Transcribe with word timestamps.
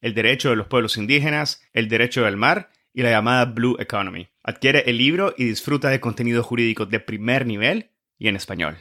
el 0.00 0.14
derecho 0.14 0.50
de 0.50 0.56
los 0.56 0.66
pueblos 0.66 0.96
indígenas, 0.96 1.62
el 1.72 1.88
derecho 1.88 2.24
del 2.24 2.36
mar 2.36 2.70
y 2.92 3.02
la 3.02 3.10
llamada 3.10 3.44
Blue 3.46 3.76
Economy. 3.78 4.28
Adquiere 4.42 4.84
el 4.86 4.98
libro 4.98 5.34
y 5.36 5.44
disfruta 5.44 5.88
de 5.88 6.00
contenido 6.00 6.42
jurídico 6.42 6.86
de 6.86 7.00
primer 7.00 7.46
nivel 7.46 7.90
y 8.18 8.28
en 8.28 8.36
español. 8.36 8.76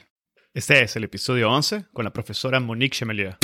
Este 0.54 0.82
es 0.84 0.96
el 0.96 1.04
episodio 1.04 1.52
11 1.52 1.86
con 1.92 2.06
la 2.06 2.14
profesora 2.14 2.60
Monique 2.60 2.98
Chemelier. 2.98 3.38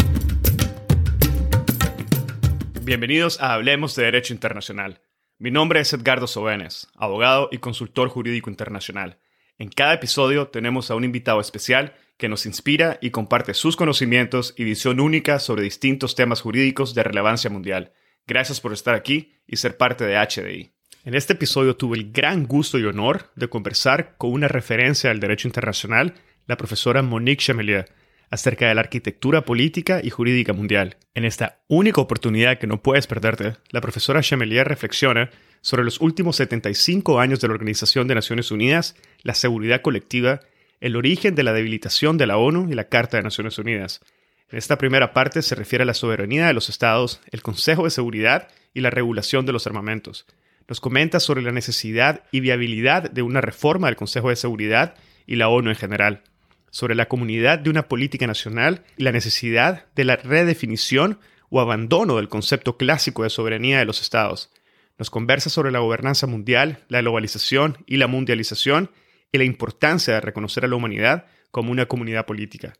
Bienvenidos 2.84 3.41
a 3.41 3.53
Hablemos 3.53 3.95
de 3.95 4.03
Derecho 4.03 4.33
Internacional. 4.33 5.02
Mi 5.38 5.52
nombre 5.52 5.80
es 5.80 5.91
Edgardo 5.94 6.28
Sobenes, 6.28 6.88
abogado 6.95 7.50
y 7.52 7.58
consultor 7.58 8.09
jurídico 8.09 8.50
internacional. 8.50 9.19
En 9.58 9.69
cada 9.69 9.94
episodio 9.94 10.47
tenemos 10.47 10.89
a 10.89 10.95
un 10.95 11.03
invitado 11.03 11.39
especial 11.39 11.94
que 12.22 12.30
nos 12.30 12.45
inspira 12.45 13.00
y 13.02 13.09
comparte 13.09 13.55
sus 13.55 13.75
conocimientos 13.75 14.53
y 14.55 14.64
visión 14.64 15.00
única 15.00 15.39
sobre 15.39 15.64
distintos 15.64 16.14
temas 16.14 16.41
jurídicos 16.41 16.94
de 16.94 17.02
relevancia 17.03 17.50
mundial. 17.50 17.94
Gracias 18.28 18.61
por 18.61 18.73
estar 18.73 18.94
aquí 18.94 19.33
y 19.47 19.58
ser 19.58 19.75
parte 19.75 20.05
de 20.05 20.16
HDI. 20.16 20.72
En 21.03 21.16
este 21.16 21.33
episodio 21.33 21.75
tuve 21.75 21.97
el 21.97 22.11
gran 22.11 22.45
gusto 22.45 22.78
y 22.78 22.86
honor 22.86 23.31
de 23.36 23.50
conversar 23.50 24.17
con 24.19 24.33
una 24.33 24.47
referencia 24.47 25.09
al 25.09 25.19
derecho 25.19 25.47
internacional, 25.47 26.13
la 26.45 26.58
profesora 26.58 27.02
Monique 27.02 27.44
Chamelier, 27.44 27.89
acerca 28.30 28.67
de 28.67 28.75
la 28.75 28.81
arquitectura 28.81 29.41
política 29.41 30.00
y 30.03 30.11
jurídica 30.11 30.53
mundial. 30.53 30.97
En 31.16 31.25
esta 31.25 31.63
única 31.67 32.02
oportunidad 32.02 32.59
que 32.59 32.67
no 32.67 32.83
puedes 32.83 33.08
perderte, 33.08 33.56
la 33.72 33.81
profesora 33.81 34.22
Chamelier 34.22 34.67
reflexiona 34.67 35.31
sobre 35.61 35.83
los 35.83 36.00
últimos 36.00 36.35
75 36.35 37.19
años 37.19 37.39
de 37.39 37.47
la 37.47 37.56
Organización 37.56 38.08
de 38.08 38.13
Naciones 38.13 38.52
Unidas, 38.52 38.95
la 39.23 39.33
seguridad 39.33 39.81
colectiva 39.81 40.41
el 40.82 40.96
origen 40.96 41.36
de 41.36 41.44
la 41.44 41.54
debilitación 41.54 42.18
de 42.18 42.28
la 42.28 42.38
ONU 42.38 42.68
y 42.70 42.74
la 42.74 42.90
Carta 42.90 43.18
de 43.18 43.24
Naciones 43.24 43.58
Unidas. 43.60 44.02
En 44.50 44.58
esta 44.58 44.78
primera 44.78 45.14
parte 45.14 45.44
se 45.44 45.56
refiere 45.56 45.84
a 45.84 45.86
la 45.86 45.94
soberanía 45.94 46.48
de 46.48 46.54
los 46.54 46.70
estados, 46.70 47.22
el 47.32 47.44
Consejo 47.44 47.86
de 47.86 47.92
Seguridad 47.92 48.50
y 48.74 48.82
la 48.82 48.90
regulación 48.90 49.46
de 49.46 49.54
los 49.54 49.68
armamentos. 49.68 50.26
Nos 50.68 50.82
comenta 50.82 51.20
sobre 51.20 51.44
la 51.44 51.52
necesidad 51.52 52.24
y 52.32 52.40
viabilidad 52.40 53.09
de 53.12 53.22
una 53.22 53.42
reforma 53.42 53.88
del 53.88 53.96
Consejo 53.96 54.30
de 54.30 54.36
Seguridad 54.36 54.96
y 55.28 55.36
la 55.36 55.50
ONU 55.50 55.70
en 55.70 55.76
general, 55.76 56.24
sobre 56.72 56.96
la 56.96 57.08
comunidad 57.08 57.59
de 57.59 57.70
una 57.70 57.88
política 57.88 58.26
nacional 58.26 58.84
y 58.98 59.04
la 59.04 59.12
necesidad 59.12 59.86
de 59.96 60.04
la 60.04 60.16
redefinición 60.16 61.20
o 61.50 61.62
abandono 61.62 62.16
del 62.16 62.28
concepto 62.28 62.78
clásico 62.78 63.24
de 63.24 63.30
soberanía 63.30 63.80
de 63.80 63.86
los 63.86 64.02
estados. 64.02 64.52
Nos 64.98 65.09
conversa 65.12 65.50
sobre 65.50 65.72
la 65.72 65.80
gobernanza 65.80 66.26
mundial, 66.26 66.80
la 66.88 67.02
globalización 67.02 67.78
y 67.86 67.97
la 67.97 68.08
mundialización 68.08 68.90
y 69.31 69.38
la 69.38 69.44
importancia 69.44 70.16
de 70.16 70.22
reconocer 70.22 70.66
a 70.66 70.68
la 70.68 70.75
humanidad 70.75 71.25
como 71.52 71.72
una 71.72 71.86
comunidad 71.88 72.25
política. 72.25 72.74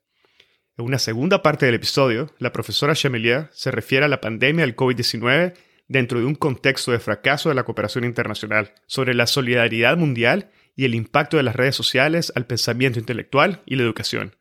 En 0.78 0.86
una 0.86 1.00
segunda 1.00 1.42
parte 1.42 1.66
del 1.66 1.76
episodio, 1.76 2.34
la 2.40 2.52
profesora 2.52 2.96
Chamelier 2.96 3.50
se 3.52 3.72
refiere 3.72 4.06
a 4.06 4.10
la 4.10 4.22
pandemia 4.22 4.66
del 4.66 4.76
COVID-19 4.76 5.54
dentro 5.88 6.20
de 6.20 6.26
un 6.26 6.36
contexto 6.36 6.92
de 6.92 7.00
fracaso 7.00 7.50
de 7.50 7.56
la 7.56 7.64
cooperación 7.64 8.06
internacional, 8.06 8.74
sobre 8.88 9.14
la 9.14 9.28
solidaridad 9.28 9.98
mundial 9.98 10.50
y 10.76 10.86
el 10.86 10.96
impacto 10.96 11.36
de 11.36 11.44
las 11.44 11.56
redes 11.56 11.76
sociales 11.76 12.32
al 12.36 12.46
pensamiento 12.46 12.98
intelectual 12.98 13.62
y 13.66 13.76
la 13.76 13.84
educación. 13.84 14.36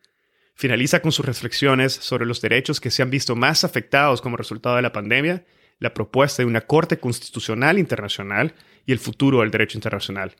Finaliza 0.55 1.01
con 1.01 1.11
sus 1.11 1.25
reflexiones 1.25 1.93
sobre 1.93 2.25
los 2.25 2.41
derechos 2.41 2.79
que 2.79 2.91
se 2.91 3.01
han 3.01 3.09
visto 3.09 3.35
más 3.35 3.63
afectados 3.63 4.21
como 4.21 4.37
resultado 4.37 4.77
de 4.77 4.81
la 4.81 4.93
pandemia, 4.93 5.45
la 5.79 5.93
propuesta 5.93 6.41
de 6.41 6.47
una 6.47 6.61
Corte 6.61 6.99
Constitucional 6.99 7.77
Internacional 7.77 8.53
y 8.85 8.93
el 8.93 8.99
futuro 8.99 9.41
del 9.41 9.51
derecho 9.51 9.77
internacional. 9.77 10.35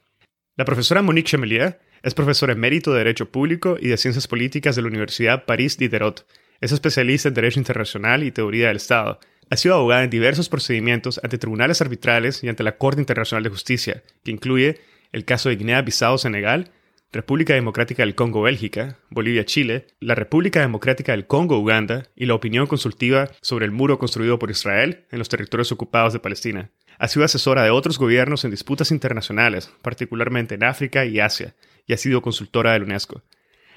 La 0.57 0.65
profesora 0.65 1.01
Monique 1.01 1.29
Chamelier 1.29 1.79
es 2.03 2.13
profesora 2.13 2.51
emérito 2.51 2.91
de 2.91 2.97
Derecho 2.97 3.31
Público 3.31 3.77
y 3.79 3.87
de 3.87 3.95
Ciencias 3.95 4.27
Políticas 4.27 4.75
de 4.75 4.81
la 4.81 4.89
Universidad 4.89 5.45
París 5.45 5.77
Diderot. 5.77 6.27
Es 6.59 6.73
especialista 6.73 7.29
en 7.29 7.35
Derecho 7.35 7.61
Internacional 7.61 8.21
y 8.23 8.31
Teoría 8.31 8.67
del 8.67 8.75
Estado. 8.75 9.17
Ha 9.49 9.55
sido 9.55 9.75
abogada 9.75 10.03
en 10.03 10.09
diversos 10.09 10.49
procedimientos 10.49 11.21
ante 11.23 11.37
tribunales 11.37 11.81
arbitrales 11.81 12.43
y 12.43 12.49
ante 12.49 12.63
la 12.63 12.77
Corte 12.77 12.99
Internacional 12.99 13.43
de 13.45 13.49
Justicia, 13.49 14.03
que 14.25 14.31
incluye 14.31 14.81
el 15.13 15.23
caso 15.23 15.47
de 15.47 15.55
Guinea-Bissau-Senegal, 15.55 16.71
República 17.13 17.53
Democrática 17.53 18.03
del 18.03 18.15
Congo-Bélgica, 18.15 18.97
Bolivia-Chile, 19.09 19.87
la 20.01 20.15
República 20.15 20.59
Democrática 20.59 21.13
del 21.13 21.27
Congo-Uganda 21.27 22.07
y 22.15 22.25
la 22.25 22.35
opinión 22.35 22.67
consultiva 22.67 23.29
sobre 23.41 23.65
el 23.65 23.71
muro 23.71 23.99
construido 23.99 24.37
por 24.37 24.51
Israel 24.51 25.05
en 25.11 25.19
los 25.19 25.29
territorios 25.29 25.71
ocupados 25.71 26.11
de 26.11 26.19
Palestina. 26.19 26.71
Ha 27.01 27.07
sido 27.07 27.25
asesora 27.25 27.63
de 27.63 27.71
otros 27.71 27.97
gobiernos 27.97 28.45
en 28.45 28.51
disputas 28.51 28.91
internacionales, 28.91 29.71
particularmente 29.81 30.53
en 30.53 30.63
África 30.63 31.03
y 31.03 31.19
Asia, 31.19 31.55
y 31.87 31.93
ha 31.93 31.97
sido 31.97 32.21
consultora 32.21 32.73
de 32.73 32.77
la 32.77 32.85
UNESCO. 32.85 33.23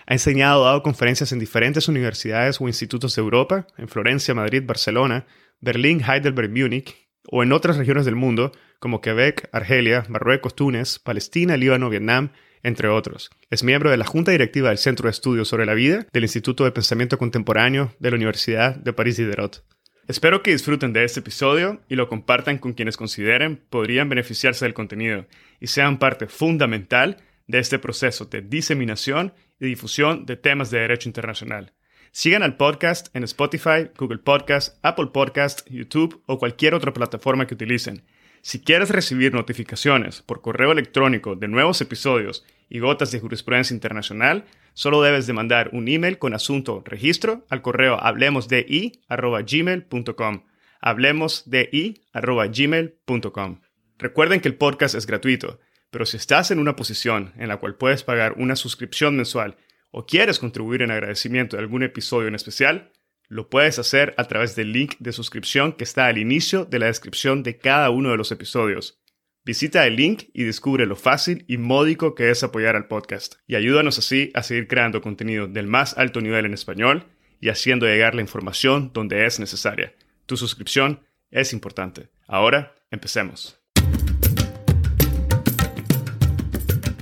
Ha 0.06 0.12
enseñado 0.12 0.60
o 0.60 0.64
dado 0.66 0.82
conferencias 0.82 1.32
en 1.32 1.38
diferentes 1.38 1.88
universidades 1.88 2.60
o 2.60 2.68
institutos 2.68 3.16
de 3.16 3.22
Europa, 3.22 3.66
en 3.78 3.88
Florencia, 3.88 4.34
Madrid, 4.34 4.62
Barcelona, 4.66 5.24
Berlín, 5.62 6.02
Heidelberg, 6.06 6.50
Múnich, 6.50 6.94
o 7.30 7.42
en 7.42 7.52
otras 7.52 7.78
regiones 7.78 8.04
del 8.04 8.14
mundo, 8.14 8.52
como 8.78 9.00
Quebec, 9.00 9.48
Argelia, 9.52 10.04
Marruecos, 10.10 10.54
Túnez, 10.54 10.98
Palestina, 10.98 11.56
Líbano, 11.56 11.88
Vietnam, 11.88 12.32
entre 12.62 12.88
otros. 12.88 13.30
Es 13.48 13.64
miembro 13.64 13.90
de 13.90 13.96
la 13.96 14.04
Junta 14.04 14.32
Directiva 14.32 14.68
del 14.68 14.76
Centro 14.76 15.06
de 15.06 15.12
Estudios 15.12 15.48
sobre 15.48 15.64
la 15.64 15.72
Vida 15.72 16.06
del 16.12 16.24
Instituto 16.24 16.64
de 16.64 16.72
Pensamiento 16.72 17.16
Contemporáneo 17.16 17.94
de 17.98 18.10
la 18.10 18.16
Universidad 18.16 18.76
de 18.76 18.92
París 18.92 19.16
Diderot. 19.16 19.64
Espero 20.06 20.42
que 20.42 20.50
disfruten 20.50 20.92
de 20.92 21.02
este 21.02 21.20
episodio 21.20 21.80
y 21.88 21.94
lo 21.94 22.08
compartan 22.08 22.58
con 22.58 22.74
quienes 22.74 22.98
consideren 22.98 23.62
podrían 23.70 24.10
beneficiarse 24.10 24.66
del 24.66 24.74
contenido 24.74 25.24
y 25.60 25.68
sean 25.68 25.98
parte 25.98 26.26
fundamental 26.26 27.16
de 27.46 27.58
este 27.58 27.78
proceso 27.78 28.26
de 28.26 28.42
diseminación 28.42 29.32
y 29.58 29.64
difusión 29.64 30.26
de 30.26 30.36
temas 30.36 30.70
de 30.70 30.80
derecho 30.80 31.08
internacional. 31.08 31.72
Sigan 32.12 32.42
al 32.42 32.58
podcast 32.58 33.08
en 33.16 33.24
Spotify, 33.24 33.88
Google 33.96 34.18
Podcast, 34.18 34.78
Apple 34.82 35.08
Podcast, 35.10 35.66
YouTube 35.70 36.22
o 36.26 36.38
cualquier 36.38 36.74
otra 36.74 36.92
plataforma 36.92 37.46
que 37.46 37.54
utilicen. 37.54 38.02
Si 38.44 38.60
quieres 38.60 38.90
recibir 38.90 39.32
notificaciones 39.32 40.20
por 40.20 40.42
correo 40.42 40.70
electrónico 40.70 41.34
de 41.34 41.48
nuevos 41.48 41.80
episodios 41.80 42.44
y 42.68 42.78
gotas 42.78 43.10
de 43.10 43.18
jurisprudencia 43.18 43.72
internacional, 43.72 44.44
solo 44.74 45.00
debes 45.00 45.26
de 45.26 45.32
mandar 45.32 45.70
un 45.72 45.88
email 45.88 46.18
con 46.18 46.34
asunto 46.34 46.82
registro 46.84 47.46
al 47.48 47.62
correo 47.62 47.98
hablemosdi.gmail.com 47.98 50.44
hablemosdi.gmail.com 50.82 53.60
Recuerden 53.96 54.42
que 54.42 54.48
el 54.48 54.56
podcast 54.56 54.94
es 54.94 55.06
gratuito, 55.06 55.58
pero 55.90 56.04
si 56.04 56.18
estás 56.18 56.50
en 56.50 56.58
una 56.58 56.76
posición 56.76 57.32
en 57.38 57.48
la 57.48 57.56
cual 57.56 57.76
puedes 57.76 58.02
pagar 58.02 58.34
una 58.36 58.56
suscripción 58.56 59.16
mensual 59.16 59.56
o 59.90 60.04
quieres 60.04 60.38
contribuir 60.38 60.82
en 60.82 60.90
agradecimiento 60.90 61.56
de 61.56 61.62
algún 61.62 61.82
episodio 61.82 62.28
en 62.28 62.34
especial, 62.34 62.92
lo 63.34 63.50
puedes 63.50 63.80
hacer 63.80 64.14
a 64.16 64.28
través 64.28 64.54
del 64.54 64.70
link 64.70 64.94
de 65.00 65.10
suscripción 65.10 65.72
que 65.72 65.82
está 65.82 66.06
al 66.06 66.18
inicio 66.18 66.66
de 66.66 66.78
la 66.78 66.86
descripción 66.86 67.42
de 67.42 67.58
cada 67.58 67.90
uno 67.90 68.12
de 68.12 68.16
los 68.16 68.30
episodios. 68.30 69.00
Visita 69.44 69.84
el 69.88 69.96
link 69.96 70.26
y 70.32 70.44
descubre 70.44 70.86
lo 70.86 70.94
fácil 70.94 71.44
y 71.48 71.58
módico 71.58 72.14
que 72.14 72.30
es 72.30 72.44
apoyar 72.44 72.76
al 72.76 72.86
podcast. 72.86 73.34
Y 73.48 73.56
ayúdanos 73.56 73.98
así 73.98 74.30
a 74.34 74.44
seguir 74.44 74.68
creando 74.68 75.00
contenido 75.00 75.48
del 75.48 75.66
más 75.66 75.98
alto 75.98 76.20
nivel 76.20 76.46
en 76.46 76.54
español 76.54 77.06
y 77.40 77.48
haciendo 77.48 77.86
llegar 77.86 78.14
la 78.14 78.20
información 78.20 78.92
donde 78.94 79.26
es 79.26 79.40
necesaria. 79.40 79.92
Tu 80.26 80.36
suscripción 80.36 81.00
es 81.32 81.52
importante. 81.52 82.10
Ahora, 82.28 82.76
empecemos. 82.92 83.58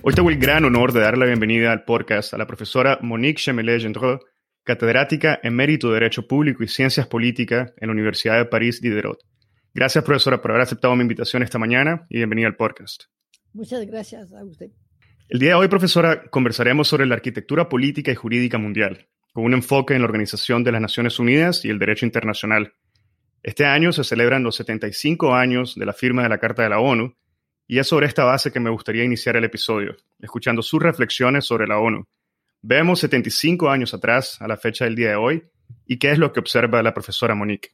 Hoy 0.01 0.15
tengo 0.15 0.31
el 0.31 0.39
gran 0.39 0.65
honor 0.65 0.95
de 0.95 1.01
dar 1.01 1.19
la 1.19 1.27
bienvenida 1.27 1.73
al 1.73 1.85
podcast 1.85 2.33
a 2.33 2.39
la 2.39 2.47
profesora 2.47 2.99
Monique 3.03 3.39
Chemelet-Gendreau, 3.39 4.19
catedrática 4.65 5.41
en 5.43 5.55
Mérito 5.55 5.89
de 5.89 5.95
Derecho 5.95 6.27
Público 6.27 6.63
y 6.63 6.69
Ciencias 6.69 7.07
Políticas 7.07 7.73
en 7.77 7.89
la 7.89 7.93
Universidad 7.93 8.39
de 8.39 8.45
París 8.45 8.81
Diderot. 8.81 9.19
Gracias, 9.75 10.05
profesora, 10.05 10.41
por 10.41 10.51
haber 10.51 10.63
aceptado 10.63 10.95
mi 10.95 11.03
invitación 11.03 11.43
esta 11.43 11.59
mañana 11.59 12.07
y 12.09 12.19
bienvenida 12.19 12.47
al 12.47 12.57
podcast. 12.57 13.05
Muchas 13.53 13.87
gracias 13.87 14.33
a 14.33 14.45
usted. 14.45 14.71
El 15.29 15.39
día 15.39 15.51
de 15.51 15.55
hoy, 15.55 15.69
profesora, 15.69 16.25
conversaremos 16.31 16.89
sobre 16.89 17.07
la 17.07 17.15
arquitectura 17.15 17.69
política 17.69 18.13
y 18.13 18.15
jurídica 18.15 18.59
mundial. 18.59 19.09
con 19.33 19.45
un 19.45 19.55
enfoque 19.55 19.95
en 19.95 20.03
la 20.03 20.09
Organización 20.09 20.63
de 20.63 20.73
las 20.73 20.83
Naciones 20.83 21.19
Unidas 21.19 21.65
y 21.65 21.71
el 21.71 21.79
derecho 21.79 22.05
internacional. 22.05 22.75
Este 23.43 23.65
año 23.65 23.91
se 23.91 24.05
celebran 24.05 24.43
los 24.43 24.57
75 24.57 25.35
años 25.35 25.75
de 25.75 25.87
la 25.87 25.95
firma 25.95 26.23
de 26.23 26.29
la 26.29 26.37
Carta 26.37 26.63
de 26.63 26.69
la 26.69 26.81
ONU, 26.81 27.17
y 27.67 27.79
es 27.79 27.87
sobre 27.87 28.07
esta 28.07 28.25
base 28.25 28.53
que 28.53 28.61
me 28.61 28.69
gustaría 28.69 29.05
iniciar 29.05 29.37
el 29.37 29.45
episodio, 29.45 29.97
escuchando 30.21 30.61
sus 30.61 30.83
reflexiones 30.83 31.47
sobre 31.47 31.67
la 31.67 31.79
ONU. 31.79 32.07
Vemos 32.65 33.01
75 33.01 33.69
años 33.69 33.93
atrás, 33.93 34.41
a 34.41 34.47
la 34.47 34.57
fecha 34.57 34.85
del 34.85 34.95
día 34.95 35.11
de 35.11 35.17
hoy, 35.17 35.43
y 35.85 35.99
qué 35.99 36.13
es 36.13 36.19
lo 36.19 36.33
que 36.33 36.39
observa 36.39 36.81
la 36.81 36.95
profesora 36.95 37.35
Monique. 37.35 37.71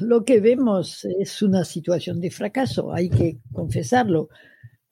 Lo 0.00 0.24
que 0.24 0.40
vemos 0.40 1.04
es 1.04 1.42
una 1.42 1.64
situación 1.64 2.20
de 2.20 2.30
fracaso, 2.30 2.92
hay 2.92 3.10
que 3.10 3.38
confesarlo, 3.52 4.28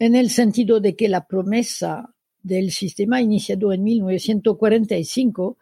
en 0.01 0.17
el 0.17 0.29
sentido 0.31 0.81
de 0.81 0.97
que 0.97 1.09
la 1.09 1.29
promesa 1.29 2.13
del 2.43 2.73
sistema 2.73 3.21
iniciado 3.23 3.73
en 3.73 3.85
1945 3.85 5.57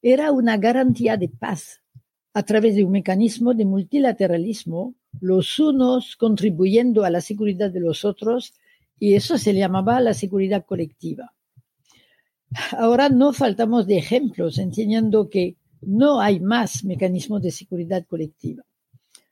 era 0.00 0.32
una 0.32 0.56
garantía 0.56 1.16
de 1.16 1.28
paz 1.28 1.82
a 2.34 2.42
través 2.42 2.74
de 2.74 2.82
un 2.82 2.90
mecanismo 2.90 3.54
de 3.54 3.64
multilateralismo, 3.64 4.96
los 5.20 5.60
unos 5.60 6.16
contribuyendo 6.16 7.04
a 7.04 7.10
la 7.10 7.20
seguridad 7.20 7.70
de 7.70 7.80
los 7.80 8.04
otros, 8.04 8.54
y 8.98 9.14
eso 9.14 9.38
se 9.38 9.54
llamaba 9.54 10.00
la 10.00 10.14
seguridad 10.14 10.64
colectiva. 10.64 11.32
Ahora 12.72 13.08
no 13.08 13.32
faltamos 13.32 13.86
de 13.86 13.98
ejemplos 13.98 14.58
enseñando 14.58 15.28
que 15.28 15.56
no 15.82 16.20
hay 16.20 16.40
más 16.40 16.84
mecanismos 16.84 17.42
de 17.42 17.50
seguridad 17.50 18.04
colectiva. 18.06 18.64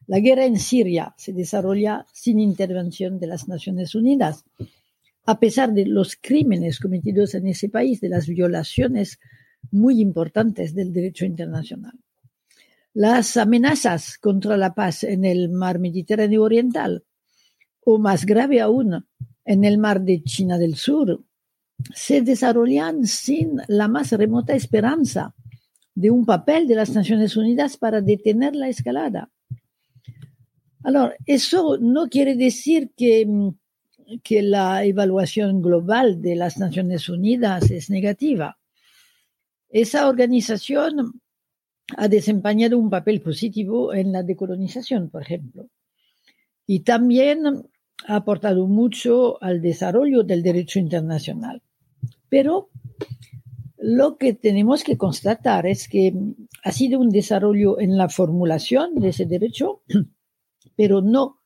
La 0.07 0.19
guerra 0.19 0.45
en 0.45 0.59
Siria 0.59 1.15
se 1.17 1.33
desarrolla 1.33 2.05
sin 2.13 2.41
intervención 2.41 3.19
de 3.21 3.27
las 3.29 3.47
Naciones 3.47 3.95
Unidas, 3.95 4.45
a 5.27 5.39
pesar 5.39 5.73
de 5.73 5.87
los 5.87 6.17
crímenes 6.21 6.81
cometidos 6.81 7.35
en 7.35 7.47
ese 7.47 7.69
país, 7.69 8.01
de 8.01 8.09
las 8.09 8.27
violaciones 8.27 9.21
muy 9.71 10.01
importantes 10.01 10.75
del 10.75 10.93
derecho 10.93 11.25
internacional. 11.25 11.93
Las 12.93 13.37
amenazas 13.37 14.19
contra 14.19 14.57
la 14.57 14.75
paz 14.75 15.05
en 15.05 15.25
el 15.25 15.49
mar 15.49 15.79
Mediterráneo 15.79 16.43
Oriental, 16.43 17.05
o 17.85 17.99
más 17.99 18.27
grave 18.27 18.61
aún, 18.61 19.07
en 19.45 19.65
el 19.65 19.79
mar 19.79 20.01
de 20.01 20.25
China 20.25 20.59
del 20.59 20.75
Sur, 20.75 21.23
se 21.95 22.23
desarrollan 22.23 23.07
sin 23.07 23.61
la 23.69 23.89
más 23.89 24.13
remota 24.13 24.55
esperanza 24.55 25.35
de 25.95 26.11
un 26.11 26.25
papel 26.25 26.67
de 26.67 26.75
las 26.75 26.91
Naciones 26.91 27.37
Unidas 27.37 27.77
para 27.77 28.01
detener 28.01 28.55
la 28.55 28.69
escalada. 28.69 29.31
Ahora, 30.83 31.15
eso 31.27 31.77
no 31.79 32.09
quiere 32.09 32.37
decir 32.37 32.91
que, 32.97 33.27
que 34.23 34.43
la 34.43 34.85
evaluación 34.85 35.61
global 35.61 36.23
de 36.23 36.37
las 36.37 36.59
Naciones 36.59 37.09
Unidas 37.09 37.71
es 37.71 37.91
negativa. 37.91 38.59
Esa 39.69 40.09
organización 40.09 41.21
ha 41.97 42.09
desempeñado 42.09 42.79
un 42.79 42.89
papel 42.89 43.21
positivo 43.21 43.93
en 43.93 44.13
la 44.13 44.23
decolonización, 44.23 45.11
por 45.11 45.23
ejemplo, 45.23 45.69
y 46.67 46.81
también 46.81 47.69
ha 48.07 48.17
aportado 48.17 48.67
mucho 48.67 49.43
al 49.43 49.61
desarrollo 49.61 50.23
del 50.23 50.43
derecho 50.43 50.79
internacional. 50.79 51.63
Pero 52.31 52.71
lo 53.77 54.17
que 54.17 54.33
tenemos 54.33 54.85
que 54.85 54.97
constatar 54.97 55.67
es 55.67 55.89
que 55.89 56.15
ha 56.63 56.73
sido 56.73 57.01
un 57.01 57.11
desarrollo 57.11 57.79
en 57.81 57.97
la 57.99 58.09
formulación 58.09 58.95
de 58.95 59.09
ese 59.09 59.27
derecho, 59.27 59.83
pero 60.77 61.03
no 61.03 61.41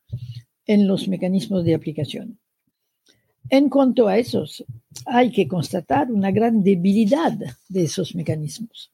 en 0.66 0.86
los 0.86 1.08
mecanismos 1.08 1.64
de 1.64 1.74
aplicación. 1.74 2.38
En 3.50 3.68
cuanto 3.68 4.08
a 4.08 4.18
esos, 4.18 4.64
hay 5.06 5.30
que 5.30 5.46
constatar 5.46 6.10
una 6.10 6.30
gran 6.30 6.62
debilidad 6.62 7.38
de 7.68 7.82
esos 7.82 8.14
mecanismos. 8.14 8.90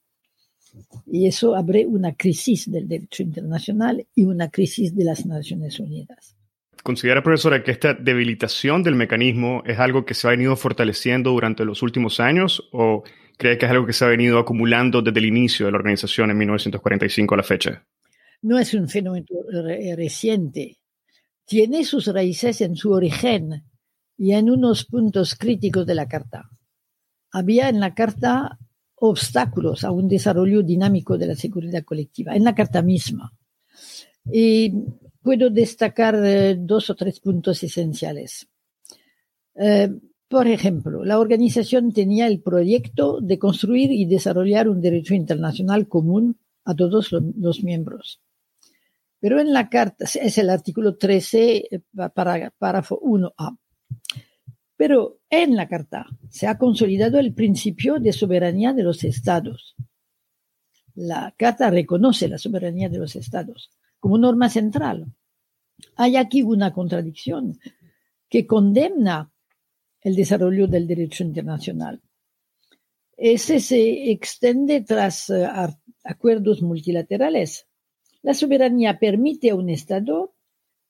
Y 1.05 1.27
eso 1.27 1.55
abre 1.55 1.85
una 1.85 2.15
crisis 2.15 2.69
del 2.69 2.87
derecho 2.87 3.23
internacional 3.23 4.05
y 4.15 4.23
una 4.23 4.49
crisis 4.49 4.95
de 4.95 5.03
las 5.03 5.25
Naciones 5.25 5.79
Unidas. 5.79 6.35
¿Considera, 6.83 7.21
profesora, 7.21 7.63
que 7.63 7.71
esta 7.71 7.93
debilitación 7.93 8.81
del 8.81 8.95
mecanismo 8.95 9.61
es 9.65 9.77
algo 9.79 10.05
que 10.05 10.13
se 10.13 10.27
ha 10.27 10.31
venido 10.31 10.55
fortaleciendo 10.55 11.31
durante 11.31 11.63
los 11.63 11.83
últimos 11.83 12.19
años 12.19 12.67
o 12.71 13.03
cree 13.37 13.57
que 13.57 13.65
es 13.65 13.71
algo 13.71 13.85
que 13.85 13.93
se 13.93 14.05
ha 14.05 14.07
venido 14.07 14.39
acumulando 14.39 15.01
desde 15.01 15.19
el 15.19 15.25
inicio 15.25 15.65
de 15.65 15.71
la 15.71 15.77
organización 15.77 16.31
en 16.31 16.37
1945 16.37 17.33
a 17.33 17.37
la 17.37 17.43
fecha? 17.43 17.85
No 18.41 18.57
es 18.57 18.73
un 18.73 18.89
fenómeno 18.89 19.25
reciente. 19.95 20.79
Tiene 21.45 21.83
sus 21.83 22.07
raíces 22.07 22.61
en 22.61 22.75
su 22.75 22.91
origen 22.91 23.63
y 24.17 24.33
en 24.33 24.49
unos 24.49 24.85
puntos 24.85 25.35
críticos 25.35 25.85
de 25.85 25.95
la 25.95 26.07
Carta. 26.07 26.49
Había 27.31 27.69
en 27.69 27.79
la 27.79 27.93
Carta 27.93 28.57
obstáculos 28.95 29.83
a 29.83 29.91
un 29.91 30.07
desarrollo 30.07 30.63
dinámico 30.63 31.17
de 31.17 31.27
la 31.27 31.35
seguridad 31.35 31.83
colectiva, 31.83 32.35
en 32.35 32.43
la 32.43 32.55
Carta 32.55 32.81
misma. 32.81 33.33
Y 34.31 34.73
puedo 35.21 35.49
destacar 35.49 36.15
eh, 36.23 36.55
dos 36.57 36.89
o 36.89 36.95
tres 36.95 37.19
puntos 37.19 37.63
esenciales. 37.63 38.47
Eh, 39.55 39.89
por 40.27 40.47
ejemplo, 40.47 41.03
la 41.03 41.19
organización 41.19 41.91
tenía 41.91 42.27
el 42.27 42.41
proyecto 42.41 43.19
de 43.21 43.37
construir 43.37 43.91
y 43.91 44.05
desarrollar 44.05 44.69
un 44.69 44.81
derecho 44.81 45.13
internacional 45.13 45.87
común 45.87 46.39
a 46.63 46.73
todos 46.73 47.11
los 47.11 47.63
miembros. 47.63 48.21
Pero 49.19 49.39
en 49.39 49.53
la 49.53 49.69
carta, 49.69 50.05
es 50.05 50.37
el 50.37 50.49
artículo 50.49 50.97
13, 50.97 51.55
eh, 51.69 51.81
párrafo 52.57 52.99
1a. 53.01 53.57
Pero 54.75 55.19
en 55.29 55.55
la 55.55 55.67
carta 55.67 56.07
se 56.29 56.47
ha 56.47 56.57
consolidado 56.57 57.19
el 57.19 57.33
principio 57.33 57.99
de 57.99 58.13
soberanía 58.13 58.73
de 58.73 58.83
los 58.83 59.03
estados. 59.03 59.75
La 60.95 61.35
carta 61.37 61.69
reconoce 61.69 62.27
la 62.27 62.39
soberanía 62.39 62.89
de 62.89 62.97
los 62.97 63.15
estados 63.15 63.69
como 64.01 64.17
norma 64.17 64.49
central. 64.49 65.05
Hay 65.95 66.17
aquí 66.17 66.41
una 66.41 66.73
contradicción 66.73 67.57
que 68.27 68.45
condemna 68.45 69.31
el 70.01 70.15
desarrollo 70.15 70.67
del 70.67 70.87
derecho 70.87 71.23
internacional. 71.23 72.01
Ese 73.15 73.59
se 73.59 74.11
extiende 74.11 74.81
tras 74.81 75.29
eh, 75.29 75.47
acuerdos 76.03 76.63
multilaterales. 76.63 77.67
La 78.23 78.33
soberanía 78.33 78.97
permite 78.97 79.51
a 79.51 79.55
un 79.55 79.69
Estado 79.69 80.33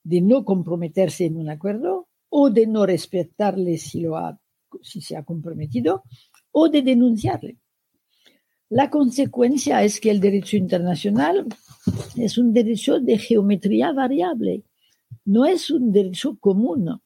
de 0.04 0.22
no 0.22 0.46
comprometerse 0.46 1.25
en 1.25 1.36
un 1.36 1.50
acuerdo 1.50 2.08
o 2.30 2.50
de 2.50 2.66
no 2.66 2.86
respetarle 2.86 3.78
si, 3.78 4.00
lo 4.00 4.16
ha, 4.16 4.40
si 4.81 5.02
se 5.02 5.18
ha 5.18 5.24
comprometido 5.24 6.04
o 6.52 6.69
de 6.69 6.81
denunciarle. 6.81 7.58
La 8.72 8.90
consecuencia 8.90 9.84
es 9.84 10.00
que 10.00 10.10
el 10.10 10.22
derecho 10.22 10.56
internacional 10.56 11.46
es 12.16 12.38
un 12.38 12.54
derecho 12.54 13.02
de 13.02 13.18
geometría 13.18 13.92
variable, 13.92 14.63
no 15.25 15.46
es 15.46 15.70
un 15.70 15.92
derecho 15.92 16.38
común. 16.40 17.01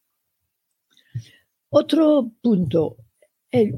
Otro 1.69 2.31
punto, 2.39 2.97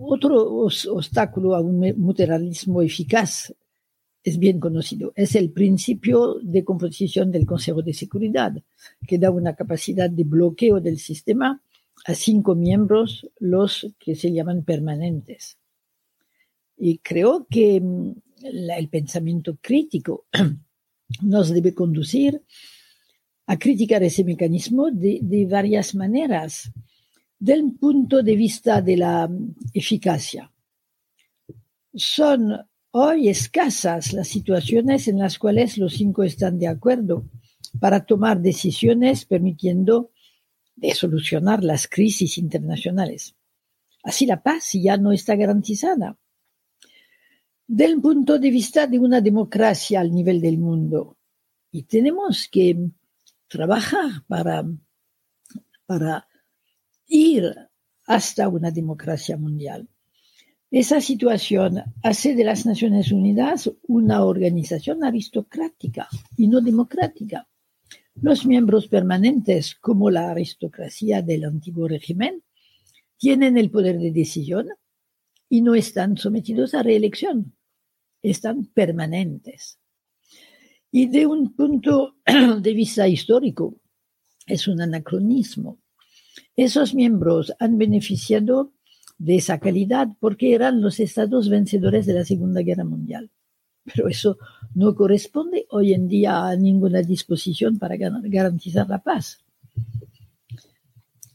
otro 0.02 0.68
obstáculo 0.92 1.56
a 1.56 1.62
un 1.62 1.80
multilateralismo 1.96 2.82
eficaz 2.82 3.54
es 4.22 4.38
bien 4.38 4.60
conocido, 4.60 5.14
es 5.16 5.36
el 5.36 5.52
principio 5.52 6.40
de 6.44 6.66
composición 6.66 7.32
del 7.32 7.46
Consejo 7.46 7.82
de 7.84 7.94
Seguridad, 7.94 8.52
que 9.08 9.18
da 9.18 9.32
una 9.32 9.56
capacidad 9.56 10.10
de 10.10 10.26
bloqueo 10.26 10.82
del 10.82 11.00
sistema 11.00 11.62
a 12.04 12.14
cinco 12.16 12.54
miembros, 12.54 13.30
los 13.40 13.88
que 13.98 14.14
se 14.16 14.34
llaman 14.34 14.66
permanentes. 14.66 15.58
Y 16.78 17.00
creo 17.00 17.48
que 17.50 17.82
mm, 17.82 18.12
el 18.44 18.90
pensamiento 18.90 19.58
crítico 19.62 20.28
nos 21.22 21.50
debe 21.50 21.74
conducir 21.74 22.42
a 23.48 23.58
criticar 23.58 24.04
ese 24.04 24.24
mecanismo 24.24 24.92
de, 24.92 25.48
varias 25.50 25.96
maneras. 25.96 26.72
Del 27.40 27.74
punto 27.80 28.24
de 28.24 28.36
vista 28.36 28.82
de 28.82 28.98
la 28.98 29.28
mm, 29.28 29.56
eficacia, 29.74 30.52
son 31.94 32.54
hoy 32.92 33.30
escasas 33.30 34.14
las 34.14 34.28
situaciones 34.28 35.08
en 35.08 35.20
las 35.20 35.38
cuales 35.40 35.78
los 35.78 35.94
cinco 35.94 36.24
están 36.24 36.60
de 36.60 36.68
acuerdo 36.68 37.30
para 37.80 38.06
tomar 38.06 38.42
decisiones 38.42 39.26
permitiendo 39.26 40.12
solucionar 40.94 41.64
las 41.64 41.88
crisis 41.88 42.38
internacionales. 42.38 43.36
Así 44.04 44.26
la 44.26 44.42
paz 44.42 44.72
ya 44.74 44.98
no 44.98 45.12
está 45.12 45.36
garantizada. 45.36 46.18
Del 47.68 48.00
punto 48.00 48.40
de 48.40 48.50
vista 48.50 48.88
de 48.88 48.98
una 48.98 49.20
democracia 49.20 50.00
al 50.00 50.14
nivel 50.14 50.40
del 50.40 50.58
mundo, 50.58 51.18
y 51.70 51.84
tenemos 51.84 52.48
que 52.50 52.92
trabajar 53.50 54.24
para, 54.26 54.66
para 55.86 56.28
ir 57.08 57.44
hasta 58.06 58.48
una 58.48 58.72
democracia 58.72 59.36
mundial. 59.36 59.90
Esa 60.72 61.02
situación 61.02 61.84
hace 62.04 62.36
de 62.36 62.46
las 62.46 62.66
Naciones 62.66 63.12
Unidas 63.12 63.70
una 63.84 64.24
organización 64.24 65.04
aristocrática 65.04 66.08
y 66.38 66.48
no 66.48 66.62
democrática. 66.62 67.50
Los 68.16 68.46
miembros 68.46 68.88
permanentes, 68.88 69.76
como 69.76 70.10
la 70.10 70.32
aristocracia 70.32 71.22
del 71.22 71.44
antiguo 71.44 71.90
régimen, 71.90 72.44
tienen 73.18 73.58
el 73.58 73.70
poder 73.72 74.00
de 74.00 74.12
decisión 74.12 74.68
y 75.50 75.62
no 75.62 75.76
están 75.76 76.16
sometidos 76.16 76.74
a 76.74 76.82
reelección. 76.82 77.57
Están 78.30 78.66
permanentes. 78.66 79.80
Y 80.92 81.08
de 81.08 81.26
un 81.26 81.56
punto 81.56 82.16
de 82.62 82.74
vista 82.74 83.08
histórico, 83.08 83.76
es 84.46 84.68
un 84.68 84.82
anacronismo. 84.82 85.80
Esos 86.56 86.96
miembros 86.96 87.54
han 87.60 87.78
beneficiado 87.78 88.74
de 89.18 89.36
esa 89.36 89.60
calidad 89.60 90.08
porque 90.20 90.54
eran 90.54 90.82
los 90.82 91.00
estados 91.00 91.50
vencedores 91.50 92.06
de 92.06 92.14
la 92.14 92.26
Segunda 92.26 92.62
Guerra 92.62 92.84
Mundial. 92.84 93.32
Pero 93.84 94.08
eso 94.08 94.38
no 94.74 94.96
corresponde 94.96 95.66
hoy 95.70 95.94
en 95.94 96.08
día 96.08 96.48
a 96.48 96.56
ninguna 96.56 97.02
disposición 97.02 97.80
para 97.80 97.96
garantizar 97.98 98.88
la 98.90 99.02
paz. 99.02 99.44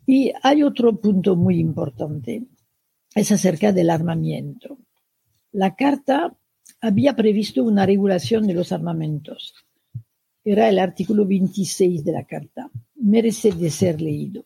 Y 0.07 0.33
hay 0.43 0.63
otro 0.63 1.01
punto 1.01 1.37
muy 1.37 1.59
importante, 1.59 2.45
es 3.15 3.33
acerca 3.33 3.73
del 3.73 3.91
armamento. 3.91 4.79
La 5.53 5.75
Carta 5.75 6.37
había 6.81 7.15
previsto 7.15 7.63
una 7.63 7.87
regulación 7.87 8.47
de 8.47 8.55
los 8.55 8.73
armamentos. 8.73 9.55
Era 10.45 10.69
el 10.69 10.79
artículo 10.79 11.25
26 11.25 12.05
de 12.05 12.13
la 12.13 12.25
Carta. 12.25 12.71
Merece 12.97 13.53
de 13.53 13.71
ser 13.71 14.01
leído. 14.01 14.45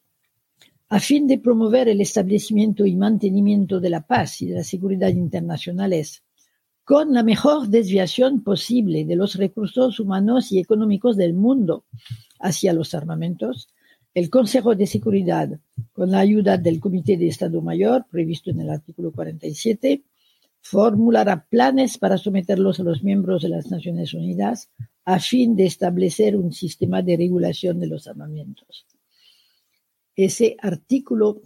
A 0.89 1.01
fin 1.01 1.27
de 1.27 1.39
promover 1.39 1.89
el 1.89 2.01
establecimiento 2.01 2.85
y 2.87 2.95
mantenimiento 2.95 3.81
de 3.81 3.91
la 3.91 4.07
paz 4.07 4.43
y 4.43 4.47
de 4.47 4.57
la 4.57 4.65
seguridad 4.65 5.09
internacionales, 5.09 6.23
con 6.85 7.13
la 7.13 7.25
mejor 7.25 7.69
desviación 7.69 8.45
posible 8.45 9.05
de 9.05 9.17
los 9.17 9.35
recursos 9.35 9.99
humanos 9.99 10.53
y 10.53 10.61
económicos 10.61 11.17
del 11.17 11.35
mundo 11.35 11.87
hacia 12.39 12.73
los 12.73 12.95
armamentos, 12.95 13.69
el 14.15 14.31
Consejo 14.31 14.75
de 14.75 14.87
Seguridad, 14.87 15.59
con 15.93 16.11
la 16.11 16.21
ayuda 16.21 16.57
del 16.57 16.79
Comité 16.79 17.17
de 17.17 17.29
Estado 17.29 17.61
Mayor, 17.61 18.07
previsto 18.11 18.51
en 18.51 18.61
el 18.61 18.71
artículo 18.71 19.11
47, 19.11 20.05
formulará 20.69 21.47
planes 21.47 21.97
para 21.97 22.19
someterlos 22.19 22.81
a 22.81 22.83
los 22.83 23.03
miembros 23.03 23.43
de 23.43 23.49
las 23.49 23.71
Naciones 23.71 24.15
Unidas 24.15 24.69
a 25.05 25.21
fin 25.21 25.55
de 25.55 25.67
establecer 25.67 26.37
un 26.37 26.53
sistema 26.53 27.03
de 27.03 27.17
regulación 27.17 27.79
de 27.79 27.87
los 27.87 28.09
armamentos. 28.09 28.87
Ese 30.17 30.57
artículo 30.61 31.43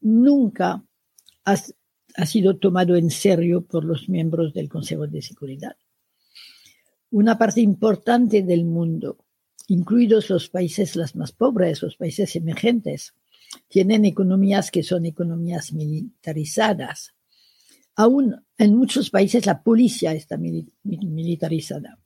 nunca 0.00 0.84
ha, 1.44 2.26
sido 2.26 2.58
tomado 2.58 2.96
en 2.96 3.10
serio 3.10 3.62
por 3.62 3.84
los 3.84 4.08
miembros 4.08 4.52
del 4.52 4.68
Consejo 4.68 5.06
de 5.06 5.22
Seguridad. 5.22 5.76
Una 7.10 7.38
parte 7.38 7.60
importante 7.60 8.42
del 8.42 8.64
mundo 8.64 9.18
incluidos 9.68 10.28
los 10.28 10.50
países 10.50 10.94
los 10.96 11.16
más 11.16 11.32
pobres, 11.32 11.80
los 11.80 11.96
países 11.96 12.36
emergentes, 12.36 13.14
tienen 13.68 14.04
economías 14.04 14.70
que 14.70 14.82
son 14.82 15.06
economías 15.06 15.72
militarizadas. 15.72 17.14
Aún 17.96 18.44
en 18.58 18.76
muchos 18.76 19.10
países 19.10 19.46
la 19.46 19.62
policía 19.62 20.12
está 20.12 20.36
militarizada. 20.38 21.98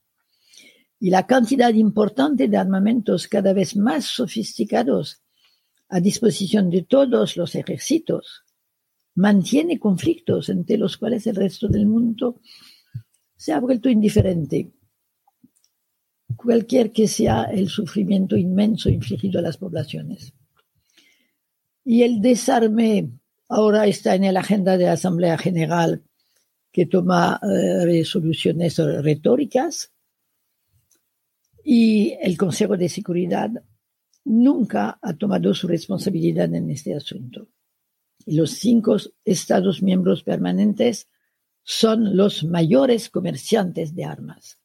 Y 1.00 1.10
la 1.10 1.26
cantidad 1.26 1.72
importante 1.74 2.48
de 2.48 2.56
armamentos 2.56 3.28
cada 3.28 3.52
vez 3.52 3.76
más 3.76 4.04
sofisticados 4.04 5.22
a 5.88 6.00
disposición 6.00 6.70
de 6.70 6.82
todos 6.82 7.36
los 7.36 7.54
ejércitos 7.54 8.44
mantiene 9.14 9.78
conflictos 9.78 10.48
entre 10.48 10.76
los 10.76 10.96
cuales 10.96 11.26
el 11.26 11.36
resto 11.36 11.68
del 11.68 11.86
mundo 11.86 12.40
se 13.36 13.52
ha 13.52 13.60
vuelto 13.60 13.88
indiferente 13.88 14.72
cualquier 16.36 16.92
que 16.92 17.08
sea 17.08 17.44
el 17.44 17.68
sufrimiento 17.68 18.36
inmenso 18.36 18.90
infligido 18.90 19.38
a 19.38 19.42
las 19.42 19.56
poblaciones. 19.56 20.34
Y 21.84 22.02
el 22.02 22.20
desarme 22.20 23.10
ahora 23.48 23.86
está 23.86 24.14
en 24.14 24.32
la 24.32 24.40
agenda 24.40 24.76
de 24.76 24.84
la 24.84 24.92
Asamblea 24.92 25.38
General 25.38 26.02
que 26.70 26.86
toma 26.86 27.40
eh, 27.42 27.84
resoluciones 27.84 28.78
retóricas 28.78 29.92
y 31.64 32.12
el 32.20 32.36
Consejo 32.36 32.76
de 32.76 32.88
Seguridad 32.88 33.50
nunca 34.24 34.98
ha 35.02 35.12
tomado 35.14 35.54
su 35.54 35.66
responsabilidad 35.66 36.54
en 36.54 36.70
este 36.70 36.94
asunto. 36.94 37.48
Y 38.24 38.36
los 38.36 38.52
cinco 38.52 38.96
Estados 39.24 39.82
miembros 39.82 40.22
permanentes 40.22 41.08
son 41.62 42.16
los 42.16 42.44
mayores 42.44 43.10
comerciantes 43.10 43.94
de 43.94 44.04
armas. 44.04 44.58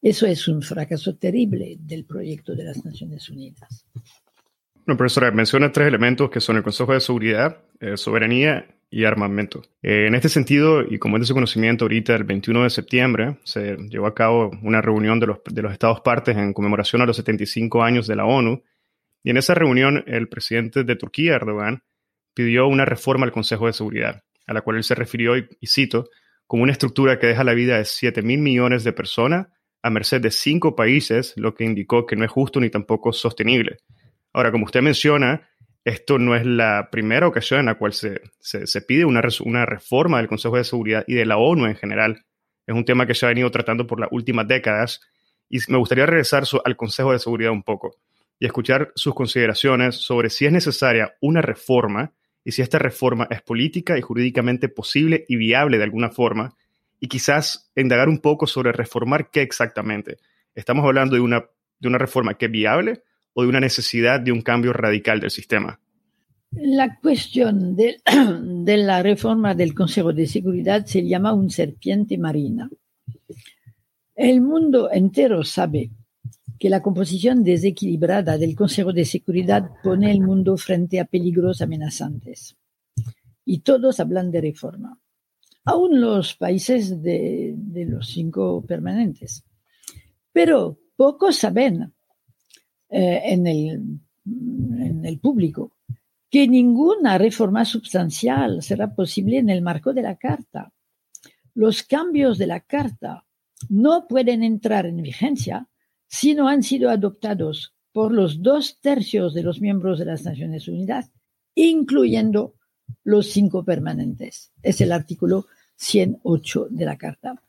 Eso 0.00 0.26
es 0.26 0.48
un 0.48 0.62
fracaso 0.62 1.14
terrible 1.16 1.76
del 1.78 2.04
proyecto 2.04 2.56
de 2.56 2.64
las 2.64 2.84
Naciones 2.84 3.28
Unidas. 3.30 3.86
No, 4.84 4.96
profesora, 4.96 5.30
menciona 5.30 5.70
tres 5.70 5.86
elementos 5.86 6.28
que 6.28 6.40
son 6.40 6.56
el 6.56 6.64
Consejo 6.64 6.92
de 6.92 7.00
Seguridad, 7.00 7.58
eh, 7.78 7.96
soberanía 7.96 8.66
y 8.90 9.04
armamento. 9.04 9.62
Eh, 9.80 10.06
en 10.08 10.16
este 10.16 10.28
sentido, 10.28 10.82
y 10.82 10.98
como 10.98 11.16
es 11.16 11.22
de 11.22 11.26
su 11.26 11.34
conocimiento, 11.34 11.84
ahorita 11.84 12.16
el 12.16 12.24
21 12.24 12.64
de 12.64 12.70
septiembre 12.70 13.38
se 13.44 13.76
llevó 13.88 14.08
a 14.08 14.14
cabo 14.14 14.50
una 14.62 14.82
reunión 14.82 15.20
de 15.20 15.28
los, 15.28 15.38
Estados 15.72 16.00
partes 16.00 16.36
en 16.36 16.52
conmemoración 16.52 17.00
a 17.00 17.06
los 17.06 17.16
75 17.16 17.82
años 17.84 18.08
de 18.08 18.16
la 18.16 18.24
ONU. 18.24 18.64
Y 19.22 19.30
en 19.30 19.36
esa 19.36 19.54
reunión, 19.54 20.02
el 20.08 20.28
presidente 20.28 20.82
de 20.82 20.96
Turquía, 20.96 21.36
Erdogan, 21.36 21.84
pidió 22.34 22.66
una 22.66 22.84
reforma 22.84 23.24
al 23.24 23.32
Consejo 23.32 23.66
de 23.66 23.72
Seguridad, 23.72 24.24
a 24.48 24.52
la 24.52 24.62
cual 24.62 24.78
él 24.78 24.84
se 24.84 24.96
refirió, 24.96 25.36
y, 25.36 25.48
y 25.60 25.68
cito, 25.68 26.10
como 26.48 26.64
una 26.64 26.72
estructura 26.72 27.20
que 27.20 27.28
deja 27.28 27.44
la 27.44 27.54
vida 27.54 27.78
de 27.78 27.84
7 27.84 28.20
mil 28.22 28.40
millones 28.40 28.82
de 28.82 28.92
personas 28.92 29.46
a 29.80 29.90
merced 29.90 30.20
de 30.20 30.30
cinco 30.30 30.76
países, 30.76 31.34
lo 31.36 31.54
que 31.54 31.64
indicó 31.64 32.04
que 32.04 32.16
no 32.16 32.24
es 32.24 32.30
justo 32.30 32.60
ni 32.60 32.68
tampoco 32.68 33.12
sostenible. 33.12 33.78
Ahora, 34.32 34.50
como 34.50 34.64
usted 34.64 34.82
menciona, 34.82 35.48
esto 35.84 36.18
no 36.18 36.36
es 36.36 36.46
la 36.46 36.88
primera 36.90 37.26
ocasión 37.26 37.60
en 37.60 37.66
la 37.66 37.74
cual 37.74 37.92
se, 37.92 38.20
pide 38.86 39.04
una, 39.04 39.22
una, 39.44 39.66
reforma 39.66 40.18
del 40.18 40.28
Consejo 40.28 40.56
de 40.56 40.64
Seguridad 40.64 41.04
y 41.06 41.14
de 41.14 41.26
la 41.26 41.38
ONU 41.38 41.66
en 41.66 41.76
general. 41.76 42.24
Es 42.66 42.74
un 42.74 42.84
tema 42.84 43.06
que 43.06 43.14
se 43.14 43.26
ha 43.26 43.30
venido 43.30 43.50
tratando 43.50 43.86
por 43.86 43.98
las 43.98 44.08
últimas 44.12 44.46
décadas 44.46 45.00
y 45.48 45.58
me 45.68 45.78
gustaría 45.78 46.06
regresar 46.06 46.44
al 46.64 46.76
Consejo 46.76 47.12
de 47.12 47.18
Seguridad 47.18 47.50
un 47.50 47.62
poco 47.62 47.96
y 48.38 48.46
escuchar 48.46 48.92
sus 48.94 49.14
consideraciones 49.14 49.96
sobre 49.96 50.30
si 50.30 50.46
es 50.46 50.52
necesaria 50.52 51.14
una 51.20 51.42
reforma 51.42 52.12
y 52.44 52.52
si 52.52 52.62
esta 52.62 52.78
reforma 52.78 53.26
es 53.30 53.42
política 53.42 53.98
y 53.98 54.00
jurídicamente 54.00 54.68
posible 54.68 55.24
y 55.28 55.36
viable 55.36 55.78
de 55.78 55.84
alguna 55.84 56.10
forma 56.10 56.54
y 56.98 57.08
quizás 57.08 57.70
indagar 57.76 58.08
un 58.08 58.20
poco 58.20 58.46
sobre 58.46 58.72
reformar 58.72 59.30
qué 59.30 59.42
exactamente. 59.42 60.18
¿Estamos 60.54 60.84
hablando 60.84 61.16
de 61.16 61.20
una, 61.20 61.44
de 61.78 61.88
una 61.88 61.98
reforma 61.98 62.34
que 62.34 62.46
es 62.46 62.52
viable 62.52 63.02
o 63.34 63.42
de 63.42 63.48
una 63.48 63.60
necesidad 63.60 64.20
de 64.20 64.32
un 64.32 64.42
cambio 64.42 64.72
radical 64.72 65.20
del 65.20 65.30
sistema? 65.30 65.80
La 66.52 66.98
cuestión 67.00 67.74
de, 67.76 67.96
de 68.42 68.76
la 68.76 69.02
reforma 69.02 69.54
del 69.54 69.74
Consejo 69.74 70.12
de 70.12 70.26
Seguridad 70.26 70.84
se 70.86 71.06
llama 71.06 71.32
un 71.32 71.50
serpiente 71.50 72.18
marina. 72.18 72.68
El 74.14 74.40
mundo 74.40 74.90
entero 74.90 75.42
sabe 75.44 75.90
que 76.58 76.70
la 76.70 76.82
composición 76.82 77.42
desequilibrada 77.42 78.38
del 78.38 78.54
Consejo 78.54 78.92
de 78.92 79.04
Seguridad 79.04 79.70
pone 79.82 80.10
el 80.12 80.20
mundo 80.20 80.56
frente 80.56 81.00
a 81.00 81.06
peligros 81.06 81.62
amenazantes. 81.62 82.56
Y 83.44 83.60
todos 83.60 83.98
hablan 83.98 84.30
de 84.30 84.40
reforma 84.40 84.98
aún 85.64 86.00
los 86.00 86.34
países 86.34 87.02
de, 87.02 87.54
los 87.88 88.08
cinco 88.08 88.64
permanentes. 88.66 89.44
Pero 90.32 90.78
pocos 90.96 91.36
saben 91.36 91.92
eh, 92.92 93.22
en, 93.24 93.46
el, 93.46 94.00
en 94.26 95.04
el 95.04 95.18
público 95.18 95.72
que 96.30 96.46
ninguna 96.46 97.18
reforma 97.18 97.64
sustancial 97.64 98.62
será 98.62 98.94
posible 98.94 99.38
en 99.38 99.50
el 99.50 99.60
marco 99.60 99.92
de 99.92 100.02
la 100.02 100.16
Carta. 100.16 100.72
Los 101.54 101.82
cambios 101.82 102.38
de 102.38 102.46
la 102.46 102.60
Carta 102.60 103.26
no 103.68 104.06
pueden 104.08 104.42
entrar 104.42 104.86
en 104.86 105.02
vigencia 105.02 105.68
si 106.06 106.34
no 106.34 106.48
han 106.48 106.62
sido 106.62 106.88
adoptados 106.88 107.74
por 107.92 108.12
los 108.12 108.42
dos 108.42 108.78
tercios 108.80 109.34
de 109.34 109.42
los 109.42 109.60
miembros 109.60 109.98
de 109.98 110.06
las 110.06 110.24
Naciones 110.24 110.68
Unidas, 110.68 111.10
incluyendo 111.54 112.54
los 113.04 113.26
cinco 113.26 113.64
permanentes. 113.64 114.52
Es 114.62 114.80
el 114.80 114.92
artículo 114.92 115.46
108 115.76 116.68
de 116.70 116.84
la 116.84 116.96
Carta. 116.96 117.42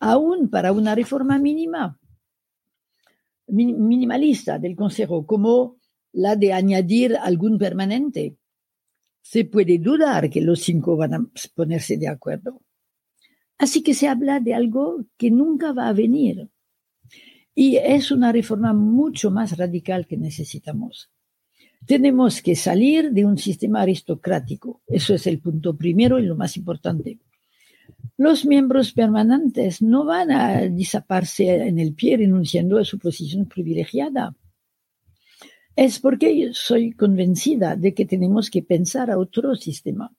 Aún 0.00 0.50
para 0.50 0.72
una 0.72 0.94
reforma 0.94 1.38
mínima, 1.38 1.98
minimalista 3.48 4.58
del 4.58 4.76
Consejo, 4.76 5.26
como 5.26 5.76
la 6.12 6.36
de 6.36 6.52
añadir 6.52 7.16
algún 7.16 7.58
permanente, 7.58 8.36
se 9.22 9.44
puede 9.44 9.78
dudar 9.78 10.30
que 10.30 10.40
los 10.40 10.60
cinco 10.60 10.96
van 10.96 11.14
a 11.14 11.26
ponerse 11.54 11.96
de 11.96 12.08
acuerdo. 12.08 12.62
Así 13.58 13.82
que 13.82 13.94
se 13.94 14.08
habla 14.08 14.40
de 14.40 14.54
algo 14.54 15.04
que 15.16 15.30
nunca 15.30 15.72
va 15.72 15.88
a 15.88 15.92
venir. 15.92 16.48
Y 17.54 17.76
es 17.76 18.10
una 18.10 18.32
reforma 18.32 18.72
mucho 18.72 19.30
más 19.30 19.56
radical 19.56 20.06
que 20.06 20.16
necesitamos. 20.16 21.10
Tenemos 21.86 22.42
que 22.42 22.54
salir 22.54 23.12
de 23.12 23.24
un 23.24 23.38
sistema 23.38 23.82
aristocrático. 23.82 24.82
Eso 24.86 25.14
es 25.14 25.26
el 25.26 25.40
punto 25.40 25.76
primero 25.76 26.18
y 26.18 26.26
lo 26.26 26.36
más 26.36 26.56
importante. 26.56 27.18
Los 28.18 28.46
miembros 28.46 28.92
permanentes 28.92 29.82
no 29.82 30.06
van 30.06 30.30
a 30.30 30.62
disaparse 30.62 31.54
en 31.68 31.78
el 31.78 31.94
pie 31.94 32.16
renunciando 32.16 32.78
a 32.78 32.84
su 32.84 32.98
posición 32.98 33.46
privilegiada. 33.46 34.34
Es 35.74 36.00
porque 36.00 36.50
soy 36.52 36.92
convencida 36.92 37.76
de 37.76 37.92
que 37.92 38.06
tenemos 38.06 38.48
que 38.48 38.62
pensar 38.62 39.10
a 39.10 39.18
otro 39.18 39.54
sistema. 39.54 40.14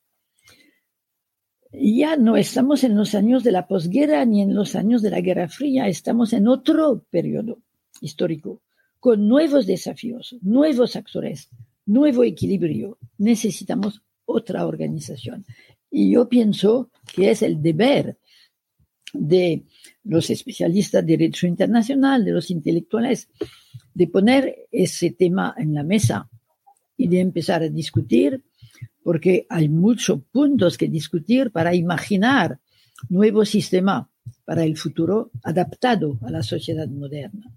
ya 1.72 2.16
no 2.18 2.38
estamos 2.38 2.84
en 2.84 2.96
los 2.96 3.16
años 3.16 3.44
de 3.44 3.52
la 3.52 3.68
posguerra 3.68 4.24
ni 4.26 4.42
en 4.42 4.54
los 4.54 4.76
años 4.76 5.02
de 5.02 5.10
la 5.10 5.22
Guerra 5.22 5.50
Fría, 5.50 5.88
estamos 5.88 6.34
en 6.34 6.48
otro 6.48 7.04
periodo 7.10 7.60
histórico, 8.02 8.62
con 9.00 9.28
nuevos 9.28 9.66
desafíos, 9.66 10.36
nuevos 10.42 10.96
actores, 10.96 11.50
nuevo 11.86 12.24
equilibrio. 12.24 12.98
Necesitamos 13.18 14.02
otra 14.26 14.66
organización. 14.66 15.46
Y 15.90 16.12
yo 16.12 16.28
pienso 16.28 16.92
que 17.14 17.32
es 17.32 17.42
el 17.42 17.62
deber 17.62 18.18
de 19.14 19.64
los 20.04 20.30
especialistas 20.30 21.06
de 21.06 21.18
derecho 21.18 21.48
internacional, 21.48 22.26
de 22.26 22.32
los 22.32 22.52
intelectuales, 22.52 23.30
de 23.94 24.08
poner 24.08 24.68
ese 24.72 25.12
tema 25.12 25.56
en 25.58 25.74
la 25.74 25.84
mesa 25.84 26.30
y 26.98 27.08
de 27.08 27.20
empezar 27.20 27.64
a 27.64 27.70
discutir, 27.70 28.44
porque 29.04 29.46
hay 29.50 29.70
muchos 29.70 30.22
puntos 30.32 30.78
que 30.78 30.88
discutir 30.88 31.52
para 31.52 31.74
imaginar 31.74 32.60
nuevo 33.10 33.46
sistema 33.46 34.10
para 34.46 34.64
el 34.64 34.78
futuro 34.78 35.32
adaptado 35.44 36.20
a 36.24 36.32
la 36.32 36.44
sociedad 36.44 36.88
moderna. 36.88 37.52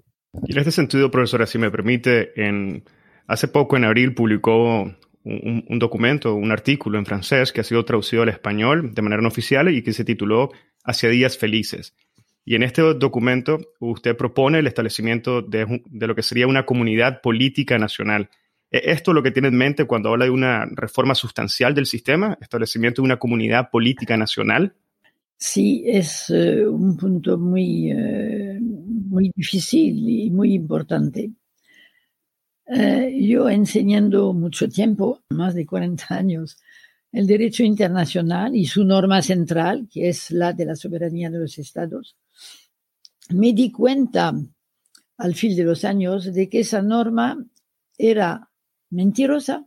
Y 0.47 0.53
en 0.53 0.59
este 0.59 0.71
sentido, 0.71 1.11
profesora, 1.11 1.47
si 1.47 1.59
me 1.59 1.71
permite, 1.71 2.33
hace 3.27 3.49
poco, 3.49 3.77
en 3.77 3.85
abril, 3.85 4.15
publicó 4.15 4.95
un, 5.25 5.79
documento, 5.79 6.35
un 6.35 6.51
artículo 6.51 6.99
en 6.99 7.07
francés 7.07 7.53
que 7.53 7.61
ha 7.61 7.65
sido 7.65 7.85
traducido 7.85 8.23
al 8.23 8.29
español 8.29 8.95
de 8.95 9.03
manera 9.03 9.23
no 9.23 9.29
oficial 9.29 9.69
y 9.69 9.83
que 9.83 9.93
se 9.93 10.05
tituló 10.05 10.51
Hacia 10.83 11.11
días 11.11 11.37
felices. 11.37 11.95
Y 12.43 12.55
en 12.55 12.63
este 12.63 12.81
documento 12.95 13.59
usted 13.81 14.17
propone 14.17 14.61
el 14.61 14.67
establecimiento 14.67 15.43
de, 15.43 15.83
de 15.85 16.07
lo 16.07 16.15
que 16.15 16.23
sería 16.23 16.47
una 16.47 16.65
comunidad 16.65 17.21
política 17.21 17.79
nacional. 17.79 18.31
¿Es 18.71 18.83
esto 18.87 19.13
lo 19.13 19.23
que 19.23 19.31
tiene 19.31 19.49
en 19.49 19.57
mente 19.57 19.85
cuando 19.85 20.09
habla 20.09 20.25
de 20.25 20.31
una 20.31 20.65
reforma 20.65 21.15
sustancial 21.15 21.75
del 21.75 21.87
sistema, 21.87 22.39
establecimiento 22.41 23.03
de 23.03 23.07
una 23.07 23.19
comunidad 23.19 23.69
política 23.71 24.17
nacional? 24.17 24.75
Sí, 25.37 25.85
es 25.87 26.31
uh, 26.31 26.71
un 26.71 26.97
punto 26.97 27.39
muy, 27.39 27.93
uh, 27.93 28.61
muy 28.61 29.33
difícil 29.35 30.09
y 30.09 30.31
muy 30.31 30.55
importante. 30.55 31.31
Uh, 32.73 33.11
yo 33.11 33.49
enseñando 33.49 34.33
mucho 34.33 34.69
tiempo, 34.69 35.23
más 35.31 35.55
de 35.57 35.67
40 35.67 36.15
años, 36.15 36.57
el 37.11 37.27
derecho 37.27 37.65
internacional 37.65 38.55
y 38.55 38.67
su 38.67 38.85
norma 38.85 39.23
central, 39.23 39.89
que 39.93 40.09
es 40.09 40.31
la 40.31 40.53
de 40.53 40.67
la 40.67 40.77
soberanía 40.77 41.31
de 41.31 41.41
los 41.41 41.59
estados, 41.59 42.17
me 43.31 43.53
di 43.53 43.73
cuenta 43.73 44.33
al 45.19 45.35
fin 45.35 45.57
de 45.57 45.65
los 45.65 45.85
años 45.85 46.33
de 46.33 46.49
que 46.49 46.61
esa 46.61 46.81
norma 46.81 47.45
era 47.99 48.49
mentirosa 48.91 49.67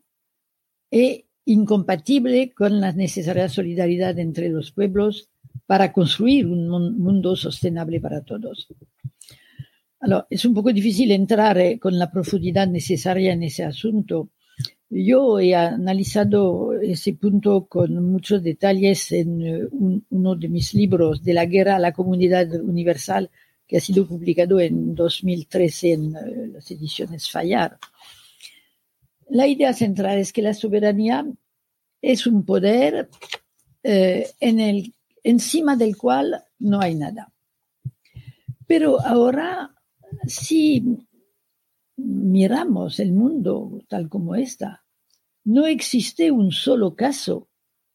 e 0.90 1.26
incompatible 1.44 2.54
con 2.54 2.80
la 2.80 2.94
necesaria 2.94 3.50
solidaridad 3.50 4.18
entre 4.18 4.48
los 4.48 4.72
pueblos 4.72 5.30
para 5.66 5.92
construir 5.92 6.48
un 6.48 6.70
mundo 6.70 7.36
sostenible 7.36 8.00
para 8.00 8.22
todos. 8.22 8.70
Alors, 10.04 10.26
es 10.30 10.44
un 10.44 10.54
poco 10.54 10.74
difícil 10.74 11.12
entrar 11.12 11.58
eh, 11.60 11.80
con 11.80 11.98
la 11.98 12.12
profundidad 12.12 12.68
necesaria 12.68 13.32
en 13.32 13.42
ese 13.42 13.64
asunto. 13.64 14.32
Yo 14.90 15.40
he 15.40 15.56
analizado 15.56 16.74
ese 16.74 17.14
punto 17.14 17.68
con 17.68 18.12
muchos 18.12 18.44
detalles 18.44 19.14
en 19.14 19.42
uh, 19.42 19.70
un, 19.72 20.06
uno 20.10 20.36
de 20.36 20.50
mis 20.50 20.74
libros, 20.74 21.24
De 21.24 21.34
la 21.34 21.46
guerra 21.46 21.78
a 21.78 21.80
la 21.80 21.94
comunidad 21.94 22.52
universal, 22.62 23.32
que 23.66 23.78
ha 23.78 23.80
sido 23.80 24.06
publicado 24.06 24.60
en 24.60 24.94
2013 24.94 25.94
en 25.94 26.08
uh, 26.18 26.48
las 26.52 26.70
ediciones 26.70 27.32
Fallar. 27.32 27.78
La 29.30 29.48
idea 29.48 29.72
central 29.72 30.18
es 30.18 30.34
que 30.34 30.42
la 30.42 30.54
soberanía 30.54 31.26
es 32.02 32.28
un 32.28 32.44
poder 32.44 33.08
eh, 33.84 34.28
en 34.42 34.60
el, 34.60 34.94
encima 35.24 35.78
del 35.78 35.96
cual 35.96 36.44
no 36.60 36.82
hay 36.82 36.96
nada. 36.96 37.32
Pero 38.68 39.00
ahora 39.00 39.73
si 40.28 41.08
miramos 41.98 43.00
el 43.00 43.14
mundo 43.14 43.82
tal 43.88 44.10
como 44.10 44.36
está, 44.36 44.84
no 45.46 45.66
existe 45.66 46.32
un 46.32 46.52
solo 46.52 46.96
caso 46.96 47.50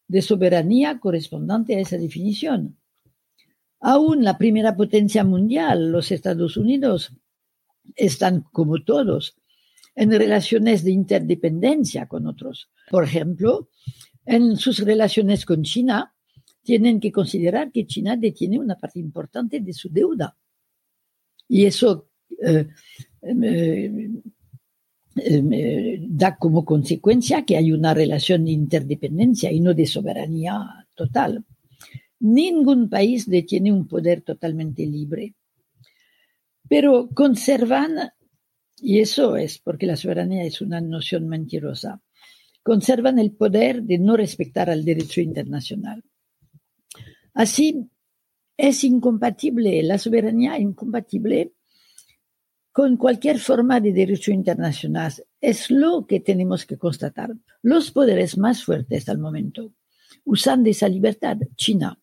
de 0.07 0.23
soberanía 0.23 0.99
correspondiente 0.99 1.77
a 1.77 1.81
esa 1.81 1.97
definición. 1.97 2.79
Aún 3.81 4.25
la 4.25 4.39
primera 4.39 4.77
potencia 4.77 5.25
mundial, 5.25 5.93
los 5.93 6.11
Estados 6.11 6.57
Unidos, 6.57 7.13
están 7.95 8.43
como 8.53 8.83
todos 8.85 9.37
en 9.95 10.11
relaciones 10.11 10.85
de 10.85 10.93
interdependencia 10.93 12.07
con 12.07 12.27
otros. 12.27 12.71
Por 12.91 13.05
ejemplo, 13.05 13.69
en 14.25 14.57
sus 14.57 14.79
relaciones 14.81 15.45
con 15.45 15.63
China, 15.63 16.15
tienen 16.63 17.01
que 17.01 17.13
considerar 17.13 17.73
que 17.73 17.87
China 17.87 18.17
detiene 18.17 18.59
una 18.59 18.77
parte 18.77 18.99
importante 18.99 19.61
de 19.61 19.73
su 19.73 19.89
deuda. 19.89 20.37
Y 21.49 21.65
eso 21.65 22.08
da 26.09 26.37
como 26.37 26.65
consecuencia 26.65 27.45
que 27.45 27.57
hay 27.57 27.73
una 27.73 27.95
relación 27.95 28.45
de 28.45 28.53
interdependencia 28.53 29.51
y 29.51 29.61
no 29.61 29.75
de 29.75 29.87
soberanía 29.87 30.87
total. 30.95 31.45
Ningún 32.21 32.89
país 32.89 33.29
detiene 33.29 33.73
un 33.73 33.87
poder 33.87 34.23
totalmente 34.23 34.85
libre, 34.87 35.35
pero 36.69 37.09
conservan, 37.15 38.11
y 38.81 38.99
eso 38.99 39.37
es 39.37 39.59
porque 39.59 39.87
la 39.87 39.97
soberanía 39.97 40.45
es 40.45 40.61
una 40.61 40.81
noción 40.81 41.29
mentirosa, 41.29 42.03
conservan 42.63 43.19
el 43.19 43.33
poder 43.33 43.83
de 43.83 43.99
no 43.99 44.17
respetar 44.17 44.69
al 44.69 44.85
derecho 44.85 45.21
internacional. 45.21 46.03
Así, 47.35 47.89
es 48.57 48.83
incompatible, 48.83 49.83
la 49.85 49.99
soberanía 49.99 50.59
incompatible 50.59 51.53
con 52.79 52.97
cualquier 52.97 53.41
forma 53.41 53.81
de 53.81 53.93
derecho 53.93 54.31
internacional. 54.31 55.13
Es 55.41 55.69
lo 55.69 56.07
que 56.07 56.21
tenemos 56.21 56.65
que 56.65 56.79
constatar. 56.79 57.35
Los 57.61 57.91
poderes 57.91 58.39
más 58.39 58.63
fuertes 58.63 59.09
al 59.09 59.19
momento 59.19 59.75
usan 60.25 60.63
de 60.63 60.71
esa 60.71 60.89
libertad. 60.89 61.39
China, 61.57 61.99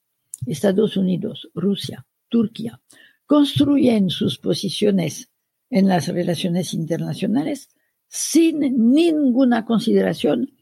Estados 0.45 0.97
Unidos, 0.97 1.49
Rusia, 1.53 2.05
Turquía, 2.27 2.81
construyen 3.25 4.09
sus 4.09 4.37
posiciones 4.37 5.31
en 5.69 5.87
las 5.87 6.09
relaciones 6.09 6.73
internacionales 6.73 7.69
sin 8.09 8.59
ninguna 8.91 9.63
consideración 9.63 10.57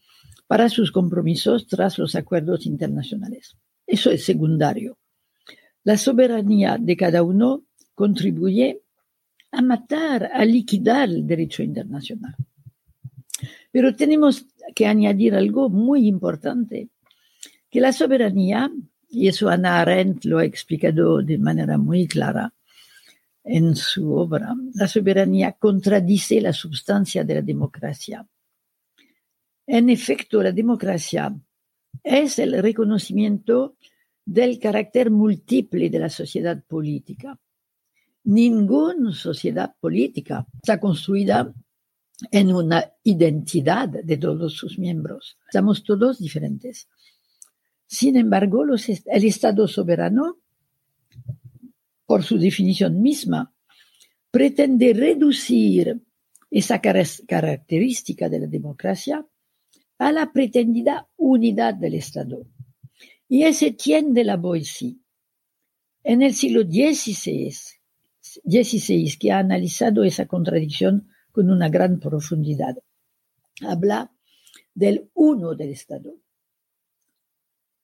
para 0.46 0.70
sus 0.70 0.92
compromisos 0.92 1.66
tras 1.66 1.98
los 1.98 2.14
acuerdos 2.14 2.68
internacionales. 2.68 3.58
Eso 3.88 4.12
es 4.12 4.24
secundario. 4.24 5.00
La 5.84 5.98
soberanía 5.98 6.78
de 6.80 6.96
cada 6.96 7.24
uno 7.24 7.66
contribuye 7.96 8.83
a 9.54 9.62
matar, 9.62 10.32
a 10.34 10.44
liquidar 10.44 11.10
el 11.10 11.26
derecho 11.28 11.62
internacional. 11.62 12.36
Pero 13.72 13.96
tenemos 13.96 14.48
que 14.76 14.88
añadir 14.88 15.36
algo 15.36 15.70
muy 15.70 16.08
importante, 16.08 16.90
que 17.70 17.80
la 17.80 17.94
soberanía, 17.94 18.72
y 19.10 19.28
eso 19.28 19.50
Ana 19.50 19.80
Arendt 19.80 20.26
lo 20.26 20.40
ha 20.40 20.46
explicado 20.46 21.22
de 21.22 21.38
manera 21.38 21.78
muy 21.78 22.08
clara 22.08 22.54
en 23.44 23.76
su 23.76 24.14
obra, 24.14 24.56
la 24.74 24.88
soberanía 24.88 25.52
contradice 25.54 26.42
la 26.42 26.54
sustancia 26.54 27.24
de 27.24 27.36
la 27.36 27.42
democracia. 27.42 28.26
En 29.68 29.90
efecto, 29.90 30.42
la 30.42 30.52
democracia 30.52 31.36
es 32.04 32.40
el 32.40 32.62
reconocimiento 32.62 33.76
del 34.26 34.58
carácter 34.60 35.12
múltiple 35.12 35.90
de 35.90 36.00
la 36.00 36.10
sociedad 36.10 36.64
política 36.64 37.38
ninguna 38.24 39.14
sociedad 39.14 39.76
política 39.80 40.46
está 40.56 40.80
construida 40.80 41.54
en 42.32 42.54
una 42.54 42.92
identidad 43.04 43.90
de 43.90 44.18
todos 44.18 44.54
sus 44.54 44.78
miembros. 44.80 45.38
Estamos 45.48 45.84
todos 45.84 46.20
diferentes. 46.20 46.88
Sin 47.86 48.16
embargo, 48.18 48.64
el 48.64 49.26
Estado 49.26 49.68
soberano, 49.68 50.40
por 52.06 52.24
su 52.24 52.38
definición 52.38 53.02
misma, 53.02 53.54
pretende 54.32 54.94
reducir 54.94 56.02
esa 56.50 56.80
característica 56.80 58.30
de 58.30 58.40
la 58.40 58.48
democracia 58.48 59.26
a 59.98 60.12
la 60.12 60.32
pretendida 60.32 61.08
unidad 61.18 61.76
del 61.76 61.96
Estado. 61.96 62.46
Y 63.28 63.44
ese 63.44 63.72
tiende 63.72 64.24
la 64.24 64.38
Boissy. 64.38 65.00
En 66.04 66.22
el 66.22 66.34
siglo 66.34 66.64
XVI, 66.64 67.54
16 68.44 69.18
que 69.18 69.32
ha 69.32 69.40
analizado 69.40 70.04
esa 70.04 70.26
contradicción 70.26 71.10
con 71.32 71.50
una 71.50 71.70
gran 71.70 72.00
profundidad. 72.00 72.78
Habla 73.62 74.12
del 74.74 75.10
uno 75.14 75.56
del 75.56 75.70
Estado. 75.70 76.16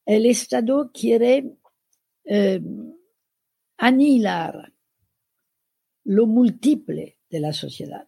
El 0.06 0.26
Estado 0.26 0.92
quiere 0.92 1.58
eh, 2.26 2.62
lo 6.04 6.26
múltiple 6.26 7.18
de 7.30 7.40
la 7.40 7.54
sociedad. 7.54 8.08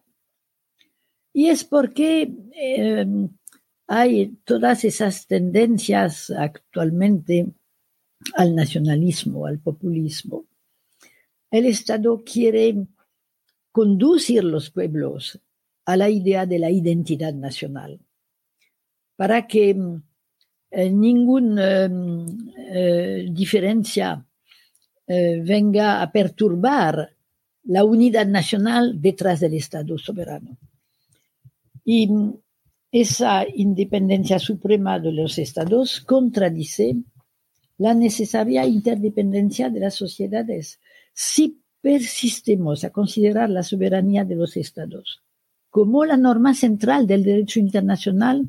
Y 1.32 1.46
es 1.48 1.64
porque 1.64 2.34
eh, 2.54 3.06
hay 3.86 4.36
todas 4.44 4.84
esas 4.84 5.26
tendencias 5.26 6.30
actualmente 6.30 7.52
al 8.34 8.54
nacionalismo, 8.54 9.46
al 9.46 9.58
populismo. 9.60 10.46
El 11.52 11.66
Estado 11.66 12.22
quiere 12.24 12.86
conducir 13.70 14.42
los 14.42 14.70
pueblos 14.70 15.38
a 15.84 15.96
la 15.98 16.08
idea 16.08 16.46
de 16.46 16.58
la 16.58 16.70
identidad 16.70 17.34
nacional, 17.34 18.00
para 19.16 19.46
que 19.46 19.76
eh, 20.70 20.90
ninguna 20.90 21.90
eh, 22.56 23.28
diferencia 23.30 24.24
eh, 25.06 25.42
venga 25.44 26.00
a 26.00 26.10
perturbar 26.10 27.14
la 27.64 27.84
unidad 27.84 28.26
nacional 28.26 28.98
detrás 29.02 29.40
del 29.40 29.52
Estado 29.52 29.98
soberano. 29.98 30.56
Y 31.84 32.08
esa 32.90 33.44
independencia 33.46 34.38
suprema 34.38 34.98
de 34.98 35.12
los 35.12 35.36
Estados 35.36 36.00
contradice 36.00 36.96
la 37.76 37.92
necesaria 37.92 38.64
interdependencia 38.64 39.68
de 39.68 39.80
las 39.80 39.94
sociedades. 39.96 40.80
Si 41.12 41.62
persistimos 41.80 42.84
a 42.84 42.90
considerar 42.90 43.50
la 43.50 43.62
soberanía 43.62 44.24
de 44.24 44.36
los 44.36 44.56
Estados 44.56 45.22
como 45.70 46.04
la 46.04 46.16
norma 46.16 46.54
central 46.54 47.06
del 47.06 47.24
derecho 47.24 47.58
internacional, 47.58 48.48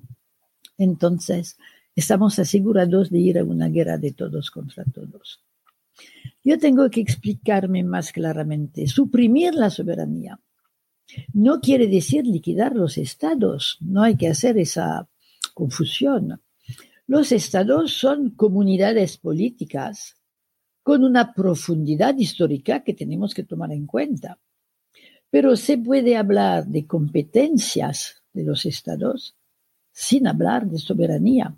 entonces 0.78 1.58
estamos 1.96 2.38
asegurados 2.40 3.10
de 3.10 3.20
ir 3.20 3.40
a 3.40 3.44
una 3.44 3.70
guerra 3.70 3.98
de 3.98 4.12
todos 4.12 4.52
contra 4.52 4.84
todos. 4.84 5.42
Yo 6.44 6.60
tengo 6.60 6.90
que 6.90 7.00
explicarme 7.02 7.84
más 7.84 8.12
claramente. 8.12 8.88
Suprimir 8.88 9.54
la 9.54 9.70
soberanía 9.70 10.40
no 11.34 11.62
quiere 11.62 11.88
decir 11.88 12.26
liquidar 12.26 12.76
los 12.76 12.98
estados. 12.98 13.78
No 13.80 14.04
hay 14.04 14.18
que 14.18 14.28
hacer 14.28 14.58
esa 14.58 15.08
confusión. 15.54 16.42
Los 17.08 17.32
estados 17.32 17.94
son 17.94 18.32
comunidades 18.32 19.18
políticas 19.18 20.16
con 20.84 21.04
una 21.04 21.34
profundidad 21.34 22.18
histórica 22.18 22.84
que 22.84 22.94
tenemos 22.94 23.34
que 23.34 23.44
tomar 23.44 23.72
en 23.72 23.88
cuenta. 23.88 24.38
Pero 25.30 25.56
se 25.56 25.78
puede 25.78 26.18
hablar 26.18 26.68
de 26.68 26.86
competencias 26.86 28.22
de 28.34 28.44
los 28.44 28.66
estados 28.66 29.36
sin 29.92 30.28
hablar 30.28 30.68
de 30.68 30.78
soberanía. 30.78 31.58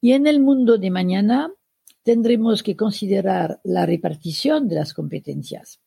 Y 0.00 0.12
en 0.12 0.26
el 0.26 0.40
mundo 0.40 0.78
de 0.78 0.90
mañana 0.90 1.52
tendremos 2.02 2.62
que 2.62 2.76
considerar 2.76 3.60
la 3.64 3.86
repartición 3.86 4.68
de 4.68 4.76
las 4.76 4.94
competencias 4.94 5.80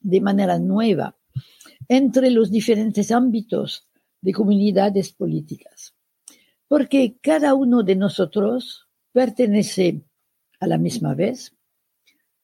de 0.00 0.20
manera 0.20 0.58
nueva 0.58 1.16
entre 1.88 2.30
los 2.30 2.50
diferentes 2.50 3.10
ámbitos 3.10 3.88
de 4.20 4.32
comunidades 4.32 5.12
políticas, 5.12 5.94
porque 6.68 7.18
cada 7.20 7.54
uno 7.54 7.82
de 7.82 7.96
nosotros 7.96 8.88
pertenece 9.12 10.02
a 10.60 10.66
la 10.66 10.78
misma 10.78 11.14
vez 11.14 11.54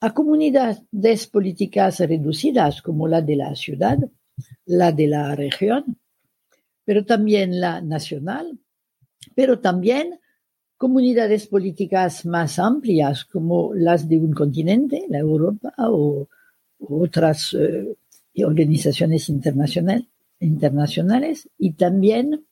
a 0.01 0.15
comunidades 0.15 1.27
políticas 1.27 2.01
reducidas 2.01 2.83
como 2.83 3.09
la 3.09 3.21
de 3.21 3.37
la 3.37 3.55
ciudad, 3.55 3.99
la 4.67 4.93
de 4.93 5.09
la 5.09 5.35
región, 5.35 5.99
pero 6.85 7.05
también 7.05 7.61
la 7.61 7.81
nacional, 7.81 8.59
pero 9.35 9.61
también 9.61 10.21
comunidades 10.77 11.49
políticas 11.49 12.25
más 12.25 12.59
amplias 12.59 13.25
como 13.25 13.75
las 13.75 14.09
de 14.09 14.19
un 14.19 14.33
continente, 14.33 15.07
la 15.09 15.19
Europa 15.19 15.73
o, 15.79 16.29
otras 16.81 17.55
eh, 17.55 17.97
organizaciones 18.45 19.29
internacionales 19.29 21.49
y 21.59 21.73
también 21.73 22.47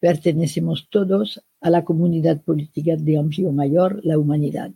pertenecemos 0.00 0.88
todos 0.90 1.44
a 1.60 1.68
la 1.68 1.84
comunidad 1.84 2.40
política 2.40 2.96
de 2.96 3.18
amplio 3.18 3.52
mayor, 3.52 4.00
la 4.04 4.18
humanidad. 4.18 4.72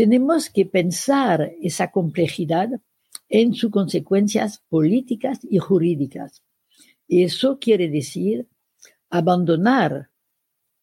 Tenemos 0.00 0.48
que 0.48 0.64
pensar 0.64 1.52
esa 1.60 1.90
complejidad 1.90 2.70
en 3.28 3.52
sus 3.52 3.70
consecuencias 3.70 4.62
políticas 4.70 5.40
y 5.42 5.58
jurídicas. 5.58 6.42
Eso 7.06 7.58
quiere 7.58 7.90
decir 7.90 8.48
abandonar 9.10 10.08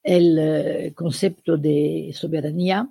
el 0.04 0.38
eh, 0.38 0.94
concepto 0.94 1.58
de 1.58 2.12
soberanía 2.14 2.88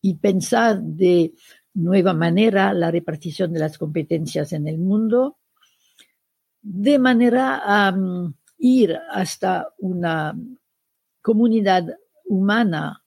y 0.00 0.14
pensar 0.14 0.80
de 0.80 1.34
nueva 1.72 2.14
manera 2.14 2.72
la 2.72 2.92
repartición 2.92 3.52
de 3.52 3.58
las 3.58 3.76
competencias 3.76 4.52
en 4.52 4.68
el 4.68 4.78
mundo, 4.78 5.38
de 6.62 6.96
manera 7.00 7.60
a 7.64 7.92
ir 8.58 8.96
hasta 9.10 9.74
una 9.78 10.38
comunidad 11.20 11.98
humana 12.24 13.03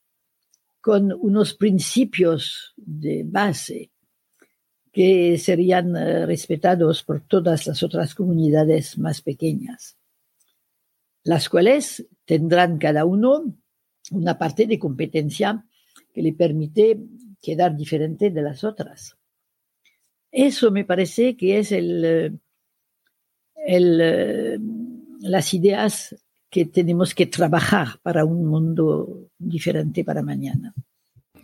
con 0.87 1.11
unos 1.11 1.53
principios 1.53 2.73
de 2.77 3.25
base 3.25 3.91
que 4.89 5.37
serían 5.37 5.93
eh, 5.97 6.25
respetados 6.25 7.03
por 7.03 7.27
todas 7.27 7.67
las 7.67 7.83
otras 7.83 8.15
comunidades 8.15 8.97
más 8.97 9.21
pequeñas, 9.21 9.97
las 11.25 11.49
cuales 11.49 12.07
tendrán 12.23 12.77
cada 12.77 13.03
uno 13.03 13.53
una 14.11 14.37
parte 14.37 14.65
de 14.65 14.79
competencia 14.79 15.65
que 16.13 16.21
le 16.21 16.31
permite 16.31 16.97
quedar 17.41 17.75
diferente 17.75 18.29
de 18.29 18.41
las 18.41 18.63
otras. 18.63 19.17
Eso 20.31 20.71
me 20.71 20.85
parece 20.85 21.35
que 21.35 21.59
es 21.59 21.73
el, 21.73 22.39
las 25.19 25.53
ideas 25.53 26.15
que 26.49 26.65
tenemos 26.65 27.13
que 27.13 27.25
trabajar 27.25 27.99
para 28.01 28.25
un 28.25 28.45
mundo 28.45 29.29
diferente 29.37 30.03
para 30.03 30.23
mañana. 30.23 30.73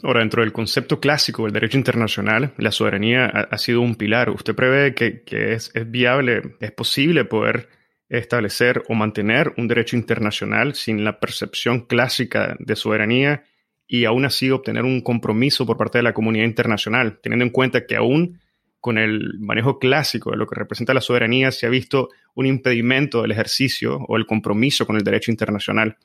Ahora, 0.02 0.20
dentro 0.20 0.42
del 0.42 0.52
concepto 0.52 1.00
clásico 1.00 1.44
del 1.44 1.54
derecho 1.54 1.78
internacional, 1.78 2.54
la 2.58 2.72
soberanía 2.72 3.26
ha, 3.26 3.58
sido 3.58 3.80
un 3.82 3.96
pilar. 3.96 4.30
¿Usted 4.30 4.54
prevé 4.54 4.94
que, 4.94 5.24
que 5.24 5.54
es, 5.54 5.72
es, 5.74 5.90
viable, 5.90 6.56
es 6.60 6.72
posible 6.72 7.24
poder 7.24 7.70
establecer 8.10 8.84
o 8.90 8.96
mantener 8.96 9.54
un 9.58 9.68
derecho 9.68 9.96
internacional 9.96 10.76
sin 10.76 11.04
la 11.06 11.20
percepción 11.20 11.86
clásica 11.86 12.56
de 12.60 12.76
soberanía 12.76 13.44
y 13.88 14.06
aún 14.06 14.26
así 14.26 14.52
obtener 14.52 14.84
un 14.84 15.02
compromiso 15.02 15.66
por 15.66 15.78
parte 15.78 16.00
de 16.00 16.04
la 16.04 16.14
comunidad 16.14 16.46
internacional, 16.46 17.20
teniendo 17.22 17.46
en 17.46 17.52
cuenta 17.52 17.86
que 17.86 17.96
aún 17.96 18.40
con 18.84 18.98
el 18.98 19.40
manejo 19.40 19.80
clásico 19.80 20.32
de 20.32 20.36
lo 20.36 20.46
que 20.46 20.56
representa 20.56 20.94
la 20.94 21.00
soberanía 21.00 21.54
se 21.54 21.66
ha 21.66 21.70
visto 21.70 22.10
un 22.36 22.46
impedimento 22.46 23.22
del 23.22 23.32
ejercicio 23.32 24.00
o 24.10 24.18
el 24.18 24.26
compromiso 24.26 24.86
con 24.86 24.98
el 24.98 25.06
derecho 25.06 25.32
internacional. 25.32 25.96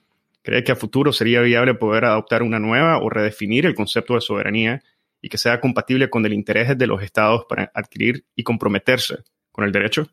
¿Cree 0.43 0.63
que 0.63 0.71
a 0.71 0.77
futuro 0.77 1.11
sería 1.11 1.41
viable 1.41 1.73
poder 1.73 2.05
adoptar 2.05 2.41
una 2.41 2.57
nueva 2.57 2.99
o 2.99 3.09
redefinir 3.09 3.65
el 3.65 3.75
concepto 3.75 4.13
de 4.13 4.21
soberanía 4.21 4.81
y 5.21 5.27
que 5.27 5.37
sea 5.37 5.59
compatible 5.59 6.09
con 6.09 6.25
el 6.25 6.31
interés 6.31 6.77
de 6.77 6.87
los 6.87 7.03
estados 7.03 7.43
para 7.49 7.69
adquirir 7.75 8.23
y 8.33 8.43
comprometerse 8.43 9.17
con 9.51 9.65
el 9.65 9.73
derecho? 9.73 10.07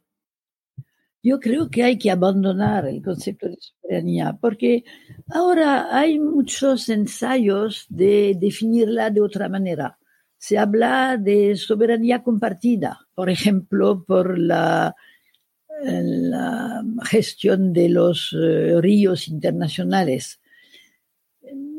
Yo 1.22 1.38
creo 1.38 1.70
que 1.70 1.84
hay 1.84 1.98
que 1.98 2.10
abandonar 2.10 2.88
el 2.88 3.00
concepto 3.00 3.46
de 3.46 3.58
soberanía 3.60 4.36
porque 4.40 4.82
ahora 5.28 5.96
hay 5.96 6.18
muchos 6.18 6.88
ensayos 6.88 7.86
de 7.88 8.36
definirla 8.36 9.10
de 9.10 9.20
otra 9.20 9.48
manera. 9.48 10.00
Se 10.46 10.58
habla 10.58 11.16
de 11.16 11.56
soberanía 11.56 12.22
compartida, 12.22 13.08
por 13.16 13.30
ejemplo, 13.30 14.04
por 14.04 14.38
la, 14.38 14.94
gestión 17.02 17.72
de 17.72 17.88
los 17.88 18.32
eh, 18.32 18.80
ríos 18.80 19.26
internacionales. 19.26 20.38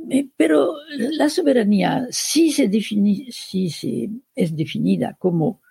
Eh, 0.10 0.28
pero 0.36 0.74
la 0.90 1.30
soberanía, 1.30 2.08
si, 2.10 2.52
se 2.52 2.70
si 3.32 3.70
se 3.70 4.10
es 4.36 4.54
definida 4.54 5.16
como 5.18 5.62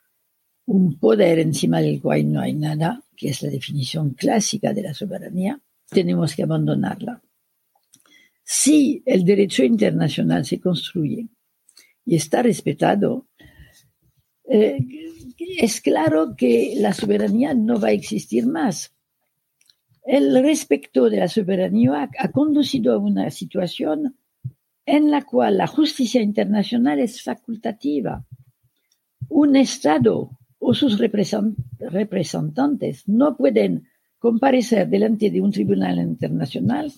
un 0.64 0.98
poder 0.98 1.38
encima 1.40 1.82
del 1.82 2.00
cual 2.00 2.32
no 2.32 2.40
hay 2.40 2.54
nada, 2.54 3.04
que 3.14 3.28
es 3.28 3.42
la 3.42 3.50
definición 3.50 4.14
clásica 4.14 4.72
de 4.72 4.82
la 4.84 4.94
soberanía, 4.94 5.60
tenemos 5.90 6.34
que 6.34 6.44
abandonarla. 6.44 7.20
Si 8.42 9.02
el 9.04 9.22
derecho 9.22 9.64
internacional 9.64 10.46
se 10.46 10.58
construye 10.58 11.28
y 12.06 12.16
está 12.16 12.42
respetado, 12.42 13.26
eh, 14.48 14.78
es 15.58 15.80
claro 15.80 16.34
que 16.36 16.74
la 16.76 16.94
soberanía 16.94 17.52
no 17.52 17.78
va 17.78 17.88
a 17.88 17.92
existir 17.92 18.46
más. 18.46 18.94
El 20.04 20.40
respeto 20.42 21.10
de 21.10 21.18
la 21.18 21.28
soberanía 21.28 22.08
ha 22.18 22.30
conducido 22.30 22.94
a 22.94 22.98
una 22.98 23.30
situación 23.30 24.16
en 24.86 25.10
la 25.10 25.22
cual 25.22 25.58
la 25.58 25.66
justicia 25.66 26.22
internacional 26.22 27.00
es 27.00 27.22
facultativa. 27.22 28.24
Un 29.28 29.56
Estado 29.56 30.30
o 30.60 30.74
sus 30.74 30.98
representantes 30.98 33.08
no 33.08 33.36
pueden 33.36 33.88
comparecer 34.18 34.88
delante 34.88 35.30
de 35.30 35.40
un 35.40 35.50
tribunal 35.50 35.98
internacional, 35.98 36.92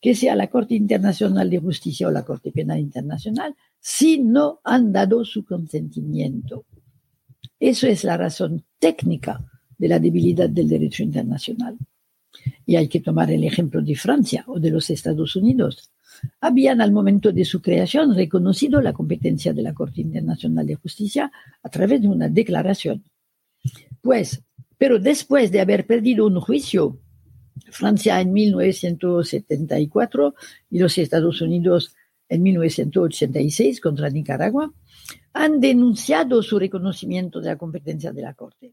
que 0.00 0.14
sea 0.14 0.34
la 0.34 0.48
Corte 0.48 0.74
Internacional 0.74 1.50
de 1.50 1.58
Justicia 1.58 2.08
o 2.08 2.10
la 2.10 2.24
Corte 2.24 2.50
Penal 2.52 2.78
Internacional, 2.78 3.54
si 3.78 4.18
no 4.18 4.60
han 4.64 4.92
dado 4.92 5.24
su 5.24 5.44
consentimiento. 5.44 6.64
Eso 7.58 7.86
es 7.86 8.04
la 8.04 8.16
razón 8.16 8.64
técnica 8.78 9.44
de 9.76 9.88
la 9.88 9.98
debilidad 9.98 10.48
del 10.48 10.68
derecho 10.68 11.02
internacional. 11.02 11.76
Y 12.64 12.76
hay 12.76 12.88
que 12.88 13.00
tomar 13.00 13.30
el 13.30 13.44
ejemplo 13.44 13.82
de 13.82 13.94
Francia 13.96 14.44
o 14.46 14.58
de 14.58 14.70
los 14.70 14.88
Estados 14.88 15.36
Unidos. 15.36 15.90
Habían 16.40 16.80
al 16.80 16.92
momento 16.92 17.32
de 17.32 17.44
su 17.44 17.60
creación 17.60 18.14
reconocido 18.14 18.80
la 18.80 18.92
competencia 18.92 19.52
de 19.52 19.62
la 19.62 19.74
Corte 19.74 20.00
Internacional 20.00 20.66
de 20.66 20.76
Justicia 20.76 21.30
a 21.62 21.68
través 21.68 22.00
de 22.00 22.08
una 22.08 22.28
declaración. 22.28 23.04
Pues, 24.00 24.42
pero 24.78 24.98
después 24.98 25.50
de 25.50 25.60
haber 25.60 25.86
perdido 25.86 26.26
un 26.26 26.40
juicio, 26.40 26.98
Francia 27.70 28.20
en 28.20 28.32
1974 28.32 30.34
y 30.70 30.78
los 30.78 30.98
Estados 30.98 31.40
Unidos 31.40 31.94
en 32.30 32.42
1986 32.42 33.80
contra 33.80 34.08
Nicaragua, 34.08 34.72
han 35.32 35.60
denunciado 35.60 36.42
su 36.42 36.58
reconocimiento 36.58 37.40
de 37.40 37.48
la 37.48 37.56
competencia 37.56 38.12
de 38.12 38.22
la 38.22 38.34
Corte. 38.34 38.72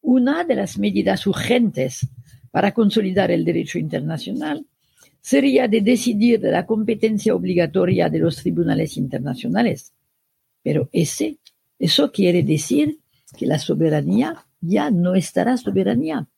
Una 0.00 0.44
de 0.44 0.54
las 0.54 0.78
medidas 0.78 1.26
urgentes 1.26 2.08
para 2.50 2.72
consolidar 2.72 3.30
el 3.30 3.44
derecho 3.44 3.78
internacional 3.78 4.66
sería 5.20 5.68
de 5.68 5.82
decidir 5.82 6.40
de 6.40 6.50
la 6.50 6.64
competencia 6.64 7.34
obligatoria 7.34 8.08
de 8.08 8.20
los 8.20 8.36
tribunales 8.36 8.96
internacionales. 8.96 9.92
Pero 10.62 10.88
ese, 10.92 11.38
eso 11.78 12.10
quiere 12.10 12.42
decir 12.42 13.00
que 13.36 13.46
la 13.46 13.58
soberanía 13.58 14.46
ya 14.60 14.90
no 14.90 15.14
estará 15.14 15.56
soberanía, 15.56 16.28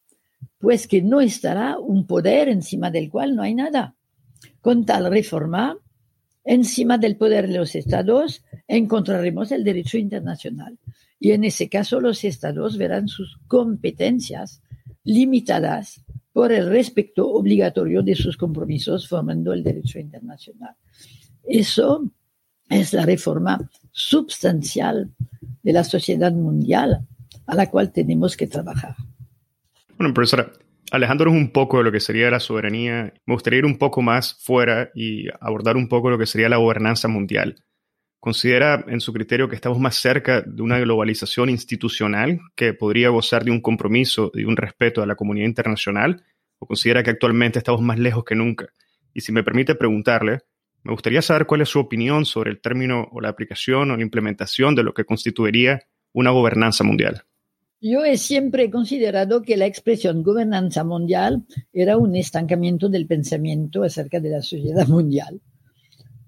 pues 0.62 0.87
que 0.87 1.03
no 1.03 1.20
estará 1.20 1.77
un 1.77 2.07
poder 2.07 2.48
encima 2.48 2.92
del 2.92 3.11
cual 3.11 3.35
no 3.35 3.42
hay 3.42 3.53
nada. 3.53 3.96
Con 4.61 4.87
tal 4.87 5.11
reforma, 5.11 5.77
encima 6.44 6.98
del 6.98 7.16
poder 7.16 7.48
de 7.48 7.59
los 7.59 7.75
estados 7.75 8.44
encontraremos 8.68 9.51
el 9.51 9.64
derecho 9.64 9.98
internacional. 9.98 10.79
Y 11.18 11.33
en 11.33 11.42
ese 11.42 11.68
caso 11.68 12.01
los 12.01 12.22
estados 12.22 12.79
verán 12.79 13.09
sus 13.09 13.38
competencias 13.48 14.62
limitadas 15.03 16.05
por 16.33 16.53
el 16.53 16.68
respeto 16.68 17.29
obligatorio 17.29 18.05
de 18.05 18.14
sus 18.14 18.37
compromisos 18.37 19.09
formando 19.09 19.53
el 19.53 19.64
derecho 19.64 19.98
internacional. 19.98 20.77
Eso 21.42 22.09
es 22.68 22.92
la 22.92 23.05
reforma 23.05 23.68
substancial 23.90 25.11
de 25.61 25.72
la 25.72 25.83
sociedad 25.83 26.33
mundial 26.33 27.05
a 27.46 27.57
la 27.57 27.68
cual 27.68 27.90
tenemos 27.90 28.37
que 28.37 28.46
trabajar. 28.46 28.94
Bueno, 30.03 30.15
profesora, 30.15 30.51
alejándonos 30.91 31.33
un 31.33 31.53
poco 31.53 31.79
de 31.79 31.85
lo 31.85 31.93
que 31.93 32.01
sería 32.01 32.29
la 32.29 32.41
soberanía, 32.41 33.15
me 33.25 33.35
gustaría 33.35 33.61
ir 33.61 33.65
un 33.65 33.79
poco 33.79 34.03
más 34.03 34.37
fuera 34.43 34.91
y 34.97 35.29
abordar 35.41 35.77
un 35.77 35.87
poco 35.87 36.11
lo 36.11 36.19
que 36.19 36.27
sería 36.27 36.49
la 36.49 36.57
gobernanza 36.57 37.07
mundial. 37.07 37.62
¿Considera 38.19 38.85
en 38.88 39.01
su 39.01 39.12
criterio 39.12 39.49
que 39.49 39.55
estamos 39.55 39.79
más 39.79 39.95
cerca 39.95 40.41
de 40.41 40.61
una 40.61 40.81
globalización 40.81 41.51
institucional 41.51 42.41
que 42.57 42.75
podría 42.75 43.11
gozar 43.11 43.45
de 43.45 43.53
un 43.53 43.61
compromiso 43.61 44.33
y 44.35 44.43
un 44.43 44.57
respeto 44.57 45.05
a 45.05 45.07
la 45.07 45.15
comunidad 45.15 45.47
internacional? 45.47 46.25
¿O 46.59 46.67
considera 46.67 47.05
que 47.05 47.11
actualmente 47.11 47.61
estamos 47.61 47.81
más 47.81 48.01
lejos 48.01 48.25
que 48.25 48.35
nunca? 48.35 48.67
Y 49.15 49.21
si 49.21 49.31
me 49.31 49.45
permite 49.45 49.77
preguntarle, 49.77 50.41
me 50.83 50.91
gustaría 50.91 51.23
saber 51.23 51.47
cuál 51.47 51.61
es 51.61 51.69
su 51.69 51.79
opinión 51.79 52.25
sobre 52.25 52.51
el 52.51 52.61
término 52.61 53.07
o 53.12 53.21
la 53.21 53.29
aplicación 53.29 53.93
o 53.93 53.97
la 53.97 54.03
implementación 54.03 54.75
de 54.75 54.83
lo 54.83 54.95
que 54.95 55.05
constituiría 55.05 55.79
una 56.12 56.33
gobernanza 56.33 56.83
mundial. 56.83 57.23
Yo 57.83 58.05
he 58.05 58.16
siempre 58.16 58.71
considerado 58.71 59.42
que 59.42 59.59
la 59.59 59.66
expresión 59.66 60.23
gobernanza 60.23 60.85
mundial 60.85 61.45
era 61.73 61.99
un 61.99 62.16
estancamiento 62.16 62.88
del 62.88 63.07
pensamiento 63.07 63.83
acerca 63.83 64.21
de 64.21 64.31
la 64.31 64.40
sociedad 64.40 64.87
mundial 64.87 65.42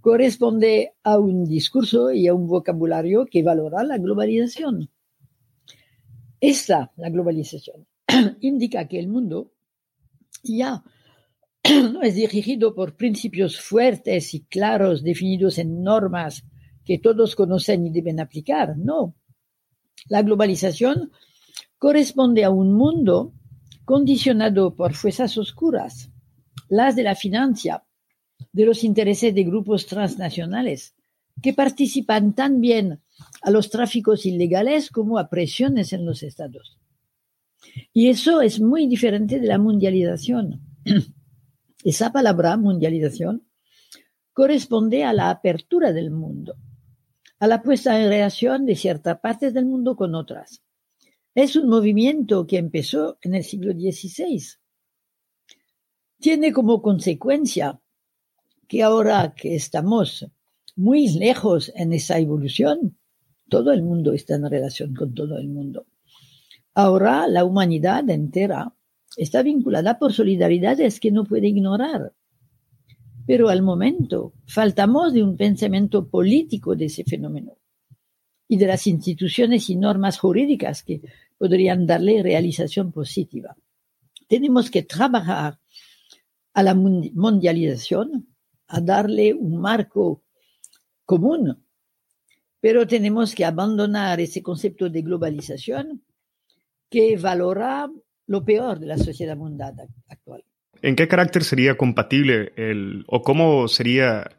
corresponde 0.04 0.92
a 1.02 1.18
un 1.18 1.46
discurso 1.46 2.12
y 2.12 2.26
a 2.26 2.34
un 2.34 2.46
vocabulario 2.46 3.24
que 3.24 3.42
valora 3.42 3.82
la 3.82 3.96
globalización. 3.96 4.90
Esta, 6.38 6.92
la 6.98 7.08
globalización, 7.08 7.86
indica 8.42 8.86
que 8.86 8.98
el 8.98 9.08
mundo 9.08 9.54
ya 10.42 10.84
no 11.90 12.02
es 12.02 12.16
dirigido 12.16 12.74
por 12.74 12.96
principios 12.96 13.58
fuertes 13.58 14.34
y 14.34 14.44
claros 14.44 15.02
definidos 15.02 15.56
en 15.56 15.82
normas 15.82 16.44
que 16.84 16.98
todos 16.98 17.34
conocen 17.34 17.86
y 17.86 17.90
deben 17.90 18.20
aplicar. 18.20 18.76
No. 18.76 19.14
La 20.10 20.20
globalización 20.20 21.12
corresponde 21.84 22.44
a 22.44 22.48
un 22.48 22.72
mundo 22.72 23.34
condicionado 23.84 24.74
por 24.74 24.94
fuerzas 24.94 25.36
oscuras, 25.36 26.10
las 26.70 26.96
de 26.96 27.02
la 27.02 27.14
financia, 27.14 27.84
de 28.54 28.64
los 28.64 28.84
intereses 28.84 29.34
de 29.34 29.44
grupos 29.44 29.84
transnacionales 29.84 30.94
que 31.42 31.52
participan 31.52 32.34
también 32.34 33.02
a 33.42 33.50
los 33.50 33.68
tráficos 33.68 34.24
ilegales 34.24 34.88
como 34.88 35.18
a 35.18 35.28
presiones 35.28 35.92
en 35.92 36.06
los 36.06 36.22
estados. 36.22 36.78
Y 37.92 38.08
eso 38.08 38.40
es 38.40 38.60
muy 38.60 38.86
diferente 38.86 39.38
de 39.38 39.46
la 39.46 39.58
mundialización. 39.58 40.62
Esa 41.84 42.12
palabra, 42.12 42.56
mundialización, 42.56 43.46
corresponde 44.32 45.04
a 45.04 45.12
la 45.12 45.28
apertura 45.28 45.92
del 45.92 46.10
mundo, 46.10 46.56
a 47.38 47.46
la 47.46 47.60
puesta 47.60 48.00
en 48.00 48.08
relación 48.08 48.64
de 48.64 48.74
ciertas 48.74 49.20
partes 49.20 49.52
del 49.52 49.66
mundo 49.66 49.96
con 49.96 50.14
otras. 50.14 50.64
Es 51.34 51.56
un 51.56 51.68
movimiento 51.68 52.46
que 52.46 52.58
empezó 52.58 53.18
en 53.20 53.34
el 53.34 53.42
siglo 53.42 53.72
XVI. 53.72 54.40
Tiene 56.20 56.52
como 56.52 56.80
consecuencia 56.80 57.80
que 58.68 58.84
ahora 58.84 59.34
que 59.36 59.56
estamos 59.56 60.26
muy 60.76 61.08
lejos 61.08 61.72
en 61.74 61.92
esa 61.92 62.20
evolución, 62.20 62.96
todo 63.48 63.72
el 63.72 63.82
mundo 63.82 64.12
está 64.12 64.36
en 64.36 64.48
relación 64.48 64.94
con 64.94 65.12
todo 65.12 65.36
el 65.36 65.48
mundo. 65.48 65.86
Ahora 66.72 67.26
la 67.26 67.44
humanidad 67.44 68.08
entera 68.10 68.72
está 69.16 69.42
vinculada 69.42 69.98
por 69.98 70.12
solidaridades 70.12 71.00
que 71.00 71.10
no 71.10 71.24
puede 71.24 71.48
ignorar. 71.48 72.12
Pero 73.26 73.48
al 73.48 73.62
momento 73.62 74.34
faltamos 74.46 75.12
de 75.12 75.24
un 75.24 75.36
pensamiento 75.36 76.08
político 76.08 76.76
de 76.76 76.84
ese 76.84 77.02
fenómeno 77.02 77.58
y 78.46 78.56
de 78.56 78.66
las 78.66 78.86
instituciones 78.86 79.70
y 79.70 79.76
normas 79.76 80.18
jurídicas 80.18 80.82
que 80.82 81.00
podrían 81.44 81.86
darle 81.86 82.22
realización 82.22 82.90
positiva. 82.90 83.54
Tenemos 84.26 84.70
que 84.70 84.82
trabajar 84.82 85.58
a 86.54 86.62
la 86.62 86.74
mundialización 86.74 88.34
a 88.68 88.80
darle 88.80 89.34
un 89.34 89.60
marco 89.60 90.22
común, 91.04 91.62
pero 92.60 92.86
tenemos 92.86 93.34
que 93.34 93.44
abandonar 93.44 94.20
ese 94.20 94.42
concepto 94.42 94.88
de 94.88 95.02
globalización 95.02 96.02
que 96.88 97.18
valora 97.18 97.90
lo 98.26 98.42
peor 98.42 98.78
de 98.78 98.86
la 98.86 98.96
sociedad 98.96 99.36
mundial 99.36 99.74
actual. 100.08 100.42
¿En 100.80 100.96
qué 100.96 101.08
carácter 101.08 101.44
sería 101.44 101.76
compatible 101.76 102.54
el, 102.56 103.04
o 103.06 103.20
cómo 103.20 103.68
sería 103.68 104.30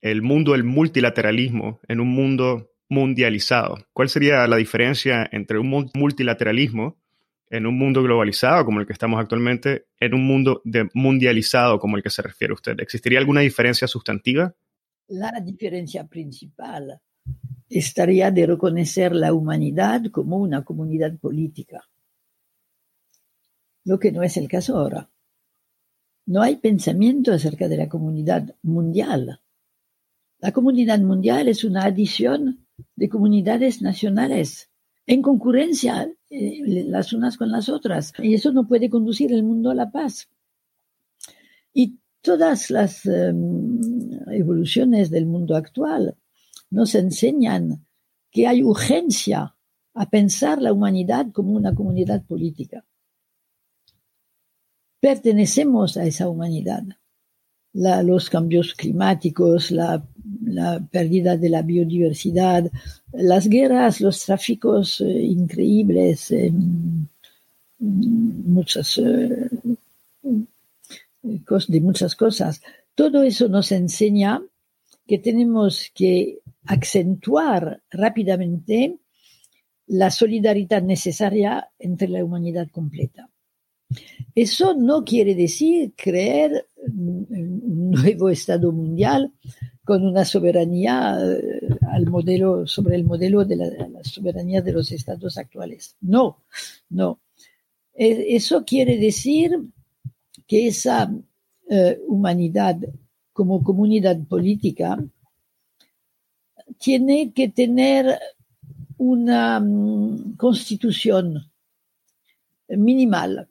el 0.00 0.22
mundo 0.22 0.52
del 0.52 0.64
multilateralismo 0.64 1.80
en 1.86 2.00
un 2.00 2.08
mundo 2.08 2.70
mundializado? 2.88 3.78
¿Cuál 3.92 4.08
sería 4.08 4.46
la 4.46 4.56
diferencia 4.56 5.28
entre 5.32 5.58
un 5.58 5.90
multilateralismo 5.94 6.96
en 7.48 7.66
un 7.66 7.78
mundo 7.78 8.02
globalizado 8.02 8.64
como 8.64 8.80
el 8.80 8.86
que 8.86 8.92
estamos 8.92 9.20
actualmente, 9.20 9.86
en 10.00 10.14
un 10.14 10.26
mundo 10.26 10.62
mundializado 10.94 11.78
como 11.78 11.96
el 11.96 12.02
que 12.02 12.10
se 12.10 12.22
refiere 12.22 12.54
usted? 12.54 12.80
¿Existiría 12.80 13.18
alguna 13.18 13.40
diferencia 13.40 13.86
sustantiva? 13.86 14.54
La 15.08 15.32
diferencia 15.40 16.06
principal 16.06 17.00
estaría 17.68 18.30
de 18.30 18.46
reconocer 18.46 19.14
la 19.14 19.32
humanidad 19.32 20.02
como 20.10 20.38
una 20.38 20.64
comunidad 20.64 21.16
política, 21.18 21.88
lo 23.84 23.98
que 23.98 24.12
no 24.12 24.22
es 24.22 24.36
el 24.36 24.48
caso 24.48 24.76
ahora. 24.76 25.08
No 26.26 26.42
hay 26.42 26.56
pensamiento 26.56 27.32
acerca 27.32 27.68
de 27.68 27.76
la 27.76 27.88
comunidad 27.88 28.56
mundial. 28.62 29.40
La 30.38 30.50
comunidad 30.50 30.98
mundial 30.98 31.46
es 31.48 31.62
una 31.62 31.84
adición 31.84 32.65
de 32.94 33.08
comunidades 33.08 33.82
nacionales 33.82 34.70
en 35.06 35.22
concurrencia 35.22 36.12
eh, 36.30 36.62
las 36.86 37.12
unas 37.12 37.36
con 37.36 37.50
las 37.50 37.68
otras. 37.68 38.12
Y 38.18 38.34
eso 38.34 38.52
no 38.52 38.66
puede 38.66 38.90
conducir 38.90 39.32
el 39.32 39.42
mundo 39.42 39.70
a 39.70 39.74
la 39.74 39.90
paz. 39.90 40.28
Y 41.72 41.98
todas 42.20 42.70
las 42.70 43.06
em, 43.06 43.78
evoluciones 44.32 45.10
del 45.10 45.26
mundo 45.26 45.54
actual 45.54 46.16
nos 46.70 46.94
enseñan 46.94 47.86
que 48.30 48.46
hay 48.46 48.62
urgencia 48.62 49.56
a 49.94 50.10
pensar 50.10 50.60
la 50.60 50.72
humanidad 50.72 51.26
como 51.32 51.52
una 51.52 51.74
comunidad 51.74 52.24
política. 52.26 52.84
Pertenecemos 55.00 55.96
a 55.96 56.04
esa 56.04 56.28
humanidad. 56.28 56.82
Los 57.76 58.30
cambios 58.30 58.74
climáticos, 58.74 59.70
la 59.70 60.02
pérdida 60.90 61.36
de 61.36 61.48
la 61.48 61.62
biodiversidad, 61.62 62.70
las 63.12 63.48
guerras, 63.48 64.00
los 64.00 64.24
tráficos 64.24 65.00
eh, 65.00 65.04
increíbles, 65.04 66.30
eh, 66.30 66.52
muchas, 67.78 68.98
eh, 68.98 69.48
de 71.22 71.80
muchas 71.80 72.16
cosas. 72.16 72.60
Todo 72.94 73.22
eso 73.22 73.48
nos 73.48 73.72
enseña 73.72 74.42
que 75.06 75.18
tenemos 75.18 75.90
que 75.94 76.40
acentuar 76.64 77.82
rápidamente 77.90 78.98
la 79.86 80.10
solidaridad 80.10 80.82
necesaria 80.82 81.68
entre 81.78 82.08
la 82.08 82.24
humanidad 82.24 82.68
completa. 82.70 83.30
Eso 84.34 84.74
no 84.74 85.04
quiere 85.04 85.34
decir 85.34 85.92
creer 85.96 86.66
un 86.88 87.90
nuevo 87.90 88.28
Estado 88.28 88.72
mundial 88.72 89.32
con 89.84 90.04
una 90.04 90.24
soberanía 90.24 91.16
eh, 91.20 91.68
al 91.92 92.06
modelo, 92.06 92.66
sobre 92.66 92.96
el 92.96 93.04
modelo 93.04 93.44
de 93.44 93.56
la, 93.56 93.70
soberanía 94.02 94.60
de 94.60 94.72
los 94.72 94.90
estados 94.90 95.38
actuales. 95.38 95.96
No, 96.00 96.42
no. 96.90 97.20
E, 97.94 98.34
eso 98.34 98.64
quiere 98.64 98.98
decir 98.98 99.52
que 100.46 100.66
esa 100.66 101.12
eh, 101.70 102.00
humanidad 102.06 102.78
como 103.32 103.62
comunidad 103.62 104.18
política 104.26 104.98
tiene 106.78 107.32
que 107.32 107.48
tener 107.48 108.18
una 108.98 109.60
mm, 109.60 110.36
constitución 110.36 111.50
minimal. 112.68 113.48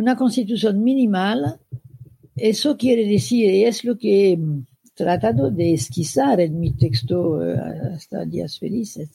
Una 0.00 0.16
constitución 0.16 0.82
minimal, 0.82 1.60
eso 2.34 2.74
quiere 2.78 3.04
decir, 3.04 3.50
y 3.50 3.64
es 3.64 3.84
lo 3.84 3.98
que 3.98 4.32
he 4.32 4.38
tratado 4.94 5.50
de 5.50 5.74
esquizar 5.74 6.40
en 6.40 6.58
mi 6.58 6.70
texto 6.72 7.44
eh, 7.44 7.54
hasta 7.94 8.24
días 8.24 8.58
felices, 8.58 9.10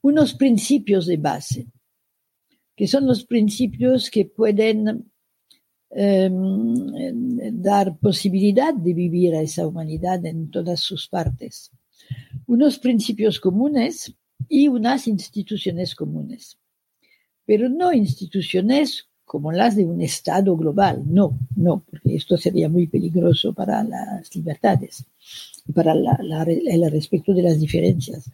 unos 0.00 0.32
principios 0.32 1.04
de 1.04 1.18
base, 1.18 1.66
que 2.74 2.86
son 2.86 3.06
los 3.06 3.26
principios 3.26 4.10
que 4.10 4.24
pueden 4.24 5.12
em, 5.90 7.60
dar 7.60 7.98
posibilidad 7.98 8.72
de 8.72 8.94
vivir 8.94 9.34
a 9.34 9.42
esa 9.42 9.66
humanidad 9.66 10.24
en 10.24 10.50
todas 10.50 10.80
sus 10.80 11.06
partes. 11.06 11.70
Unos 12.46 12.78
principios 12.78 13.38
comunes 13.38 14.14
y 14.48 14.68
unas 14.68 15.06
instituciones 15.06 15.94
comunes 15.94 16.56
pero 17.50 17.68
no 17.68 17.92
instituciones 17.92 19.09
como 19.30 19.52
las 19.52 19.76
de 19.76 19.84
un 19.84 20.00
Estado 20.00 20.56
global, 20.56 21.04
no, 21.06 21.38
no, 21.54 21.84
porque 21.88 22.16
esto 22.16 22.36
sería 22.36 22.68
muy 22.68 22.88
peligroso 22.88 23.52
para 23.52 23.84
las 23.84 24.34
libertades 24.34 25.04
y 25.68 25.70
para 25.70 25.92
el 25.92 26.90
respecto 26.90 27.32
de 27.32 27.42
las 27.42 27.60
diferencias. 27.60 28.28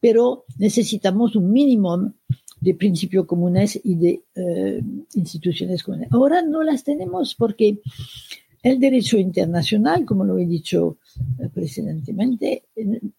Pero 0.00 0.46
necesitamos 0.56 1.36
un 1.36 1.52
mínimo 1.52 2.14
de 2.62 2.74
principios 2.76 3.26
comunes 3.26 3.78
y 3.84 3.94
de 3.96 4.22
eh, 4.36 4.82
instituciones 5.16 5.82
comunes. 5.82 6.08
Ahora 6.12 6.40
no 6.40 6.62
las 6.62 6.82
tenemos 6.82 7.34
porque 7.34 7.80
el 8.62 8.80
derecho 8.80 9.18
internacional, 9.18 10.06
como 10.06 10.24
lo 10.24 10.38
he 10.38 10.46
dicho 10.46 10.96
eh, 11.38 11.50
precedentemente, 11.52 12.64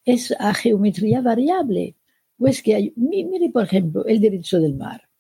es 0.03 0.33
a 0.39 0.51
geometría 0.55 1.21
variable. 1.21 1.93
Pues 2.39 2.63
que 2.63 2.73
hay, 2.73 2.93
mire 2.95 3.51
por 3.51 3.65
ejemplo, 3.65 4.03
el 4.07 4.19
derecho 4.19 4.59
del 4.59 4.73
mar. 4.73 5.10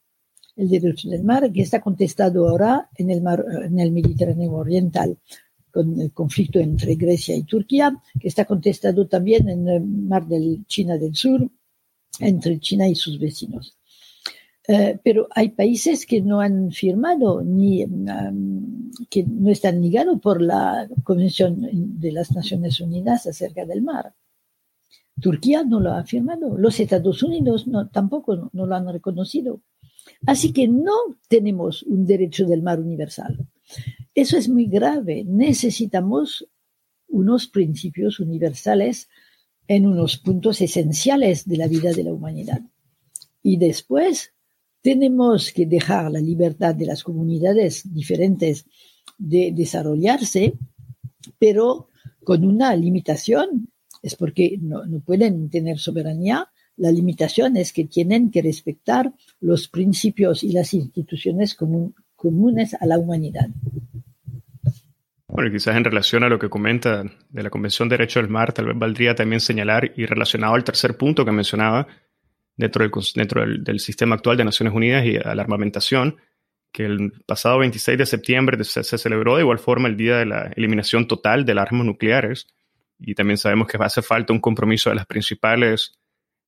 El 0.55 0.69
derecho 0.69 1.09
del 1.09 1.23
mar 1.23 1.51
que 1.51 1.61
está 1.61 1.79
contestado 1.81 2.47
ahora 2.47 2.89
en 2.95 3.09
el, 3.09 3.21
mar, 3.21 3.45
en 3.63 3.79
el 3.79 3.91
Mediterráneo 3.91 4.53
Oriental 4.53 5.17
con 5.71 5.99
el 5.99 6.11
conflicto 6.11 6.59
entre 6.59 6.95
Grecia 6.95 7.35
y 7.35 7.43
Turquía, 7.43 7.97
que 8.19 8.27
está 8.27 8.45
contestado 8.45 9.07
también 9.07 9.47
en 9.47 9.67
el 9.67 9.81
mar 9.81 10.27
de 10.27 10.59
China 10.67 10.97
del 10.97 11.15
Sur, 11.15 11.49
entre 12.19 12.59
China 12.59 12.87
y 12.87 12.95
sus 12.95 13.17
vecinos. 13.17 13.77
Eh, 14.67 14.99
pero 15.03 15.27
hay 15.31 15.49
países 15.49 16.05
que 16.05 16.21
no 16.21 16.39
han 16.39 16.71
firmado 16.71 17.41
ni 17.41 17.83
um, 17.83 18.91
que 19.09 19.23
no 19.23 19.49
están 19.49 19.81
ligados 19.81 20.19
por 20.21 20.39
la 20.39 20.87
Convención 21.03 21.67
de 21.99 22.11
las 22.11 22.31
Naciones 22.31 22.79
Unidas 22.79 23.25
acerca 23.25 23.65
del 23.65 23.81
mar. 23.81 24.13
Turquía 25.19 25.63
no 25.63 25.79
lo 25.79 25.93
ha 25.93 26.03
firmado, 26.03 26.57
los 26.57 26.79
Estados 26.79 27.23
Unidos 27.23 27.65
tampoco 27.91 28.49
no, 28.53 28.65
lo 28.65 28.75
han 28.75 28.87
reconocido. 28.91 29.61
Así 30.25 30.53
que 30.53 30.67
no 30.67 30.93
tenemos 31.27 31.83
un 31.83 32.05
derecho 32.05 32.45
del 32.45 32.61
mar 32.61 32.79
universal. 32.79 33.47
Eso 34.13 34.37
es 34.37 34.49
muy 34.49 34.67
grave. 34.67 35.23
Necesitamos 35.25 36.47
unos 37.07 37.47
principios 37.47 38.19
universales 38.19 39.09
en 39.67 39.85
unos 39.85 40.17
puntos 40.17 40.61
esenciales 40.61 41.47
de 41.47 41.57
la 41.57 41.67
vida 41.67 41.91
de 41.91 42.03
la 42.03 42.13
humanidad. 42.13 42.61
Y 43.43 43.57
después 43.57 44.33
tenemos 44.81 45.51
que 45.51 45.65
dejar 45.65 46.11
la 46.11 46.19
libertad 46.19 46.75
de 46.75 46.85
las 46.85 47.03
comunidades 47.03 47.93
diferentes 47.93 48.65
de 49.17 49.51
desarrollarse, 49.55 50.53
pero 51.37 51.87
con 52.23 52.45
una 52.45 52.75
limitación 52.75 53.71
es 54.01 54.15
porque 54.15 54.57
no, 54.59 54.81
pueden 55.05 55.49
tener 55.49 55.77
soberanía. 55.77 56.50
La 56.81 56.91
limitación 56.91 57.57
es 57.57 57.73
que 57.73 57.85
tienen 57.85 58.31
que 58.31 58.41
respetar 58.41 59.13
los 59.39 59.67
principios 59.67 60.43
y 60.43 60.51
las 60.51 60.73
instituciones 60.73 61.55
comunes 62.15 62.73
a 62.73 62.87
la 62.87 62.97
humanidad. 62.97 63.49
Bueno, 65.27 65.51
quizás 65.51 65.75
en 65.77 65.83
relación 65.83 66.23
a 66.23 66.29
lo 66.29 66.39
que 66.39 66.49
comenta 66.49 67.03
de 67.29 67.43
la 67.43 67.51
Convención 67.51 67.87
de 67.87 67.97
Derecho 67.97 68.19
del 68.19 68.31
Mar, 68.31 68.51
tal 68.51 68.65
vez 68.65 68.79
valdría 68.79 69.13
también 69.13 69.41
señalar, 69.41 69.91
y 69.95 70.07
relacionado 70.07 70.55
al 70.55 70.63
tercer 70.63 70.97
punto 70.97 71.23
que 71.23 71.31
mencionaba, 71.31 71.85
dentro 72.57 72.83
del, 72.83 72.91
dentro 73.13 73.45
del, 73.45 73.79
sistema 73.79 74.15
actual 74.15 74.37
de 74.37 74.45
Naciones 74.45 74.73
Unidas 74.73 75.05
y 75.05 75.17
a 75.17 75.35
la 75.35 75.43
armamentación, 75.43 76.17
que 76.71 76.85
el 76.85 77.13
pasado 77.27 77.59
26 77.59 77.95
de 77.99 78.05
septiembre 78.07 78.63
se, 78.63 78.83
se, 78.83 78.97
celebró 78.97 79.35
de 79.35 79.43
igual 79.43 79.59
forma 79.59 79.87
el 79.87 79.97
Día 79.97 80.17
de 80.17 80.25
la 80.25 80.51
Eliminación 80.55 81.07
Total 81.07 81.45
de 81.45 81.53
las 81.53 81.67
Armas 81.67 81.85
Nucleares, 81.85 82.47
y 82.97 83.13
también 83.13 83.37
sabemos 83.37 83.67
que 83.67 83.77
hace 83.79 84.01
falta 84.01 84.33
un 84.33 84.39
compromiso 84.39 84.89
de 84.89 84.95
las 84.95 85.05
principales, 85.05 86.00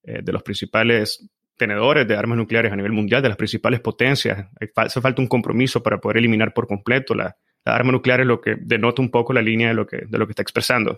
eh, 0.03 0.21
de 0.23 0.31
los 0.31 0.43
principales 0.43 1.27
tenedores 1.57 2.07
de 2.07 2.15
armas 2.15 2.37
nucleares 2.37 2.71
a 2.71 2.75
nivel 2.75 2.91
mundial, 2.91 3.21
de 3.21 3.29
las 3.29 3.37
principales 3.37 3.79
potencias. 3.79 4.47
Hace 4.75 5.01
falta 5.01 5.21
un 5.21 5.27
compromiso 5.27 5.81
para 5.81 5.99
poder 5.99 6.17
eliminar 6.17 6.53
por 6.53 6.67
completo 6.67 7.13
la, 7.13 7.37
arma 7.65 7.93
nuclear, 7.93 8.19
es 8.19 8.27
lo 8.27 8.41
que 8.41 8.55
denota 8.59 9.01
un 9.01 9.09
poco 9.09 9.31
la 9.31 9.41
línea 9.41 9.69
de 9.69 9.73
lo 9.73 9.87
que, 9.87 10.03
de 10.05 10.17
lo 10.17 10.25
que 10.27 10.31
está 10.31 10.41
expresando. 10.41 10.97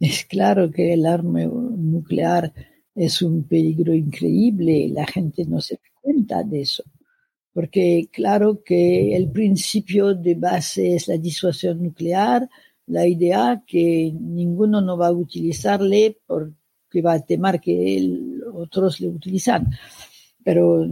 Es 0.00 0.24
claro 0.24 0.70
que 0.70 0.94
el 0.94 1.04
arma 1.04 1.40
nuclear 1.44 2.52
es 2.94 3.20
un 3.20 3.44
peligro 3.44 3.92
increíble, 3.92 4.88
la 4.88 5.06
gente 5.06 5.44
no 5.44 5.60
se 5.60 5.74
da 5.74 6.00
cuenta 6.00 6.42
de 6.42 6.62
eso, 6.62 6.84
porque 7.52 8.08
claro 8.10 8.62
que 8.64 9.14
el 9.14 9.30
principio 9.30 10.14
de 10.14 10.34
base 10.34 10.94
es 10.94 11.08
la 11.08 11.18
disuasión 11.18 11.82
nuclear, 11.82 12.48
la 12.86 13.06
idea 13.06 13.62
que 13.66 14.12
ninguno 14.18 14.80
no 14.80 14.96
va 14.96 15.08
a 15.08 15.12
utilizarle 15.12 16.16
porque 16.88 17.02
va 17.02 17.12
a 17.12 17.20
temer 17.20 17.60
que 17.60 18.02
otros 18.54 19.00
le 19.00 19.08
utilizan. 19.08 19.70
Pero 20.42 20.88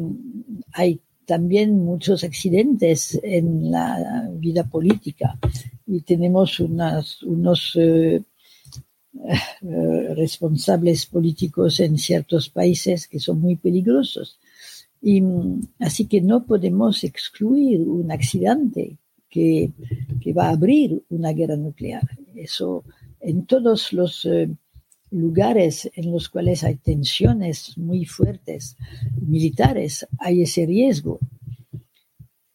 hay 0.73 1.01
también 1.25 1.83
muchos 1.83 2.23
accidentes 2.23 3.19
en 3.23 3.71
la 3.71 4.29
vida 4.33 4.65
política 4.65 5.39
y 5.87 6.03
tenemos 6.03 6.61
unos 6.61 7.77
eh, 7.77 8.23
eh, 9.63 10.15
responsables 10.15 11.07
políticos 11.07 11.81
en 11.81 11.97
ciertos 11.97 12.51
países 12.51 13.09
que 13.09 13.19
son 13.19 13.41
muy 13.41 13.57
peligrosos. 13.57 14.39
Y 15.01 15.23
así 15.79 16.07
que 16.07 16.21
no 16.21 16.45
podemos 16.45 17.05
excluir 17.05 17.81
un 17.81 18.13
accidente 18.13 18.99
que, 19.31 19.73
va 20.37 20.49
a 20.49 20.51
abrir 20.51 21.03
una 21.09 21.33
guerra 21.33 21.57
nuclear. 21.57 22.03
Eso 22.35 22.85
en 23.21 23.47
todos 23.47 23.93
los 23.93 24.25
eh, 24.27 24.49
lugares 25.11 25.91
en 25.95 26.13
los 26.13 26.29
cuales 26.29 26.65
hay 26.65 26.77
tensiones 26.77 27.77
muy 27.79 28.05
fuertes 28.05 28.77
militares, 29.21 30.07
hay 30.19 30.43
ese 30.43 30.67
riesgo. 30.67 31.19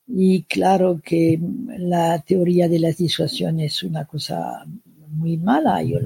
Y 0.07 0.43
claro 0.43 0.99
que 1.03 1.39
la 1.77 2.19
teoría 2.21 2.67
de 2.67 2.79
la 2.79 2.91
disuasión 2.91 3.59
es 3.59 3.81
una 3.83 4.05
cosa 4.05 4.65
muy 5.07 5.37
mala. 5.37 5.81
Yo 5.83 5.99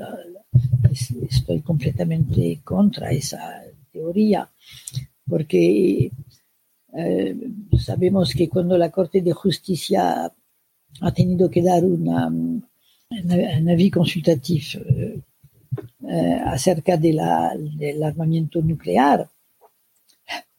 estoy 1.30 1.62
completamente 1.62 2.62
contra 2.64 3.12
esa 3.12 3.64
teoría, 3.92 4.50
porque 5.28 6.12
eh, 6.96 7.36
sabemos 7.80 8.34
que 8.34 8.48
cuando 8.48 8.78
la 8.78 8.92
Corte 8.92 9.22
de 9.22 9.34
Justicia 9.34 10.32
ha 11.02 11.12
tenido 11.12 11.50
que 11.50 11.62
dar 11.62 11.84
una, 11.84 12.28
un 12.28 13.70
avis 13.70 13.92
consultatif 13.92 14.76
eh, 14.76 15.22
eh, 16.08 16.40
acerca 16.46 16.98
del 16.98 17.20
armamento 18.04 18.62
nuclear. 18.62 19.30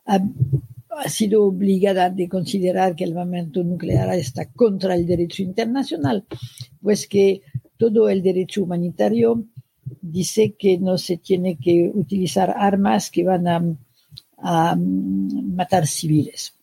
Ha, 0.06 0.20
ha, 0.90 1.08
sido 1.08 1.44
obligada 1.44 2.10
de 2.10 2.28
considerar 2.28 2.94
que 2.94 3.04
el 3.04 3.10
armamento 3.10 3.62
nuclear 3.62 4.14
está 4.14 4.50
contra 4.50 4.94
el 4.94 5.06
derecho 5.06 5.42
internacional, 5.42 6.24
pues 6.80 7.06
que 7.06 7.42
todo 7.76 8.08
el 8.08 8.22
derecho 8.22 8.62
humanitario 8.62 9.44
dice 10.00 10.54
que 10.58 10.78
no 10.78 10.98
se 10.98 11.18
tiene 11.18 11.56
que 11.56 11.90
utilizar 11.94 12.54
armas 12.56 13.10
que 13.10 13.24
van 13.24 13.48
a, 13.48 13.62
a 14.38 14.76
matar 14.76 15.86
civiles. 15.86 16.54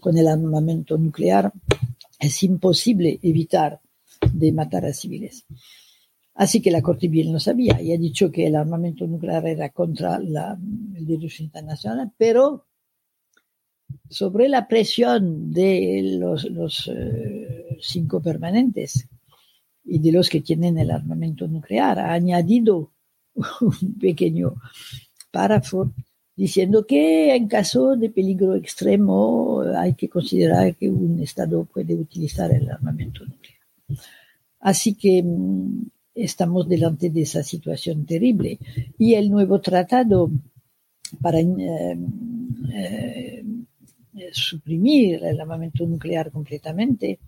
Con 0.00 0.18
el 0.18 0.26
armamento 0.26 0.98
nuclear 0.98 1.52
es 2.18 2.42
imposible 2.42 3.18
evitar 3.22 3.80
de 4.32 4.52
matar 4.52 4.84
a 4.84 4.92
civiles. 4.92 5.46
Así 6.40 6.62
que 6.62 6.70
la 6.70 6.80
Corte 6.80 7.06
bien 7.08 7.34
lo 7.34 7.38
sabía 7.38 7.82
y 7.82 7.92
ha 7.92 7.98
dicho 7.98 8.32
que 8.32 8.46
el 8.46 8.56
armamento 8.56 9.06
nuclear 9.06 9.46
era 9.46 9.68
contra 9.68 10.18
la, 10.18 10.58
el 10.96 11.06
derecho 11.06 11.42
internacional, 11.42 12.12
pero 12.16 12.64
sobre 14.08 14.48
la 14.48 14.66
presión 14.66 15.52
de 15.52 16.18
los, 16.18 16.90
eh, 16.96 17.76
cinco 17.82 18.22
permanentes 18.22 19.06
y 19.84 19.98
de 19.98 20.12
los 20.12 20.30
que 20.30 20.40
tienen 20.40 20.78
el 20.78 20.90
armamento 20.90 21.46
nuclear, 21.46 21.98
ha 21.98 22.14
añadido 22.14 22.90
un 23.34 23.98
pequeño 24.00 24.54
párrafo 25.30 25.92
diciendo 26.34 26.86
que 26.86 27.34
en 27.36 27.48
caso 27.48 27.96
de 27.96 28.08
peligro 28.08 28.54
extremo 28.54 29.60
hay 29.76 29.92
que 29.92 30.08
considerar 30.08 30.74
que 30.74 30.88
un 30.88 31.20
Estado 31.20 31.66
puede 31.66 31.94
utilizar 31.94 32.50
el 32.50 32.70
armamento 32.70 33.26
nuclear. 33.26 33.60
Así 34.60 34.94
que 34.94 35.22
mm, 35.22 35.99
estamos 36.24 36.68
delante 36.68 37.10
de 37.10 37.22
esa 37.22 37.42
situación 37.42 38.06
terrible. 38.06 38.58
Y 38.98 39.14
el 39.14 39.30
nuevo 39.30 39.60
tratado 39.60 40.30
para 41.20 41.40
eh, 41.40 41.98
eh, 42.74 43.44
suprimir 44.32 45.24
el 45.24 45.40
armamento 45.40 45.86
nuclear 45.86 46.30
completamente, 46.30 47.20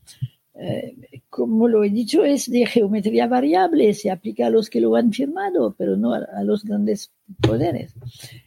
eh, 0.55 1.21
como 1.29 1.67
lo 1.67 1.83
he 1.83 1.91
dicho, 1.91 2.25
es 2.25 2.51
de 2.51 2.67
geometría 2.67 3.27
variable, 3.27 3.95
se 3.95 4.11
aplica 4.11 4.47
a 4.47 4.51
los 4.51 4.69
que 4.69 4.81
lo 4.81 4.95
han 4.97 5.13
firmado, 5.13 5.75
pero 5.77 5.97
no 5.97 6.13
a, 6.13 6.43
los 6.45 6.65
grandes 6.65 7.11
poderes. 7.41 7.95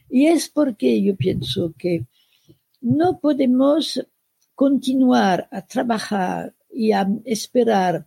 Y 0.08 0.26
es 0.26 0.48
porque 0.48 1.02
yo 1.02 1.16
pienso 1.16 1.74
que 1.76 2.06
no 2.80 3.18
podemos 3.18 4.06
continuar 4.54 5.48
a 5.50 5.66
trabajar 5.66 6.54
y 6.70 6.92
a 6.92 7.08
esperar 7.24 8.06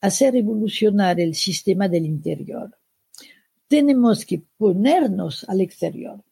hacer 0.00 0.36
evolucionar 0.36 1.20
el 1.20 1.34
sistema 1.34 1.88
del 1.88 2.06
interior. 2.06 2.76
Tenemos 3.68 4.24
que 4.24 4.42
ponernos 4.56 5.44
al 5.48 5.60
exterior 5.60 6.22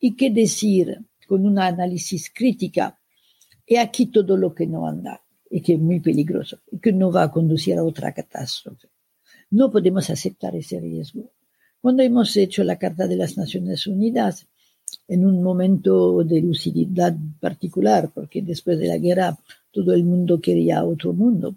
y 0.00 0.14
que 0.16 0.30
decir 0.30 0.98
con 1.26 1.46
un 1.46 1.58
análisis 1.58 2.30
crítica, 2.34 2.98
he 3.66 3.78
aquí 3.78 4.06
todo 4.06 4.36
lo 4.36 4.54
que 4.54 4.66
no 4.66 4.86
anda 4.86 5.22
y 5.50 5.60
que 5.60 5.74
es 5.74 5.80
muy 5.80 6.00
peligroso 6.00 6.60
y 6.70 6.78
que 6.78 6.92
no 6.92 7.12
va 7.12 7.24
a 7.24 7.30
conducir 7.30 7.76
a 7.76 7.84
otra 7.84 8.12
catástrofe. 8.12 8.88
No 9.50 9.70
podemos 9.70 10.10
aceptar 10.10 10.56
ese 10.56 10.80
riesgo. 10.80 11.30
Cuando 11.80 12.02
hemos 12.02 12.36
hecho 12.36 12.64
la 12.64 12.78
Carta 12.78 13.06
de 13.06 13.16
las 13.16 13.36
Naciones 13.36 13.86
Unidas, 13.86 14.46
en 15.06 15.26
un 15.26 15.42
momento 15.42 16.24
de 16.24 16.40
lucididad 16.40 17.16
particular, 17.40 18.10
porque 18.12 18.42
después 18.42 18.78
de 18.78 18.88
la 18.88 18.98
guerra 18.98 19.38
todo 19.70 19.92
el 19.92 20.04
mundo 20.04 20.40
quería 20.40 20.84
otro 20.84 21.12
mundo, 21.12 21.56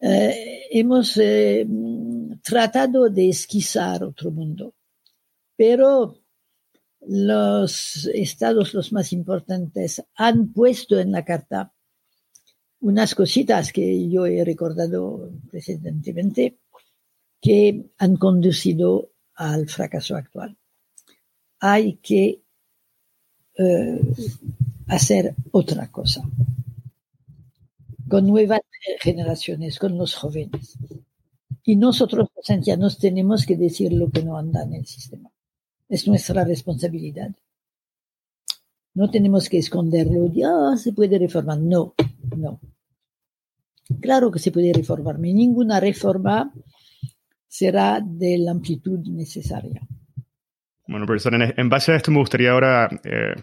eh, 0.00 0.66
hemos 0.70 1.16
eh, 1.16 1.66
tratado 2.42 3.08
de 3.08 3.28
esquizar 3.28 4.04
otro 4.04 4.30
mundo, 4.30 4.74
pero 5.56 6.18
los 7.06 8.06
estados 8.06 8.74
los 8.74 8.92
más 8.92 9.12
importantes 9.12 10.04
han 10.14 10.52
puesto 10.52 10.98
en 10.98 11.12
la 11.12 11.24
carta 11.24 11.72
unas 12.80 13.14
cositas 13.14 13.72
que 13.72 14.08
yo 14.10 14.26
he 14.26 14.44
recordado 14.44 15.30
precedentemente 15.50 16.58
que 17.40 17.90
han 17.98 18.16
conducido 18.16 19.10
al 19.34 19.68
fracaso 19.68 20.16
actual. 20.16 20.56
Hay 21.60 21.94
que 21.96 22.42
eh, 23.56 24.00
hacer 24.88 25.34
otra 25.52 25.90
cosa 25.90 26.22
con 28.08 28.26
nuevas 28.26 28.60
generaciones, 29.00 29.78
con 29.78 29.96
los 29.96 30.14
jóvenes. 30.14 30.78
Y 31.62 31.76
nosotros 31.76 32.28
los 32.36 32.50
ancianos 32.50 32.98
tenemos 32.98 33.46
que 33.46 33.56
decir 33.56 33.92
lo 33.92 34.10
que 34.10 34.22
no 34.22 34.36
anda 34.36 34.62
en 34.62 34.74
el 34.74 34.86
sistema. 34.86 35.30
Es 35.88 36.06
nuestra 36.06 36.44
responsabilidad. 36.44 37.30
No 38.94 39.10
tenemos 39.10 39.48
que 39.48 39.58
esconderlo. 39.58 40.30
Ya 40.32 40.76
se 40.76 40.92
puede 40.92 41.18
reformar. 41.18 41.58
No, 41.58 41.94
no. 42.36 42.60
Claro 44.00 44.30
que 44.30 44.38
se 44.38 44.50
puede 44.50 44.72
reformar, 44.72 45.16
pero 45.16 45.34
ninguna 45.34 45.80
reforma 45.80 46.52
será 47.46 48.00
de 48.04 48.38
la 48.38 48.52
amplitud 48.52 49.00
necesaria. 49.08 49.86
Bueno, 50.86 51.06
profesor, 51.06 51.34
en 51.34 51.68
base 51.68 51.92
a 51.92 51.96
esto 51.96 52.10
me 52.10 52.18
gustaría 52.18 52.50
ahora 52.50 52.88
eh, 53.04 53.34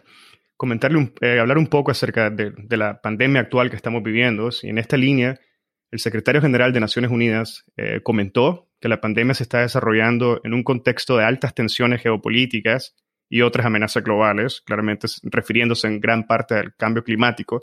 comentarle, 0.61 1.11
eh, 1.21 1.39
hablar 1.39 1.57
un 1.57 1.65
poco 1.65 1.89
acerca 1.89 2.29
de, 2.29 2.53
la 2.77 3.01
pandemia 3.01 3.41
actual 3.41 3.71
que 3.71 3.75
estamos 3.75 4.03
viviendo. 4.03 4.51
En 4.61 4.77
esta 4.77 4.95
línea, 4.95 5.39
el 5.89 5.97
secretario 5.97 6.39
general 6.39 6.71
de 6.71 6.79
Naciones 6.79 7.09
Unidas 7.09 7.65
eh, 7.77 8.01
comentó 8.03 8.69
que 8.79 8.87
la 8.87 9.01
pandemia 9.01 9.33
se 9.33 9.41
está 9.41 9.61
desarrollando 9.61 10.39
en 10.43 10.53
un 10.53 10.61
contexto 10.61 11.17
de 11.17 11.23
altas 11.23 11.55
tensiones 11.55 12.03
geopolíticas 12.03 12.95
y 13.27 13.41
otras 13.41 13.65
amenazas 13.65 14.03
globales, 14.03 14.61
claramente 14.61 15.07
refiriéndose 15.23 15.87
en 15.87 15.99
gran 15.99 16.27
parte 16.27 16.53
al 16.53 16.75
cambio 16.75 17.03
climático, 17.03 17.61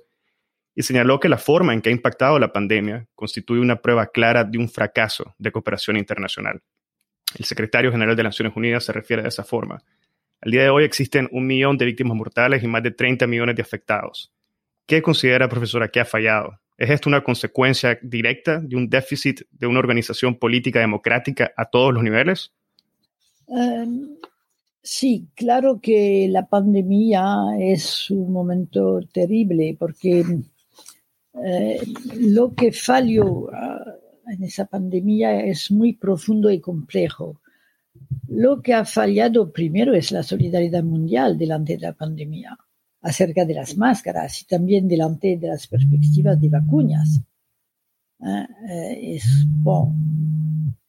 y 0.74 0.82
señaló 0.82 1.20
que 1.20 1.28
la 1.28 1.38
forma 1.38 1.74
en 1.74 1.82
que 1.82 1.90
ha 1.90 1.92
impactado 1.92 2.40
la 2.40 2.52
pandemia 2.52 3.06
constituye 3.14 3.60
una 3.60 3.76
prueba 3.76 4.08
clara 4.08 4.42
de 4.42 4.58
un 4.58 4.68
fracaso 4.68 5.36
de 5.38 5.52
cooperación 5.52 5.98
internacional. 5.98 6.62
El 7.38 7.44
secretario 7.44 7.92
general 7.92 8.16
de 8.16 8.24
Naciones 8.24 8.56
Unidas 8.56 8.84
se 8.84 8.92
refiere 8.92 9.22
de 9.22 9.28
esa 9.28 9.44
forma. 9.44 9.84
Al 10.40 10.52
día 10.52 10.62
de 10.62 10.70
hoy 10.70 10.84
existen 10.84 11.28
un 11.32 11.46
millón 11.46 11.76
de 11.78 11.84
víctimas 11.84 12.16
mortales 12.16 12.62
y 12.62 12.68
más 12.68 12.82
de 12.82 12.92
30 12.92 13.26
millones 13.26 13.56
de 13.56 13.62
afectados. 13.62 14.32
¿Qué 14.86 15.02
considera, 15.02 15.48
profesora, 15.48 15.88
que 15.88 16.00
ha 16.00 16.04
fallado? 16.04 16.60
¿Es 16.76 16.90
esto 16.90 17.08
una 17.08 17.24
consecuencia 17.24 17.98
directa 18.02 18.60
de 18.60 18.76
un 18.76 18.88
déficit 18.88 19.42
de 19.50 19.66
una 19.66 19.80
organización 19.80 20.36
política 20.36 20.78
democrática 20.78 21.52
a 21.56 21.64
todos 21.64 21.92
los 21.92 22.04
niveles? 22.04 22.52
Em, 23.48 24.16
sí, 24.80 25.26
claro 25.34 25.80
que 25.82 26.28
la 26.30 26.46
pandemia 26.46 27.24
es 27.58 28.08
un 28.10 28.32
momento 28.32 29.00
terrible 29.12 29.76
porque 29.76 30.24
eh, 31.44 31.80
lo 32.16 32.54
que 32.54 32.70
falló 32.70 33.50
ah, 33.52 33.84
en 34.28 34.44
esa 34.44 34.66
pandemia 34.66 35.40
es 35.40 35.72
muy 35.72 35.94
profundo 35.94 36.48
y 36.48 36.60
complejo. 36.60 37.40
Lo 38.28 38.60
que 38.60 38.74
ha 38.74 38.84
fallado 38.84 39.50
primero 39.50 39.94
es 39.94 40.12
la 40.12 40.22
solidaridad 40.22 40.84
mundial 40.84 41.38
delante 41.38 41.74
de 41.74 41.80
la 41.80 41.92
pandemia, 41.94 42.58
acerca 43.02 43.44
de 43.44 43.54
las 43.54 43.76
máscaras 43.76 44.42
y 44.42 44.44
también 44.46 44.88
delante 44.88 45.36
de 45.36 45.48
las 45.48 45.66
perspectivas 45.66 46.40
de 46.40 46.48
vacunas. 46.48 47.20
Eh, 48.20 48.46
eh, 48.70 49.18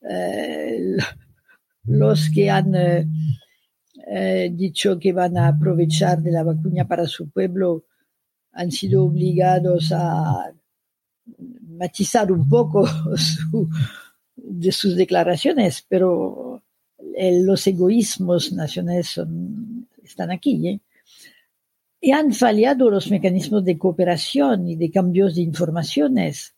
eh, 0.09 0.97
los 1.85 2.29
que 2.29 2.49
han 2.49 2.73
dicho 4.57 4.97
que 4.97 5.13
van 5.13 5.37
a 5.37 5.49
aprovechar 5.49 6.21
de 6.21 6.31
la 6.31 6.43
vacuna 6.43 6.87
para 6.87 7.05
su 7.05 7.29
pueblo 7.29 7.85
han 8.53 8.71
sido 8.71 9.05
obligados 9.05 9.91
a 9.93 10.51
matizar 11.67 12.31
un 12.31 12.49
poco 12.49 12.87
de 14.35 14.71
sus 14.71 14.95
declaraciones, 14.95 15.85
pero 15.87 16.48
los 17.15 17.65
egoísmos 17.67 18.51
nacionales 18.53 19.19
están 20.03 20.31
aquí. 20.31 20.67
¿eh? 20.67 20.79
Y 22.01 22.11
han 22.11 22.33
fallado 22.33 22.89
los 22.89 23.09
mecanismos 23.11 23.63
de 23.63 23.77
cooperación 23.77 24.67
y 24.67 24.75
de 24.75 24.89
cambios 24.89 25.35
de 25.35 25.41
informaciones. 25.41 26.53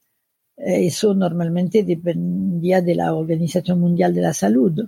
Eh, 0.58 0.86
eso 0.88 1.14
normalmente 1.14 1.84
dependía 1.84 2.82
de 2.82 2.96
la 2.96 3.14
Organización 3.14 3.80
Mundial 3.80 4.14
de 4.14 4.22
la 4.22 4.34
Salud. 4.34 4.88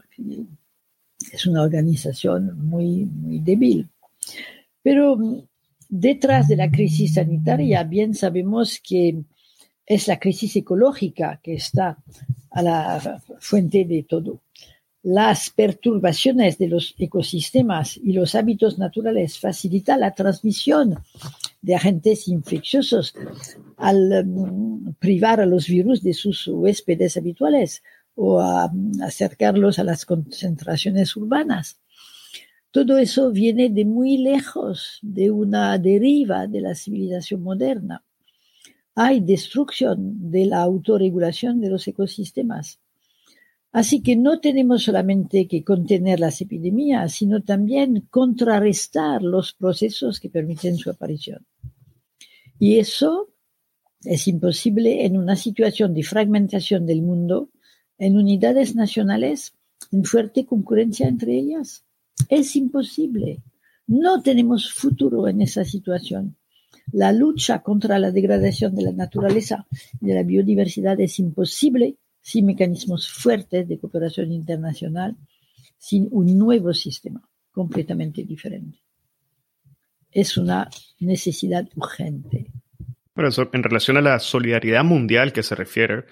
Es 1.31 1.45
una 1.47 1.63
organización 1.63 2.57
muy, 2.59 3.05
muy 3.05 3.39
débil. 3.39 3.89
Pero 4.81 5.17
mm, 5.17 5.41
detrás 5.89 6.47
de 6.47 6.57
la 6.57 6.69
crisis 6.69 7.15
sanitaria, 7.15 7.83
bien 7.83 8.13
sabemos 8.13 8.79
que 8.87 9.23
es 9.85 10.07
la 10.07 10.19
crisis 10.19 10.55
ecológica 10.55 11.39
que 11.43 11.55
está 11.55 11.97
a 12.51 12.61
la 12.61 13.21
fuente 13.39 13.85
de 13.85 14.03
todo 14.03 14.42
las 15.03 15.49
perturbaciones 15.49 16.57
de 16.57 16.69
los 16.69 16.95
ecosistemas 16.97 17.97
y 17.97 18.13
los 18.13 18.35
hábitos 18.35 18.79
naturales 18.79 19.37
facilitan 19.37 19.99
la 19.99 20.15
transmisión 20.15 20.97
de 21.61 21.75
agentes 21.75 22.29
infecciosos 22.29 23.13
al 23.75 24.25
mm, 24.25 24.95
privar 24.99 25.41
a 25.41 25.45
los 25.45 25.67
virus 25.67 26.01
de 26.01 26.13
sus 26.13 26.47
huéspedes 26.47 27.17
habituales 27.17 27.83
o 28.15 28.39
a, 28.39 28.69
mm, 28.69 29.01
acercarlos 29.01 29.77
a 29.77 29.83
las 29.83 30.05
concentraciones 30.05 31.17
urbanas. 31.17 31.81
Todo 32.71 32.97
eso 32.97 33.29
viene 33.31 33.69
de 33.69 33.83
muy 33.83 34.17
lejos, 34.17 34.99
de 35.01 35.31
una 35.31 35.77
deriva 35.77 36.47
de 36.47 36.61
la 36.61 36.75
civilización 36.75 37.43
moderna. 37.43 38.03
Hay 38.95 39.19
destrucción 39.19 40.31
de 40.31 40.45
la 40.45 40.61
autorregulación 40.61 41.59
de 41.59 41.69
los 41.69 41.87
ecosistemas 41.89 42.79
Así 43.73 44.03
que 44.03 44.15
no 44.15 44.39
tenemos 44.39 44.83
solamente 44.83 45.47
que 45.47 45.63
contener 45.63 46.19
las 46.19 46.39
epidemias, 46.41 47.13
sino 47.13 47.41
también 47.41 48.07
contrarrestar 48.11 49.23
los 49.23 49.53
procesos 49.53 50.19
que 50.19 50.29
permiten 50.29 50.77
su 50.77 50.91
aparición. 50.91 51.47
Y 52.59 52.77
eso 52.77 53.33
es 54.03 54.27
imposible 54.27 55.05
en 55.05 55.17
una 55.17 55.35
situación 55.35 55.95
de 55.95 56.03
fragmentación 56.03 56.85
del 56.85 57.01
mundo, 57.01 57.49
en 57.97 58.15
unidades 58.15 58.75
nacionales, 58.75 59.55
en 59.91 60.03
fuerte 60.03 60.45
concurrencia 60.45 61.07
entre 61.07 61.35
ellas. 61.35 61.83
Es 62.29 62.55
imposible. 62.55 63.41
No 63.87 64.21
tenemos 64.21 64.71
futuro 64.71 65.27
en 65.27 65.41
esa 65.41 65.65
situación. 65.65 66.37
La 66.91 67.11
lucha 67.11 67.63
contra 67.63 67.97
la 67.97 68.11
degradación 68.11 68.75
de 68.75 68.83
la 68.83 68.91
naturaleza 68.91 69.65
y 69.99 70.05
de 70.05 70.13
la 70.13 70.21
biodiversidad 70.21 71.01
es 71.01 71.17
imposible 71.17 71.97
sin 72.23 72.45
mecanismos 72.45 73.11
fuertes 73.11 73.67
de 73.67 73.77
cooperación 73.77 74.31
internacional, 74.31 75.17
sin 75.77 76.07
un 76.11 76.37
nuevo 76.37 76.73
sistema 76.73 77.21
completamente 77.51 78.23
diferente. 78.23 78.79
Es 80.09 80.37
una 80.37 80.69
necesidad 80.99 81.67
urgente. 81.75 82.47
Bueno, 83.13 83.29
en 83.51 83.63
relación 83.63 83.97
a 83.97 84.01
la 84.01 84.19
solidaridad 84.19 84.85
mundial 84.85 85.33
que 85.33 85.43
se 85.43 85.53
refiere, 85.53 86.05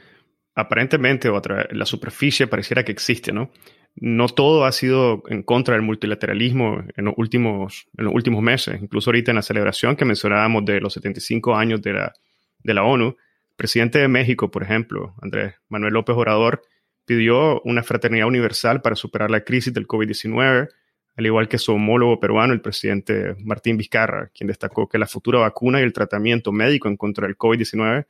aparentemente 0.54 1.30
o 1.30 1.42
la 1.72 1.86
superficie 1.86 2.46
pareciera 2.46 2.84
que 2.84 2.92
existe, 2.92 3.32
¿no? 3.32 3.52
No 3.96 4.28
todo 4.28 4.66
ha 4.66 4.72
sido 4.72 5.24
en 5.30 5.44
contra 5.44 5.76
del 5.76 5.84
multilateralismo 5.84 6.84
en 6.96 7.06
los 7.06 7.14
últimos, 7.18 7.88
en 7.98 8.06
los 8.06 8.14
últimos 8.14 8.42
meses. 8.42 8.82
Incluso 8.82 9.10
ahorita 9.10 9.32
en 9.32 9.36
la 9.36 9.42
celebración 9.42 9.96
que 9.96 10.06
mencionábamos 10.06 10.66
de 10.66 10.82
los 10.82 10.94
75 10.94 11.56
años 11.56 11.82
de 11.82 11.94
la, 11.94 12.14
de 12.60 12.74
la 12.74 12.84
ONU, 12.84 13.16
presidente 13.62 14.00
de 14.00 14.08
México, 14.08 14.50
por 14.50 14.64
ejemplo, 14.64 15.14
Andrés 15.22 15.54
Manuel 15.70 15.94
López 15.94 16.16
Obrador, 16.16 16.64
pidió 17.06 17.62
una 17.62 17.84
fraternidad 17.84 18.26
universal 18.26 18.82
para 18.82 18.96
superar 18.96 19.30
la 19.30 19.42
crisis 19.42 19.72
del 19.72 19.86
COVID-19, 19.86 20.68
al 21.16 21.26
igual 21.28 21.48
que 21.48 21.60
su 21.60 21.72
homólogo 21.72 22.20
peruano, 22.20 22.54
el 22.54 22.62
presidente 22.62 23.36
Martín 23.38 23.78
Vizcarra, 23.78 24.32
quien 24.34 24.48
destacó 24.48 24.90
que 24.90 24.98
la 24.98 25.06
futura 25.06 25.38
vacuna 25.38 25.80
y 25.80 25.84
el 25.84 25.94
tratamiento 25.94 26.52
médico 26.52 26.88
en 26.88 26.98
contra 26.98 27.28
del 27.28 27.38
COVID-19 27.38 28.08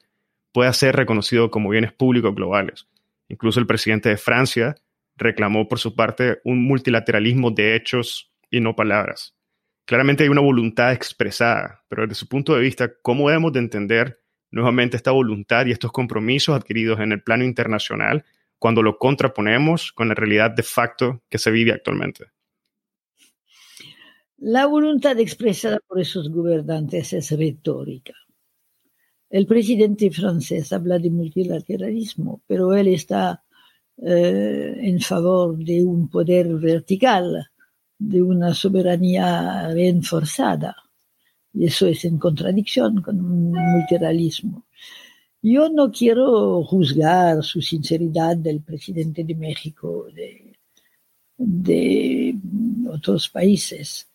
pueda 0.54 0.72
ser 0.72 0.96
reconocido 0.96 1.52
como 1.52 1.68
bienes 1.68 1.92
públicos 1.92 2.34
globales. 2.34 2.88
Incluso 3.28 3.60
el 3.60 3.68
presidente 3.68 4.08
de 4.08 4.16
Francia 4.16 4.76
reclamó 5.18 5.68
por 5.68 5.80
su 5.80 5.98
parte 5.98 6.40
un 6.46 6.64
multilateralismo 6.64 7.52
de 7.52 7.76
hechos 7.76 8.32
y 8.50 8.62
no 8.62 8.74
palabras. 8.74 9.36
Claramente 9.84 10.24
hay 10.24 10.30
una 10.30 10.40
voluntad 10.40 10.94
expresada, 10.94 11.84
pero 11.90 12.04
desde 12.04 12.16
su 12.16 12.30
punto 12.30 12.56
de 12.56 12.62
vista, 12.62 12.90
¿cómo 13.02 13.28
debemos 13.28 13.52
de 13.52 13.60
entender 13.60 14.21
nuevamente 14.52 14.98
esta 14.98 15.12
voluntad 15.12 15.66
y 15.66 15.72
estos 15.72 15.92
compromisos 15.92 16.56
adquiridos 16.56 17.00
en 17.00 17.12
el 17.12 17.24
plano 17.24 17.44
internacional 17.44 18.24
cuando 18.60 18.84
lo 18.84 18.98
contraponemos 18.98 19.92
con 19.92 20.10
la 20.10 20.14
realidad 20.14 20.52
de 20.52 20.64
facto 20.64 21.24
que 21.30 21.38
se 21.38 21.50
vive 21.50 21.72
actualmente? 21.72 22.26
La 24.38 24.66
voluntad 24.66 25.20
expresada 25.20 25.80
por 25.88 26.00
esos 26.00 26.30
gobernantes 26.30 27.14
es 27.14 27.32
retórica. 27.32 28.14
El 29.30 29.48
presidente 29.48 30.12
francés 30.12 30.74
habla 30.74 31.00
de 31.00 31.10
multilateralismo, 31.10 32.42
pero 32.48 32.74
él 32.74 32.88
está 32.88 33.44
eh, 33.98 34.76
en 34.78 35.00
favor 35.00 35.58
de 35.58 35.84
un 35.84 36.10
poder 36.10 36.48
vertical, 36.56 37.50
de 37.98 38.22
una 38.22 38.54
soberanía 38.54 39.70
reforzada. 39.70 40.76
Y 41.54 41.66
eso 41.66 41.88
es 41.88 42.06
en 42.06 42.18
contradicción 42.18 43.02
con 43.02 43.20
un 43.20 43.52
multilateralismo. 43.52 44.66
Yo 45.42 45.70
no 45.70 45.92
quiero 45.92 46.64
juzgar 46.64 47.44
su 47.44 47.62
sinceridad 47.62 48.38
del 48.38 48.62
presidente 48.62 49.24
de 49.24 49.36
México, 49.36 50.08
de, 50.14 50.58
de 51.38 52.36
otros 52.90 53.28
países, 53.30 54.08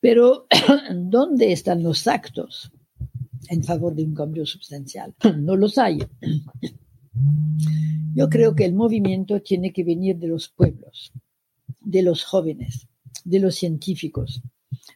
pero 0.00 0.46
¿dónde 0.94 1.52
están 1.52 1.82
los 1.82 2.06
actos? 2.06 2.72
en 3.48 3.62
favor 3.62 3.94
de 3.94 4.04
un 4.04 4.14
cambio 4.14 4.46
sustancial. 4.46 5.14
No 5.38 5.56
los 5.56 5.78
hay. 5.78 5.98
Yo 8.14 8.28
creo 8.28 8.54
que 8.54 8.64
el 8.64 8.74
movimiento 8.74 9.40
tiene 9.42 9.72
que 9.72 9.84
venir 9.84 10.16
de 10.16 10.28
los 10.28 10.48
pueblos, 10.48 11.12
de 11.80 12.02
los 12.02 12.24
jóvenes, 12.24 12.86
de 13.24 13.40
los 13.40 13.56
científicos, 13.56 14.42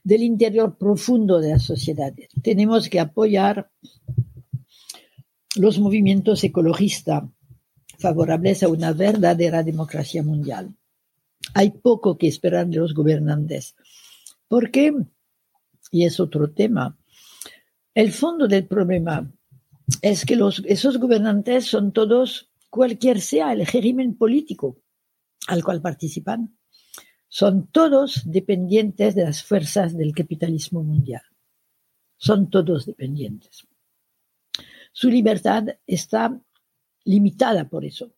del 0.08 0.22
interior 0.22 0.78
profundo 0.78 1.38
de 1.38 1.50
las 1.50 1.64
sociedades. 1.64 2.30
Tenemos 2.42 2.88
que 2.88 2.98
apoyar 2.98 3.70
los 5.54 5.78
movimientos 5.78 6.42
ecologistas 6.44 7.24
favorables 7.98 8.62
a 8.62 8.68
una 8.68 8.94
verdadera 8.94 9.62
democracia 9.62 10.22
mundial. 10.22 10.74
Hay 11.52 11.72
poco 11.72 12.16
que 12.16 12.26
esperar 12.26 12.66
de 12.68 12.78
los 12.78 12.94
gobernantes. 12.94 13.76
¿Por 14.48 14.70
qué? 14.70 14.94
Y 15.90 16.06
es 16.06 16.18
otro 16.20 16.52
tema. 16.52 16.98
El 17.94 18.10
fondo 18.10 18.48
del 18.48 18.66
problema 18.66 19.30
es 20.00 20.24
que 20.24 20.38
esos 20.68 20.96
gobernantes 20.96 21.66
son 21.66 21.92
todos, 21.92 22.50
cualquier 22.70 23.20
sea 23.20 23.52
el 23.52 23.66
régimen 23.66 24.16
político 24.16 24.78
al 25.48 25.62
cual 25.62 25.82
participan, 25.82 26.57
son 27.28 27.66
todos 27.66 28.22
dependientes 28.24 29.14
de 29.14 29.24
las 29.24 29.42
fuerzas 29.42 29.96
del 29.96 30.14
capitalismo 30.14 30.82
mundial. 30.82 31.22
Son 32.16 32.50
todos 32.50 32.86
dependientes. 32.86 33.66
Su 34.92 35.10
libertad 35.10 35.64
está 35.86 36.40
limitada 37.04 37.68
por 37.68 37.84
eso. 37.84 38.12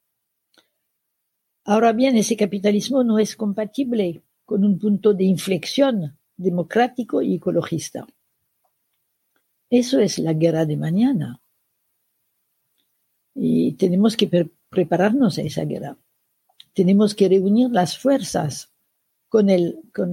Ahora 1.65 1.93
bien, 1.93 2.17
ese 2.17 2.37
capitalismo 2.37 3.05
no 3.05 3.19
es 3.19 3.37
compatible 3.37 4.23
con 4.47 4.65
un 4.65 4.79
punto 4.79 5.13
de 5.13 5.25
inflexión 5.25 6.19
democrático 6.37 7.21
y 7.21 7.35
ecologista. 7.35 8.07
Eso 9.69 10.01
es 10.01 10.19
la 10.19 10.33
guerra 10.33 10.65
de 10.65 10.77
mañana. 10.77 11.41
Y 13.35 13.75
tenemos 13.75 14.17
que 14.17 14.51
prepararnos 14.69 15.39
a 15.39 15.43
esa 15.43 15.65
guerra. 15.65 15.97
Tenemos 16.73 17.15
que 17.15 17.29
reunir 17.29 17.71
las 17.71 17.99
fuerzas 17.99 18.70
con 19.31 19.49
el, 19.49 19.78
con, 19.95 20.11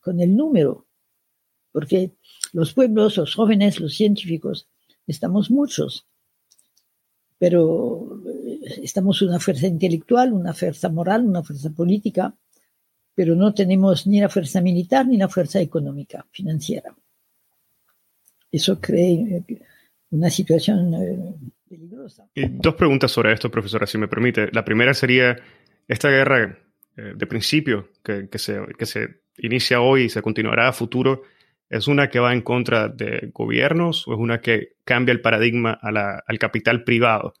con 0.00 0.20
el 0.20 0.36
número, 0.36 0.86
porque 1.72 2.12
los 2.52 2.72
pueblos, 2.72 3.16
los 3.16 3.34
jóvenes, 3.34 3.80
los 3.80 3.94
científicos, 3.94 4.68
estamos 5.08 5.50
muchos, 5.50 6.06
pero 7.36 8.22
eh, 8.46 8.60
estamos 8.84 9.20
una 9.22 9.40
fuerza 9.40 9.66
intelectual, 9.66 10.32
una 10.32 10.54
fuerza 10.54 10.88
moral, 10.88 11.26
una 11.26 11.42
fuerza 11.42 11.70
política, 11.70 12.32
pero 13.12 13.34
no 13.34 13.52
tenemos 13.52 14.06
ni 14.06 14.20
la 14.20 14.28
fuerza 14.28 14.60
militar 14.60 15.04
ni 15.08 15.16
la 15.16 15.28
fuerza 15.28 15.60
económica, 15.60 16.24
financiera. 16.30 16.94
Eso 18.52 18.80
crea 18.80 19.42
una 20.10 20.30
situación 20.30 20.94
eh, 20.94 21.34
peligrosa. 21.68 22.28
Y 22.34 22.46
dos 22.46 22.76
preguntas 22.76 23.10
sobre 23.10 23.32
esto, 23.32 23.50
profesora, 23.50 23.84
si 23.84 23.98
me 23.98 24.06
permite. 24.06 24.48
La 24.52 24.64
primera 24.64 24.94
sería, 24.94 25.36
esta 25.88 26.08
guerra 26.08 26.71
eh, 26.96 27.12
de 27.16 27.26
principio 27.26 27.88
que, 28.02 28.28
se, 28.38 28.60
que 28.78 28.86
se 28.86 29.22
inicia 29.38 29.80
hoy 29.80 30.04
y 30.04 30.08
se 30.08 30.22
continuará 30.22 30.68
a 30.68 30.72
futuro, 30.72 31.22
¿es 31.70 31.88
una 31.88 32.10
que 32.10 32.20
va 32.20 32.32
en 32.32 32.42
contra 32.42 32.88
de 32.88 33.30
gobiernos 33.32 34.06
o 34.06 34.12
es 34.12 34.18
una 34.18 34.40
que 34.40 34.74
cambia 34.84 35.12
el 35.12 35.20
paradigma 35.20 35.72
al 35.72 36.38
capital 36.38 36.84
privado? 36.84 37.34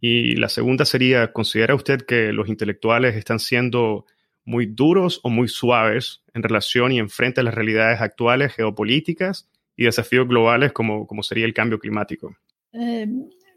Y 0.00 0.36
la 0.36 0.48
segunda 0.48 0.86
sería, 0.86 1.32
¿considera 1.32 1.74
usted 1.74 2.00
que 2.02 2.32
los 2.32 2.48
intelectuales 2.48 3.16
están 3.16 3.38
siendo 3.38 4.06
muy 4.44 4.66
duros 4.66 5.20
o 5.22 5.28
muy 5.28 5.48
suaves 5.48 6.22
en 6.32 6.42
relación 6.42 6.92
y 6.92 6.98
en 6.98 7.10
frente 7.10 7.40
a 7.40 7.44
las 7.44 7.54
realidades 7.54 8.00
actuales 8.00 8.54
geopolíticas 8.54 9.50
y 9.76 9.84
desafíos 9.84 10.26
globales 10.26 10.72
como, 10.72 11.06
como 11.06 11.22
sería 11.22 11.44
el 11.44 11.52
cambio 11.52 11.78
climático? 11.78 12.34
Eh, 12.72 13.06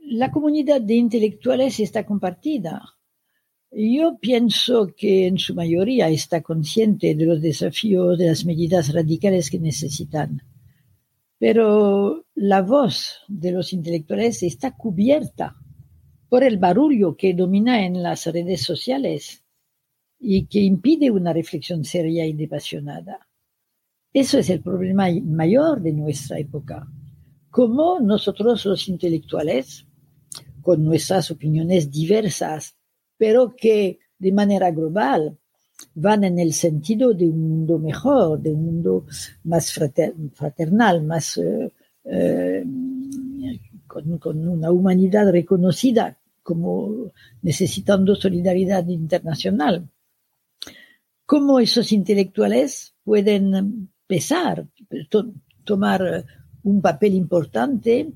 la 0.06 0.32
comunidad 0.32 0.82
de 0.82 0.96
intelectuales 0.96 1.80
está 1.80 2.06
compartida. 2.06 2.82
Yo 3.76 4.20
pienso 4.20 4.94
que 4.96 5.26
en 5.26 5.40
su 5.40 5.56
mayoría 5.56 6.08
está 6.10 6.42
consciente 6.42 7.16
de 7.16 7.26
los 7.26 7.42
desafíos, 7.42 8.20
de 8.20 8.28
las 8.28 8.46
medidas 8.46 8.94
radicales 8.94 9.50
que 9.50 9.60
necesitan. 9.60 10.44
Pero 11.40 12.26
la 12.36 12.62
voz 12.62 13.22
de 13.28 13.52
los 13.52 13.74
intelectuales 13.74 14.44
está 14.44 14.76
cubierta 14.76 15.56
por 16.30 16.44
el 16.44 16.60
barullo 16.60 17.18
que 17.18 17.34
domina 17.34 17.84
en 17.84 18.04
las 18.04 18.28
redes 18.28 18.62
sociales 18.62 19.44
y 20.20 20.46
que 20.46 20.60
impide 20.60 21.10
una 21.10 21.34
reflexión 21.34 21.84
seria 21.84 22.28
y 22.28 22.44
apasionada. 22.44 23.28
Eso 24.14 24.38
es 24.38 24.52
el 24.52 24.62
problema 24.62 25.08
mayor 25.24 25.82
de 25.82 25.94
nuestra 25.94 26.38
época. 26.38 26.88
Cómo 27.50 28.00
nosotros 28.00 28.66
los 28.66 28.88
intelectuales, 28.88 29.88
con 30.62 30.84
nuestras 30.84 31.32
opiniones 31.32 31.92
diversas, 31.92 32.78
pero 33.18 33.56
que 33.56 34.00
de 34.18 34.32
manera 34.32 34.72
global 34.72 35.38
van 35.96 36.24
en 36.24 36.40
el 36.40 36.54
sentido 36.54 37.14
de 37.14 37.26
un 37.28 37.50
mundo 37.50 37.80
mejor, 37.80 38.40
de 38.40 38.54
un 38.54 38.66
mundo 38.66 39.06
más 39.44 39.74
fraternal, 39.74 41.04
más 41.04 41.38
eh, 41.38 41.72
eh, 42.06 42.66
con, 43.88 44.48
una 44.48 44.72
humanidad 44.72 45.32
reconocida 45.32 46.18
como 46.42 47.12
necesitando 47.42 48.16
solidaridad 48.16 48.88
internacional. 48.88 49.90
¿Cómo 51.26 51.60
esos 51.60 51.92
intelectuales 51.92 52.96
pueden 53.04 53.90
pesar, 54.08 54.68
tomar 55.64 56.26
un 56.64 56.82
papel 56.82 57.14
importante 57.14 58.12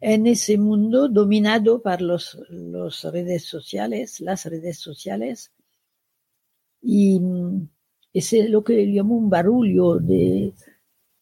en 0.00 0.26
ese 0.26 0.58
mundo 0.58 1.08
dominado 1.08 1.80
por 1.82 2.00
los, 2.02 2.36
redes 3.12 3.44
sociales, 3.44 4.20
las 4.20 4.44
redes 4.46 4.78
sociales, 4.78 5.52
y 6.82 7.20
es 8.12 8.32
lo 8.50 8.62
que 8.62 8.84
llamo 8.84 9.16
un 9.16 9.30
barullo 9.30 9.96
de, 9.96 10.52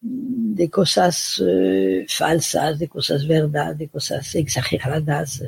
de 0.01 0.69
cosas 0.69 1.43
eh, 1.47 2.05
falsas, 2.09 2.79
de 2.79 2.89
cosas 2.89 3.27
verdad, 3.27 3.77
de 3.77 3.89
cosas 3.89 4.35
exageradas. 4.35 5.43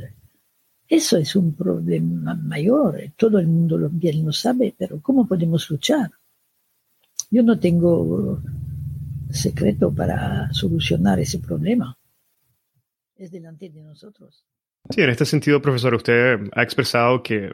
Eso 0.88 1.16
es 1.16 1.34
un 1.34 1.54
problema 1.54 2.34
mayor, 2.34 3.00
todo 3.16 3.38
el 3.38 3.48
mundo 3.48 3.76
lo, 3.76 3.88
bien 3.90 4.24
lo 4.24 4.32
sabe, 4.32 4.74
pero 4.76 5.00
¿cómo 5.02 5.26
podemos 5.26 5.68
luchar? 5.70 6.10
Yo 7.30 7.42
no 7.42 7.58
tengo 7.58 8.40
secreto 9.30 9.92
para 9.92 10.52
solucionar 10.52 11.18
ese 11.18 11.40
problema. 11.40 11.96
Es 13.16 13.30
delante 13.30 13.70
de 13.70 13.82
nosotros. 13.82 14.44
Sí, 14.90 15.00
en 15.00 15.10
este 15.10 15.24
sentido, 15.24 15.62
profesor, 15.62 15.94
usted 15.94 16.38
ha 16.52 16.62
expresado 16.62 17.22
que 17.22 17.50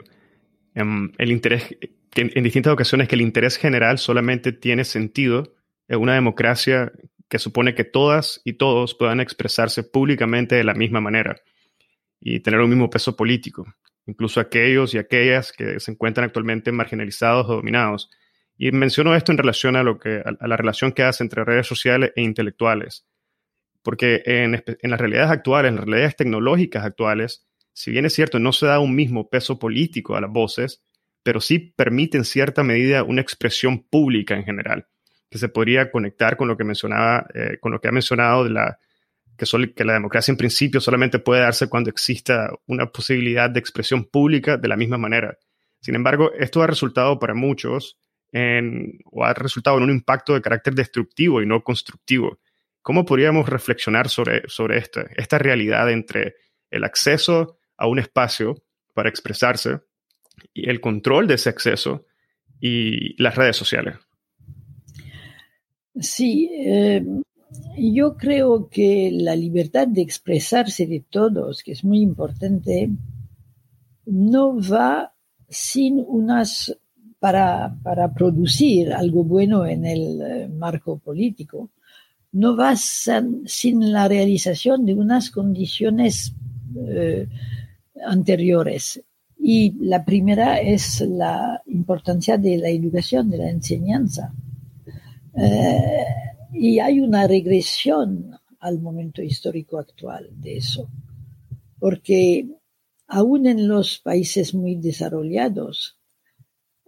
em, 0.74 1.12
el 1.18 1.30
interés, 1.30 1.76
en 2.16 2.42
distintas 2.42 2.72
ocasiones, 2.72 3.08
que 3.08 3.14
el 3.14 3.20
interés 3.20 3.56
general 3.56 3.98
solamente 3.98 4.52
tiene 4.52 4.84
sentido 4.84 5.54
en 5.86 6.00
una 6.00 6.14
democracia 6.14 6.92
que 7.28 7.38
supone 7.38 7.74
que 7.74 7.84
todas 7.84 8.40
y 8.44 8.54
todos 8.54 8.94
puedan 8.94 9.20
expresarse 9.20 9.84
públicamente 9.84 10.56
de 10.56 10.64
la 10.64 10.74
misma 10.74 11.00
manera 11.00 11.36
y 12.20 12.40
tener 12.40 12.60
un 12.60 12.68
mismo 12.68 12.90
peso 12.90 13.16
político, 13.16 13.64
incluso 14.06 14.40
aquellos 14.40 14.94
y 14.94 14.98
aquellas 14.98 15.52
que 15.52 15.78
se 15.78 15.92
encuentran 15.92 16.26
actualmente 16.26 16.72
marginalizados 16.72 17.46
o 17.48 17.54
dominados. 17.54 18.10
Y 18.58 18.72
menciono 18.72 19.14
esto 19.14 19.32
en 19.32 19.38
relación 19.38 19.76
a, 19.76 19.82
lo 19.82 19.98
que, 19.98 20.22
a, 20.24 20.46
la 20.46 20.56
relación 20.56 20.92
que 20.92 21.04
hace 21.04 21.22
entre 21.22 21.44
redes 21.44 21.66
sociales 21.66 22.12
e 22.16 22.22
intelectuales. 22.22 23.06
Porque 23.82 24.22
en, 24.26 24.62
las 24.82 25.00
realidades 25.00 25.30
actuales, 25.30 25.70
en 25.70 25.76
las 25.76 25.84
realidades 25.84 26.16
tecnológicas 26.16 26.84
actuales, 26.84 27.46
si 27.72 27.90
bien 27.90 28.04
es 28.04 28.12
cierto, 28.12 28.38
no 28.38 28.52
se 28.52 28.66
da 28.66 28.78
un 28.78 28.94
mismo 28.94 29.30
peso 29.30 29.58
político 29.58 30.16
a 30.16 30.20
las 30.20 30.30
voces, 30.30 30.82
pero 31.22 31.40
sí 31.40 31.58
permite 31.58 32.18
en 32.18 32.24
cierta 32.24 32.62
medida 32.62 33.02
una 33.02 33.22
expresión 33.22 33.82
pública 33.88 34.34
en 34.34 34.44
general, 34.44 34.86
que 35.30 35.38
se 35.38 35.48
podría 35.48 35.90
conectar 35.90 36.36
con 36.36 36.48
lo 36.48 36.56
que 36.56 36.64
mencionaba, 36.64 37.26
eh, 37.34 37.58
con 37.60 37.72
lo 37.72 37.80
que 37.80 37.88
ha 37.88 37.92
mencionado 37.92 38.44
de 38.44 38.50
la, 38.50 38.78
que, 39.36 39.72
que 39.74 39.84
la 39.84 39.94
democracia 39.94 40.32
en 40.32 40.38
principio 40.38 40.80
solamente 40.80 41.18
puede 41.18 41.40
darse 41.40 41.68
cuando 41.68 41.90
exista 41.90 42.50
una 42.66 42.86
posibilidad 42.86 43.48
de 43.48 43.60
expresión 43.60 44.04
pública 44.04 44.56
de 44.56 44.68
la 44.68 44.76
misma 44.76 44.98
manera. 44.98 45.38
Sin 45.80 45.94
embargo, 45.94 46.32
esto 46.38 46.62
ha 46.62 46.66
resultado 46.66 47.18
para 47.18 47.34
muchos 47.34 47.98
en, 48.32 48.98
o 49.04 49.24
ha 49.24 49.32
resultado 49.32 49.78
en 49.78 49.84
un 49.84 49.90
impacto 49.90 50.34
de 50.34 50.42
carácter 50.42 50.74
destructivo 50.74 51.40
y 51.40 51.46
no 51.46 51.62
constructivo. 51.62 52.38
¿Cómo 52.90 53.04
podríamos 53.04 53.48
reflexionar 53.48 54.08
sobre, 54.08 54.42
sobre 54.48 54.78
esta, 54.78 55.02
esta 55.16 55.38
realidad 55.38 55.88
entre 55.92 56.34
el 56.72 56.82
acceso 56.82 57.60
a 57.76 57.86
un 57.86 58.00
espacio 58.00 58.64
para 58.94 59.08
expresarse 59.08 59.78
y 60.52 60.68
el 60.68 60.80
control 60.80 61.28
de 61.28 61.34
ese 61.34 61.50
acceso 61.50 62.04
y 62.60 63.14
las 63.22 63.36
redes 63.36 63.56
sociales? 63.56 63.94
Sí, 66.00 66.50
eh, 66.52 67.04
yo 67.78 68.16
creo 68.16 68.68
que 68.68 69.10
la 69.12 69.36
libertad 69.36 69.86
de 69.86 70.02
expresarse 70.02 70.88
de 70.88 71.04
todos, 71.08 71.62
que 71.62 71.70
es 71.70 71.84
muy 71.84 72.00
importante, 72.00 72.90
no 74.04 74.56
va 74.60 75.14
sin 75.48 76.04
unas 76.08 76.76
para, 77.20 77.72
para 77.84 78.12
producir 78.12 78.92
algo 78.92 79.22
bueno 79.22 79.64
en 79.64 79.86
el 79.86 80.20
eh, 80.20 80.48
marco 80.48 80.98
político, 80.98 81.70
no 82.32 82.56
va 82.56 82.76
sin 82.76 83.92
la 83.92 84.06
realización 84.08 84.86
de 84.86 84.94
unas 84.94 85.30
condiciones 85.30 86.32
eh, 86.76 87.26
anteriores. 88.04 89.02
Y 89.38 89.72
la 89.80 90.04
primera 90.04 90.60
es 90.60 91.00
la 91.00 91.62
importancia 91.66 92.36
de 92.36 92.58
la 92.58 92.68
educación, 92.68 93.30
de 93.30 93.38
la 93.38 93.50
enseñanza. 93.50 94.32
Eh, 95.34 96.04
y 96.52 96.78
hay 96.78 97.00
una 97.00 97.26
regresión 97.26 98.38
al 98.60 98.80
momento 98.80 99.22
histórico 99.22 99.78
actual 99.78 100.28
de 100.32 100.58
eso, 100.58 100.88
porque 101.78 102.46
aún 103.08 103.46
en 103.46 103.66
los 103.66 103.98
países 103.98 104.54
muy 104.54 104.74
desarrollados, 104.74 105.96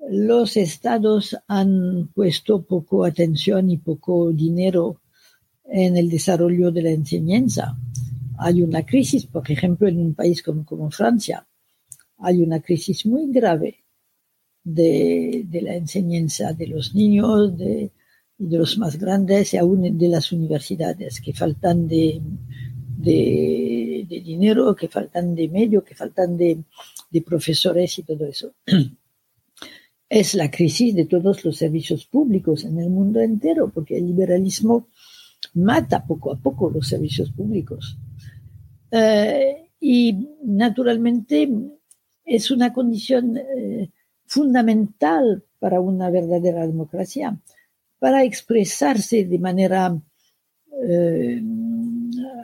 los 0.08 0.56
estados 0.56 1.36
han 1.48 2.08
puesto 2.14 2.62
poco 2.62 3.04
atención 3.04 3.70
y 3.70 3.78
poco 3.78 4.32
dinero 4.32 5.00
en 5.74 5.96
el 5.96 6.10
desarrollo 6.10 6.70
de 6.70 6.82
la 6.82 6.90
enseñanza. 6.90 7.76
Hay 8.38 8.62
una 8.62 8.84
crisis, 8.84 9.24
por 9.24 9.50
ejemplo, 9.50 9.88
en 9.88 9.98
un 9.98 10.14
país 10.14 10.42
como, 10.42 10.90
Francia, 10.90 11.46
hay 12.18 12.42
una 12.42 12.60
crisis 12.60 13.06
muy 13.06 13.32
grave 13.32 13.82
de, 14.62 15.46
la 15.62 15.74
enseñanza 15.74 16.52
de 16.52 16.66
los 16.66 16.94
niños, 16.94 17.56
de, 17.56 17.90
de 18.36 18.58
los 18.58 18.76
más 18.76 18.98
grandes 18.98 19.54
y 19.54 19.56
aún 19.56 19.96
de 19.96 20.08
las 20.08 20.30
universidades, 20.30 21.22
que 21.22 21.32
faltan 21.32 21.88
de, 21.88 22.20
de, 22.98 24.06
dinero, 24.08 24.76
que 24.76 24.88
faltan 24.88 25.34
de 25.34 25.48
medio, 25.48 25.82
que 25.82 25.94
faltan 25.94 26.36
de, 26.36 26.58
de 27.10 27.22
profesores 27.22 27.98
y 27.98 28.02
todo 28.02 28.26
eso. 28.26 28.52
es 30.10 30.34
la 30.34 30.50
crisis 30.50 30.94
de 30.94 31.06
todos 31.06 31.42
los 31.46 31.56
servicios 31.56 32.04
públicos 32.04 32.64
en 32.64 32.78
el 32.78 32.90
mundo 32.90 33.20
entero, 33.20 33.70
porque 33.72 33.96
el 33.96 34.06
liberalismo 34.08 34.88
mata 35.54 36.04
poco 36.04 36.32
a 36.32 36.36
poco 36.36 36.70
los 36.70 36.88
servicios 36.88 37.30
públicos. 37.30 37.98
Eh, 38.90 39.70
y 39.80 40.28
naturalmente 40.44 41.48
es 42.24 42.50
una 42.50 42.72
condición 42.72 43.36
eh, 43.36 43.90
fundamental 44.26 45.44
para 45.58 45.80
una 45.80 46.10
verdadera 46.10 46.66
democracia, 46.66 47.38
para 47.98 48.24
expresarse 48.24 49.24
de 49.24 49.38
manera 49.38 49.98
eh, 50.86 51.42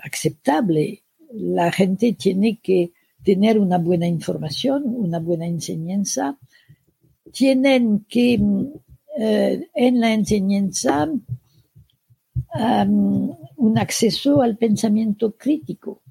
aceptable. 0.03 1.03
La 1.33 1.71
gente 1.73 2.15
tiene 2.15 2.61
que 2.63 2.93
tener 3.23 3.59
una 3.59 3.79
buena 3.79 4.07
información, 4.07 4.85
una 4.87 5.19
buena 5.19 5.47
enseñanza, 5.47 6.39
tienen 7.33 8.07
que 8.09 8.41
en 9.21 10.01
la 10.01 10.15
enseñanza 10.15 11.11
un 12.55 13.79
acceso 13.79 14.43
al 14.43 14.57
pensamiento 14.57 15.37
crítico. 15.37 16.03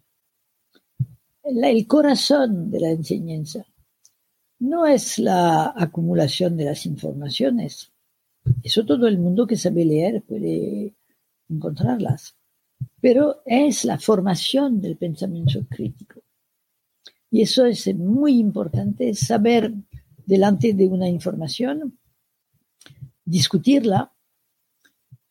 el 1.43 1.87
corazón 1.87 2.69
de 2.69 2.79
la 2.79 2.91
enseñanza 2.91 3.65
no 4.59 4.85
es 4.85 5.19
la 5.19 5.73
acumulación 5.75 6.57
de 6.57 6.65
las 6.65 6.85
informaciones. 6.85 7.91
Eso 8.63 8.85
todo 8.85 9.07
el 9.07 9.17
mundo 9.17 9.45
que 9.45 9.57
sabe 9.57 9.85
leer 9.85 10.23
puede 10.23 10.95
encontrarlas. 11.49 12.35
Pero 13.01 13.41
es 13.45 13.85
la 13.85 13.99
formación 13.99 14.81
del 14.81 14.97
pensamiento 14.97 15.65
crítico. 15.69 16.21
Y 17.29 17.41
eso 17.41 17.65
es 17.65 17.93
muy 17.95 18.39
importante, 18.39 19.13
saber 19.13 19.73
delante 20.25 20.73
de 20.73 20.87
una 20.87 21.09
información, 21.09 21.97
discutirla, 23.25 24.13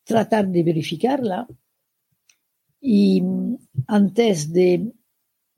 tratar 0.06 0.46
de 0.48 0.62
verificarla 0.62 1.46
y 2.80 3.20
antes 3.88 4.52
de 4.52 4.92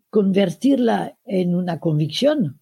convertirla 0.09 1.19
en 1.25 1.55
una 1.55 1.79
convicción, 1.79 2.59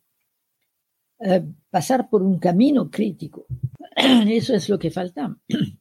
eh, 1.20 1.47
pasar 1.70 2.11
por 2.11 2.22
un 2.22 2.39
camino 2.41 2.91
crítico. 2.91 3.47
Eso 3.97 4.55
es 4.55 4.68
lo 4.68 4.78
que 4.78 4.91
falta. 4.91 5.37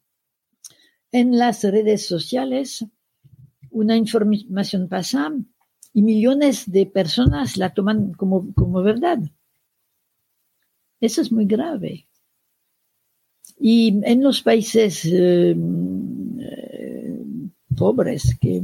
En 1.12 1.38
las 1.38 1.64
redes 1.64 2.06
sociales, 2.06 2.86
una 3.72 3.96
información 3.96 4.90
pasa 4.90 5.32
y 5.94 6.02
millones 6.02 6.70
de 6.70 6.88
personas 6.88 7.56
la 7.56 7.74
toman 7.74 8.12
como, 8.12 8.54
como 8.54 8.84
verdad. 8.84 9.20
Eso 11.00 11.22
es 11.22 11.32
muy 11.32 11.46
grave. 11.46 12.10
Y 13.58 14.02
en 14.04 14.22
los 14.22 14.42
países 14.42 15.06
eh, 15.06 15.56
eh, 16.40 17.20
pobres, 17.76 18.38
que 18.40 18.62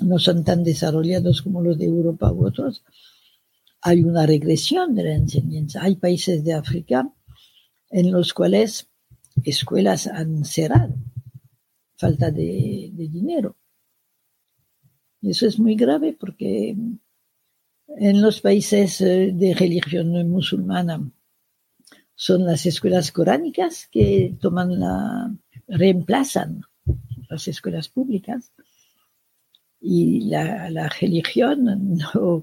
no 0.00 0.18
son 0.18 0.44
tan 0.44 0.64
desarrollados 0.64 1.42
como 1.42 1.62
los 1.62 1.78
de 1.78 1.86
Europa 1.86 2.32
u 2.32 2.46
otros, 2.46 2.82
hay 3.82 4.02
una 4.02 4.26
regresión 4.26 4.94
de 4.94 5.04
la 5.04 5.14
enseñanza. 5.14 5.82
Hay 5.82 5.96
países 5.96 6.44
de 6.44 6.54
África 6.54 7.12
en 7.90 8.12
los 8.12 8.34
cuales 8.34 8.88
escuelas 9.44 10.06
han 10.06 10.44
cerrado, 10.44 10.94
falta 11.96 12.30
de, 12.30 12.90
dinero. 12.92 13.56
Y 15.20 15.30
eso 15.30 15.46
es 15.46 15.58
muy 15.58 15.76
grave 15.76 16.16
porque 16.18 16.76
en 17.88 18.22
los 18.22 18.40
países 18.40 19.00
eh, 19.00 19.32
de 19.34 19.54
religión 19.54 20.10
musulmana 20.28 21.10
son 22.20 22.44
las 22.44 22.66
escuelas 22.66 23.12
coránicas 23.12 23.88
que 23.90 24.36
toman 24.38 24.78
la, 24.78 25.34
reemplazan 25.66 26.60
las 27.30 27.48
escuelas 27.48 27.88
públicas 27.88 28.52
y 29.80 30.28
la, 30.28 30.90
religión 31.00 31.64
no, 31.96 32.42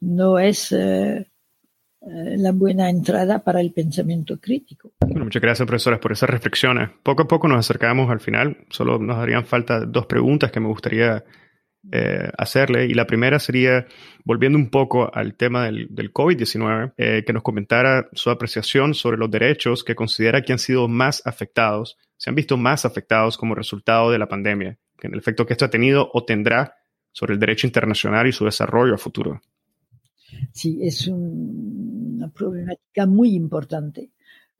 no 0.00 0.38
es, 0.38 0.72
eh, 0.72 1.18
eh, 1.18 1.26
la 2.38 2.52
buena 2.52 2.88
entrada 2.88 3.40
para 3.40 3.60
el 3.60 3.72
pensamiento 3.72 4.40
crítico. 4.40 4.92
muchas 5.06 5.42
gracias, 5.42 5.68
profesoras, 5.68 6.00
por 6.00 6.12
esas 6.12 6.30
reflexiones. 6.30 6.88
Poco 7.02 7.24
a 7.24 7.28
poco 7.28 7.46
nos 7.46 7.58
acercamos 7.58 8.10
al 8.10 8.20
final. 8.20 8.56
Solo 8.70 8.98
nos 8.98 9.18
darían 9.18 9.44
falta 9.44 9.84
dos 9.84 10.06
preguntas 10.06 10.50
que 10.50 10.60
me 10.60 10.68
gustaría 10.68 11.22
eh, 11.92 12.30
hacerle. 12.36 12.86
Y 12.86 12.94
la 12.94 13.06
primera 13.06 13.38
sería, 13.38 13.86
volviendo 14.24 14.58
un 14.58 14.70
poco 14.70 15.10
al 15.14 15.34
tema 15.34 15.64
del, 15.64 15.88
del 15.90 16.12
COVID-19, 16.12 16.94
eh, 16.96 17.24
que 17.26 17.32
nos 17.32 17.42
comentara 17.42 18.08
su 18.12 18.30
apreciación 18.30 18.94
sobre 18.94 19.16
los 19.16 19.30
derechos 19.30 19.82
que 19.82 19.94
considera 19.94 20.42
que 20.42 20.52
han 20.52 20.58
sido 20.58 20.88
más 20.88 21.26
afectados, 21.26 21.96
se 22.16 22.30
han 22.30 22.36
visto 22.36 22.56
más 22.56 22.84
afectados 22.84 23.38
como 23.38 23.54
resultado 23.54 24.10
de 24.10 24.18
la 24.18 24.28
pandemia, 24.28 24.78
que 24.98 25.06
en 25.06 25.14
el 25.14 25.20
efecto 25.20 25.46
que 25.46 25.54
esto 25.54 25.64
ha 25.64 25.70
tenido 25.70 26.10
o 26.12 26.24
tendrá 26.24 26.76
sobre 27.12 27.34
el 27.34 27.40
derecho 27.40 27.66
internacional 27.66 28.26
y 28.26 28.32
su 28.32 28.44
desarrollo 28.44 28.94
a 28.94 28.98
futuro. 28.98 29.40
Sí, 30.52 30.78
es 30.82 31.08
una 31.08 32.28
problemática 32.30 33.06
muy 33.06 33.34
importante. 33.34 34.10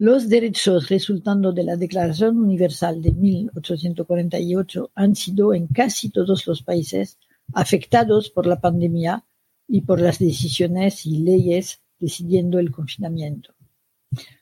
Los 0.00 0.30
derechos 0.30 0.88
resultando 0.88 1.52
de 1.52 1.62
la 1.62 1.76
Declaración 1.76 2.38
Universal 2.38 3.02
de 3.02 3.12
1848 3.12 4.92
han 4.94 5.14
sido 5.14 5.52
en 5.52 5.66
casi 5.66 6.08
todos 6.08 6.46
los 6.46 6.62
países 6.62 7.18
afectados 7.52 8.30
por 8.30 8.46
la 8.46 8.62
pandemia 8.62 9.26
y 9.68 9.82
por 9.82 10.00
las 10.00 10.18
decisiones 10.18 11.04
y 11.04 11.18
leyes 11.18 11.82
decidiendo 11.98 12.58
el 12.58 12.70
confinamiento. 12.70 13.52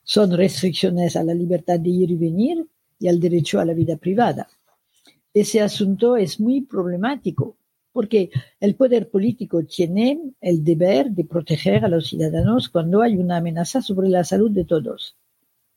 Son 0.04 0.30
restricciones 0.30 1.16
a 1.16 1.24
la 1.24 1.34
libertad 1.34 1.80
de 1.80 1.90
ir 1.90 2.12
y 2.12 2.16
venir 2.16 2.64
y 3.00 3.08
al 3.08 3.18
derecho 3.18 3.58
a 3.58 3.64
la 3.64 3.74
vida 3.74 3.96
privada. 3.96 4.46
Ese 5.34 5.60
asunto 5.60 6.16
es 6.16 6.38
muy 6.38 6.60
problemático 6.60 7.56
porque 7.90 8.30
el 8.60 8.76
poder 8.76 9.10
político 9.10 9.64
tiene 9.64 10.20
el 10.40 10.62
deber 10.62 11.10
de 11.10 11.24
proteger 11.24 11.84
a 11.84 11.88
los 11.88 12.06
ciudadanos 12.06 12.68
cuando 12.68 13.02
hay 13.02 13.16
una 13.16 13.38
amenaza 13.38 13.82
sobre 13.82 14.08
la 14.08 14.22
salud 14.22 14.52
de 14.52 14.64
todos. 14.64 15.16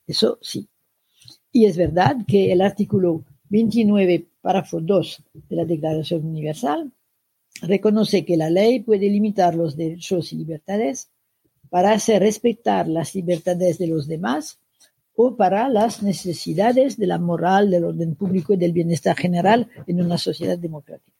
Eso 0.07 0.39
sí. 0.41 0.67
Y 1.51 1.65
es 1.65 1.77
verdad 1.77 2.17
que 2.27 2.51
el 2.51 2.61
artículo 2.61 3.23
29, 3.49 4.27
párrafo 4.41 4.79
2 4.79 5.23
de 5.49 5.55
la 5.55 5.65
Declaración 5.65 6.25
Universal 6.25 6.91
reconoce 7.61 8.25
que 8.25 8.37
la 8.37 8.49
ley 8.49 8.79
puede 8.79 9.09
limitar 9.09 9.55
los 9.55 9.75
derechos 9.75 10.31
y 10.31 10.37
libertades 10.37 11.09
para 11.69 11.91
hacer 11.93 12.21
respetar 12.21 12.87
las 12.87 13.13
libertades 13.15 13.77
de 13.77 13.87
los 13.87 14.07
demás 14.07 14.59
o 15.15 15.35
para 15.35 15.69
las 15.69 16.01
necesidades 16.01 16.97
de 16.97 17.07
la 17.07 17.19
moral, 17.19 17.69
del 17.69 17.85
orden 17.85 18.15
público 18.15 18.53
y 18.53 18.57
del 18.57 18.71
bienestar 18.71 19.17
general 19.17 19.69
en 19.87 20.01
una 20.01 20.17
sociedad 20.17 20.57
democrática. 20.57 21.17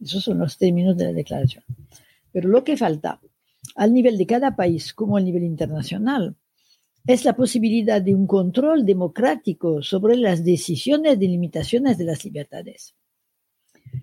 Esos 0.00 0.24
son 0.24 0.38
los 0.38 0.58
términos 0.58 0.96
de 0.96 1.04
la 1.04 1.12
declaración. 1.12 1.64
Pero 2.32 2.48
lo 2.48 2.64
que 2.64 2.76
falta 2.76 3.20
al 3.76 3.92
nivel 3.92 4.18
de 4.18 4.26
cada 4.26 4.56
país 4.56 4.92
como 4.92 5.16
a 5.16 5.20
nivel 5.20 5.44
internacional 5.44 6.36
es 7.06 7.24
la 7.24 7.36
posibilidad 7.36 8.00
de 8.00 8.14
un 8.14 8.26
control 8.26 8.86
democrático 8.86 9.82
sobre 9.82 10.16
las 10.16 10.42
decisiones 10.42 11.18
de 11.18 11.28
limitaciones 11.28 11.98
de 11.98 12.04
las 12.04 12.24
libertades. 12.24 12.94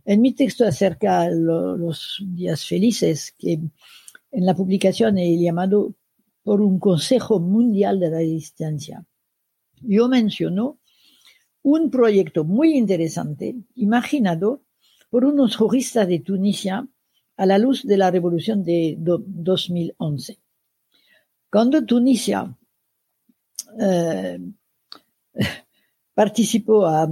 En 0.05 0.21
mi 0.21 0.33
texto 0.33 0.65
acerca 0.65 1.23
de 1.23 1.39
los 1.39 2.23
días 2.25 2.65
felices, 2.65 3.33
que 3.37 3.53
en 3.53 4.45
la 4.45 4.55
publicación 4.55 5.17
he 5.17 5.37
llamado 5.41 5.95
por 6.43 6.61
un 6.61 6.79
Consejo 6.79 7.39
Mundial 7.39 7.99
de 7.99 8.09
la 8.09 8.17
Resistencia, 8.19 9.03
yo 9.81 10.07
menciono 10.07 10.79
un 11.63 11.89
proyecto 11.89 12.43
muy 12.43 12.77
interesante 12.77 13.55
imaginado 13.75 14.63
por 15.09 15.25
unos 15.25 15.55
juristas 15.55 16.07
de 16.07 16.19
Tunisia 16.19 16.87
a 17.35 17.45
la 17.45 17.57
luz 17.57 17.83
de 17.83 17.97
la 17.97 18.11
revolución 18.11 18.63
de 18.63 18.95
2011. 18.97 20.39
Cuando 21.49 21.83
Tunisia 21.83 22.55
participó 26.13 26.85
a, 26.85 27.07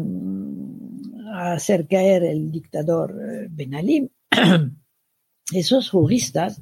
hacer 1.54 1.88
caer 1.88 2.24
el 2.24 2.52
dictador 2.52 3.12
eh, 3.12 3.48
Ben 3.50 3.76
Ali, 3.76 4.12
esos 5.54 5.90
juristas 5.90 6.62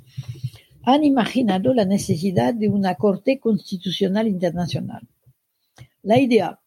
han 0.83 1.03
imaginado 1.03 1.73
la 1.73 1.85
necesidad 1.85 2.53
de 2.53 2.69
una 2.69 2.95
Corte 2.95 3.39
Constitucional 3.39 4.27
Internacional. 4.27 5.07
La 6.03 6.19
idea 6.19 6.59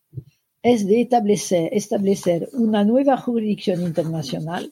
es 0.63 0.87
de 0.87 1.03
establecer, 1.03 1.71
establecer 1.73 2.49
una 2.53 2.85
nueva 2.85 3.17
jurisdicción 3.17 3.83
internacional 3.83 4.71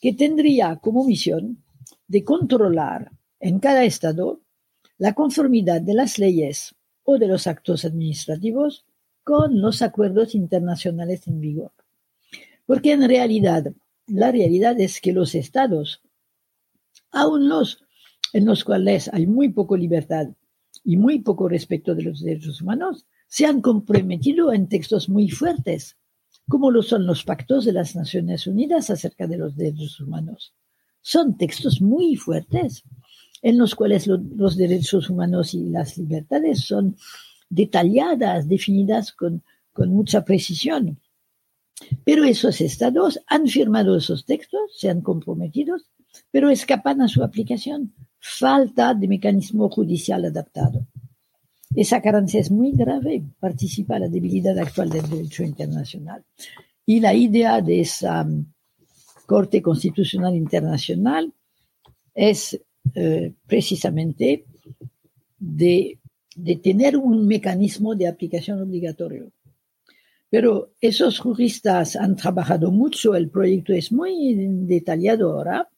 que 0.00 0.14
tendría 0.14 0.76
como 0.76 1.04
misión 1.04 1.62
de 2.08 2.24
controlar 2.24 3.10
en 3.40 3.58
cada 3.58 3.84
Estado 3.84 4.40
la 4.98 5.12
conformidad 5.14 5.80
de 5.80 5.94
las 5.94 6.18
leyes 6.18 6.74
o 7.04 7.18
de 7.18 7.28
los 7.28 7.46
actos 7.46 7.84
administrativos 7.84 8.84
con 9.24 9.60
los 9.60 9.82
acuerdos 9.82 10.34
internacionales 10.34 11.26
en 11.26 11.40
vigor. 11.40 11.72
Porque 12.66 12.92
en 12.92 13.08
realidad, 13.08 13.72
la 14.06 14.32
realidad 14.32 14.78
es 14.80 15.00
que 15.00 15.12
los 15.12 15.34
estados, 15.34 16.02
aun 17.10 17.48
los 17.48 17.84
en 18.32 18.46
los 18.46 18.64
cuales 18.64 19.10
hay 19.12 19.26
muy 19.26 19.50
poca 19.50 19.76
libertad 19.76 20.28
y 20.84 20.96
muy 20.96 21.20
poco 21.20 21.48
respeto 21.48 21.94
de 21.94 22.02
los 22.02 22.22
derechos 22.22 22.62
humanos, 22.62 23.06
se 23.28 23.46
han 23.46 23.60
comprometido 23.60 24.52
en 24.52 24.68
textos 24.68 25.08
muy 25.08 25.30
fuertes, 25.30 25.96
como 26.48 26.70
lo 26.70 26.82
son 26.82 27.06
los 27.06 27.24
pactos 27.24 27.64
de 27.64 27.72
las 27.72 27.94
Naciones 27.94 28.46
Unidas 28.46 28.90
acerca 28.90 29.26
de 29.26 29.36
los 29.36 29.56
derechos 29.56 30.00
humanos. 30.00 30.54
Son 31.00 31.36
textos 31.36 31.80
muy 31.80 32.16
fuertes 32.16 32.84
en 33.42 33.58
los 33.58 33.74
cuales 33.74 34.06
los 34.06 34.56
derechos 34.56 35.10
humanos 35.10 35.52
y 35.54 35.64
las 35.64 35.98
libertades 35.98 36.60
son 36.60 36.96
detalladas, 37.50 38.48
definidas 38.48 39.12
con, 39.12 39.42
con 39.72 39.90
mucha 39.90 40.24
precisión. 40.24 41.00
Pero 42.04 42.24
esos 42.24 42.60
estados 42.60 43.20
han 43.26 43.48
firmado 43.48 43.96
esos 43.96 44.24
textos, 44.24 44.60
se 44.76 44.88
han 44.88 45.00
comprometido, 45.00 45.76
pero 46.30 46.50
escapan 46.50 47.02
a 47.02 47.08
su 47.08 47.22
aplicación. 47.22 47.92
Falta 48.20 48.94
de 48.94 49.08
mecanismo 49.08 49.68
judicial 49.68 50.24
adaptado. 50.24 50.86
Esa 51.74 52.00
carencia 52.00 52.38
es 52.38 52.50
muy 52.50 52.72
grave, 52.72 53.22
participa 53.40 53.98
la 53.98 54.08
debilidad 54.08 54.56
actual 54.58 54.90
del 54.90 55.08
derecho 55.08 55.42
internacional. 55.42 56.22
Y 56.86 57.00
la 57.00 57.14
idea 57.14 57.60
de 57.60 57.80
esa 57.80 58.22
um, 58.22 58.44
Corte 59.26 59.62
Constitucional 59.62 60.34
Internacional 60.36 61.32
es 62.14 62.60
eh, 62.94 63.32
precisamente 63.46 64.44
de, 65.38 65.98
tener 66.62 66.96
un 66.96 67.26
mecanismo 67.26 67.94
de 67.94 68.06
aplicación 68.06 68.60
obligatorio. 68.60 69.32
Pero 70.30 70.72
esos 70.80 71.18
juristas 71.18 71.96
han 71.96 72.16
trabajado 72.16 72.70
mucho, 72.70 73.14
el 73.14 73.28
proyecto 73.28 73.72
es 73.72 73.92
muy 73.92 74.34
detallado 74.66 75.32
ahora. 75.32 75.68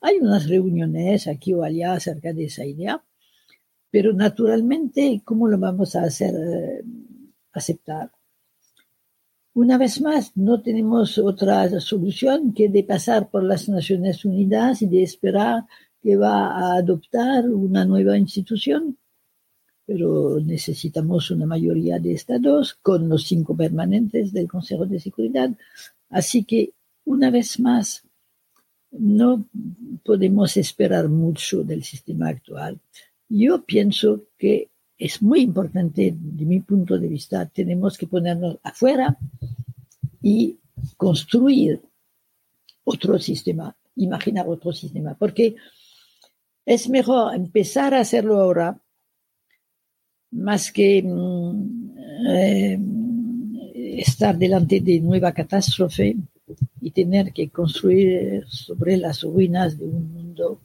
Hay 0.00 0.18
unas 0.18 0.48
reuniones 0.48 1.26
aquí 1.28 1.54
o 1.54 1.62
allá 1.62 1.94
acerca 1.94 2.32
de 2.32 2.44
esa 2.44 2.64
idea, 2.64 3.02
pero 3.90 4.12
naturalmente, 4.12 5.22
¿cómo 5.24 5.48
lo 5.48 5.58
vamos 5.58 5.96
a 5.96 6.02
hacer 6.02 6.34
eh, 6.34 6.82
aceptar? 7.52 8.10
Una 9.54 9.78
vez 9.78 10.02
más, 10.02 10.36
no 10.36 10.60
tenemos 10.60 11.16
otra 11.16 11.80
solución 11.80 12.52
que 12.52 12.68
de 12.68 12.84
pasar 12.84 13.30
por 13.30 13.42
las 13.42 13.70
Naciones 13.70 14.22
Unidas 14.26 14.82
y 14.82 14.86
de 14.86 15.02
esperar 15.02 15.64
que 16.06 16.14
va 16.14 16.56
a 16.56 16.76
adoptar 16.76 17.50
una 17.50 17.84
nueva 17.84 18.16
institución. 18.16 18.96
Pero 19.84 20.38
necesitamos 20.38 21.32
una 21.32 21.46
mayoría 21.46 21.98
de 21.98 22.12
estados 22.12 22.74
con 22.74 23.08
los 23.08 23.24
cinco 23.24 23.56
permanentes 23.56 24.32
del 24.32 24.46
Consejo 24.46 24.86
de 24.86 25.00
Seguridad. 25.00 25.50
Así 26.08 26.44
que, 26.44 26.74
una 27.06 27.32
vez 27.32 27.58
más, 27.58 28.04
no 28.92 29.48
podemos 30.04 30.56
esperar 30.56 31.08
mucho 31.08 31.64
del 31.64 31.82
sistema 31.82 32.28
actual. 32.28 32.78
Yo 33.28 33.64
pienso 33.64 34.26
que 34.38 34.70
es 34.96 35.20
muy 35.20 35.40
importante, 35.40 36.14
de 36.16 36.44
mi 36.44 36.60
punto 36.60 37.00
de 37.00 37.08
vista, 37.08 37.46
tenemos 37.46 37.98
que 37.98 38.06
ponernos 38.06 38.58
afuera 38.62 39.18
y 40.22 40.56
construir 40.96 41.80
otro 42.84 43.18
sistema, 43.18 43.76
imaginar 43.96 44.46
otro 44.48 44.72
sistema, 44.72 45.16
porque 45.18 45.56
es 46.66 46.88
mejor 46.88 47.34
empezar 47.34 47.94
a 47.94 48.00
hacerlo 48.00 48.40
ahora 48.40 48.76
más 50.32 50.72
que 50.72 51.02
mm, 51.02 51.96
eh, 52.28 52.78
estar 53.98 54.36
delante 54.36 54.80
de 54.80 55.00
nueva 55.00 55.32
catástrofe 55.32 56.16
y 56.80 56.90
tener 56.90 57.32
que 57.32 57.48
construir 57.48 58.44
sobre 58.48 58.96
las 58.96 59.22
ruinas 59.22 59.78
de 59.78 59.84
un 59.84 60.12
mundo 60.12 60.60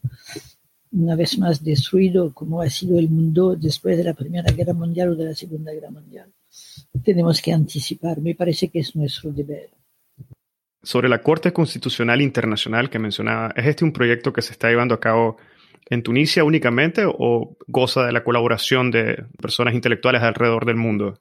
una 0.92 1.16
vez 1.16 1.38
más 1.38 1.64
destruido 1.64 2.34
como 2.34 2.62
ha 2.62 2.70
sido 2.70 3.00
el 3.00 3.10
mundo 3.10 3.56
después 3.56 3.96
de 3.96 4.04
la 4.04 4.14
Primera 4.14 4.52
Guerra 4.52 4.74
Mundial 4.74 5.10
o 5.10 5.16
de 5.16 5.26
la 5.26 5.36
Segunda 5.36 5.72
Guerra 5.72 5.92
Mundial. 5.92 6.30
Tenemos 7.04 7.42
que 7.42 7.54
anticipar, 7.54 8.20
me 8.20 8.36
parece 8.36 8.70
que 8.70 8.80
es 8.80 8.96
nuestro 8.96 9.32
deber. 9.32 9.70
Sobre 10.84 11.08
la 11.08 11.22
Corte 11.22 11.54
Constitucional 11.54 12.22
Internacional 12.22 12.90
que 12.90 13.00
mencionaba, 13.00 13.54
¿es 13.56 13.68
este 13.68 13.86
un 13.86 13.94
proyecto 13.94 14.34
que 14.34 14.42
se 14.42 14.52
está 14.52 14.68
llevando 14.68 14.96
a 14.96 15.00
cabo 15.00 15.38
en 15.92 16.04
Tunisia 16.04 16.46
únicamente 16.46 17.04
o 17.06 17.58
goza 17.68 18.06
de 18.06 18.14
la 18.14 18.24
colaboración 18.24 18.92
de 18.92 19.26
personas 19.42 19.76
intelectuales 19.76 20.24
alrededor 20.24 20.66
del 20.66 20.78
mundo? 20.78 21.20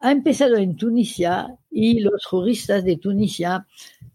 Ha 0.00 0.10
empezado 0.10 0.56
en 0.56 0.76
Tunisia 0.76 1.46
y 1.70 2.00
los 2.00 2.26
juristas 2.26 2.84
de 2.84 2.96
Tunisia 2.96 3.64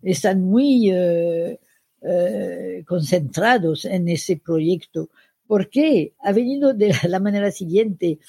están 0.02 0.42
muy 0.42 0.92
eh, 0.92 1.60
eh, 2.02 2.84
concentrados 2.86 3.86
en 3.86 4.10
ese 4.10 4.36
proyecto 4.38 5.10
porque 5.48 6.14
ha 6.20 6.34
venido 6.34 6.74
de 6.74 6.94
la 7.08 7.20
manera 7.20 7.50
siguiente. 7.50 8.20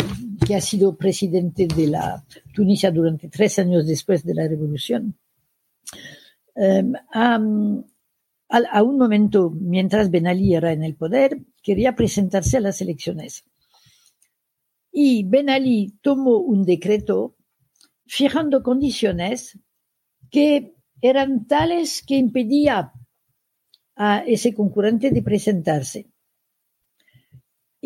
que 0.47 0.55
ha 0.55 0.61
sido 0.61 0.97
presidente 0.97 1.67
de 1.67 1.87
la 1.87 2.25
Tunisia 2.55 2.91
durante 2.91 3.29
tres 3.29 3.59
años 3.59 3.87
después 3.87 4.25
de 4.25 4.35
la 4.35 4.47
revolución, 4.47 5.17
em, 6.55 6.93
a, 7.13 7.39
un 8.83 8.99
momento, 8.99 9.51
mientras 9.51 10.11
Ben 10.11 10.27
Ali 10.27 10.55
era 10.55 10.73
en 10.73 10.85
el 10.85 10.95
poder, 10.95 11.41
quería 11.63 11.97
presentarse 11.97 12.59
a 12.59 12.61
las 12.61 12.81
elecciones. 12.81 13.45
Y 14.93 15.25
Ben 15.25 15.51
Ali 15.51 15.99
tomó 16.03 16.39
un 16.39 16.65
decreto 16.65 17.37
fijando 18.07 18.63
condiciones 18.63 19.59
que 20.31 20.75
eran 21.01 21.47
tales 21.47 22.03
que 22.07 22.17
impedía 22.17 22.93
a 23.97 24.19
ese 24.27 24.55
concurrente 24.55 25.11
de 25.11 25.23
presentarse. 25.23 26.14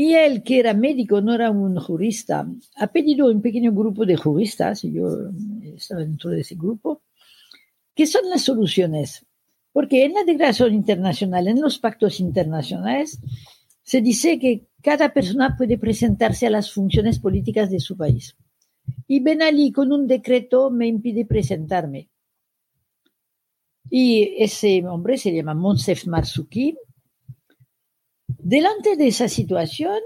Y 0.01 0.15
él, 0.15 0.45
que 0.45 0.61
era 0.61 0.75
médico, 0.75 1.21
no 1.21 1.35
era 1.35 1.51
un 1.51 1.75
jurista, 1.81 2.49
ha 2.77 2.87
pedido 2.87 3.27
un 3.27 3.43
pequeño 3.43 3.73
grupo 3.73 4.07
de 4.07 4.17
juristas, 4.17 4.85
y 4.85 4.93
yo 4.93 5.09
estaba 5.75 6.03
dentro 6.03 6.31
de 6.31 6.43
ese 6.43 6.55
grupo, 6.55 7.03
¿qué 7.97 8.07
son 8.07 8.31
las 8.31 8.43
soluciones? 8.43 9.27
Porque 9.73 10.05
en 10.05 10.15
la 10.15 10.23
declaración 10.23 10.73
internacional, 10.73 11.49
en 11.49 11.61
los 11.61 11.81
pactos 11.81 12.21
internacionales, 12.21 13.19
se 13.83 14.01
dice 14.01 14.39
que 14.39 14.69
cada 14.85 15.13
persona 15.13 15.57
puede 15.59 15.79
presentarse 15.79 16.47
a 16.47 16.51
las 16.51 16.71
funciones 16.71 17.19
políticas 17.19 17.69
de 17.69 17.81
su 17.81 17.97
país. 17.97 18.37
Y 19.09 19.19
Ben 19.19 19.43
Ali, 19.43 19.73
con 19.73 19.91
un 19.91 20.07
decreto, 20.07 20.71
me 20.71 20.87
impide 20.87 21.25
presentarme. 21.25 22.09
Y 23.91 24.33
ese 24.39 24.87
hombre 24.87 25.19
se 25.19 25.35
llama 25.35 25.55
Monsef 25.55 26.07
Marsouki, 26.07 26.79
Delante 28.55 28.97
de 28.97 29.09
esa 29.09 29.29
situación, 29.29 30.01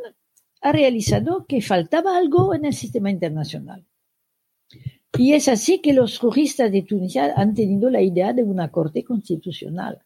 ha 0.62 0.72
realizado 0.72 1.46
que 1.46 1.62
faltaba 1.62 2.16
algo 2.16 2.56
en 2.56 2.64
el 2.64 2.74
sistema 2.74 3.08
internacional. 3.08 3.86
Y 5.16 5.34
es 5.34 5.46
así 5.46 5.80
que 5.80 5.92
los 5.92 6.18
juristas 6.18 6.72
de 6.72 6.82
Tunisia 6.82 7.34
han 7.36 7.54
tenido 7.54 7.88
la 7.88 8.02
idea 8.02 8.32
de 8.32 8.42
una 8.42 8.72
corte 8.72 9.04
constitucional 9.04 10.02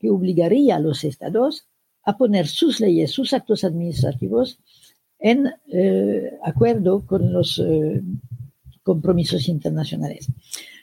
que 0.00 0.10
obligaría 0.10 0.74
a 0.74 0.80
los 0.80 1.04
estados 1.04 1.68
a 2.02 2.16
poner 2.18 2.48
sus 2.48 2.80
leyes, 2.80 3.12
sus 3.12 3.32
actos 3.34 3.62
administrativos 3.62 4.58
en 5.20 5.52
eh, 5.72 6.28
acuerdo 6.42 7.06
con 7.06 7.32
los 7.32 7.60
eh, 7.60 8.02
compromisos 8.82 9.46
internacionales. 9.46 10.26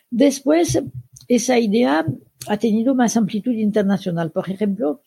Después, 0.09 0.81
esa 1.27 1.59
idea 1.59 2.05
ha 2.47 2.57
tenido 2.57 2.95
más 2.95 3.17
amplitud 3.17 3.51
internacional. 3.51 4.31
Por 4.31 4.49
ejemplo, 4.49 5.01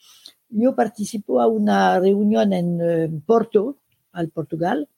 yo 0.51 0.74
participo 0.74 1.40
a 1.40 1.46
una 1.46 1.98
reunión 1.98 2.53
en 2.53 2.80
eh, 2.80 3.11
Porto, 3.24 3.78
al 4.12 4.28
Portugal, 4.28 4.88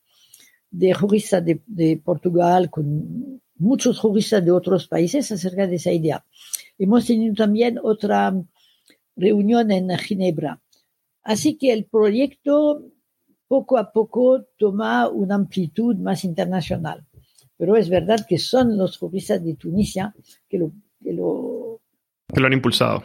de 0.70 0.94
juristas 0.94 1.44
de, 1.44 2.00
Portugal 2.02 2.70
con 2.70 3.40
muchos 3.56 3.98
juristas 3.98 4.44
de 4.44 4.50
otros 4.50 4.88
países 4.88 5.30
acerca 5.30 5.66
de 5.66 5.76
esa 5.76 5.92
idea. 5.92 6.24
Hemos 6.78 7.06
tenido 7.06 7.34
también 7.34 7.78
otra 7.82 8.34
reunión 9.14 9.70
en 9.70 9.90
Ginebra. 9.98 10.60
Así 11.22 11.56
que 11.56 11.72
el 11.72 11.84
proyecto 11.84 12.84
poco 13.46 13.76
a 13.76 13.92
poco 13.92 14.46
toma 14.58 15.08
una 15.08 15.34
amplitud 15.34 15.96
más 15.96 16.24
internacional. 16.24 17.06
Pero 17.58 17.76
es 17.76 17.90
verdad 17.90 18.24
que 18.26 18.38
son 18.38 18.78
los 18.78 18.96
juristas 18.96 19.44
de 19.44 19.54
Tunisia 19.54 20.14
que 20.48 20.58
lo, 20.58 20.72
que 21.00 21.12
lo, 21.12 21.80
que 22.32 22.40
lo 22.40 22.46
han 22.46 22.54
impulsado. 22.54 23.04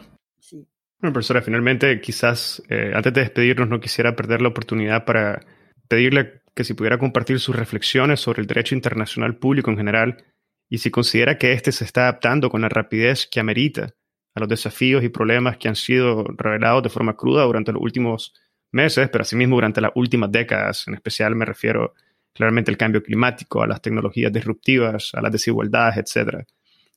Bueno, 1.00 1.12
profesora, 1.12 1.42
finalmente 1.42 2.00
quizás 2.00 2.60
eh, 2.68 2.90
antes 2.92 3.12
de 3.12 3.20
despedirnos 3.20 3.68
no 3.68 3.78
quisiera 3.78 4.16
perder 4.16 4.42
la 4.42 4.48
oportunidad 4.48 5.04
para 5.04 5.40
pedirle 5.86 6.42
que 6.56 6.64
si 6.64 6.74
pudiera 6.74 6.98
compartir 6.98 7.38
sus 7.38 7.54
reflexiones 7.54 8.18
sobre 8.18 8.40
el 8.40 8.48
derecho 8.48 8.74
internacional 8.74 9.36
público 9.36 9.70
en 9.70 9.76
general 9.76 10.24
y 10.68 10.78
si 10.78 10.90
considera 10.90 11.38
que 11.38 11.52
éste 11.52 11.70
se 11.70 11.84
está 11.84 12.02
adaptando 12.02 12.50
con 12.50 12.62
la 12.62 12.68
rapidez 12.68 13.28
que 13.30 13.38
amerita 13.38 13.94
a 14.34 14.40
los 14.40 14.48
desafíos 14.48 15.04
y 15.04 15.08
problemas 15.08 15.56
que 15.56 15.68
han 15.68 15.76
sido 15.76 16.24
revelados 16.36 16.82
de 16.82 16.88
forma 16.88 17.16
cruda 17.16 17.44
durante 17.44 17.72
los 17.72 17.80
últimos 17.80 18.34
meses, 18.72 19.08
pero 19.08 19.22
asimismo 19.22 19.54
durante 19.54 19.80
las 19.80 19.92
últimas 19.94 20.32
décadas. 20.32 20.88
En 20.88 20.94
especial 20.94 21.36
me 21.36 21.44
refiero 21.44 21.94
claramente 22.34 22.72
al 22.72 22.76
cambio 22.76 23.04
climático, 23.04 23.62
a 23.62 23.68
las 23.68 23.80
tecnologías 23.80 24.32
disruptivas, 24.32 25.12
a 25.14 25.22
las 25.22 25.30
desigualdades, 25.30 26.16
etc. 26.16 26.44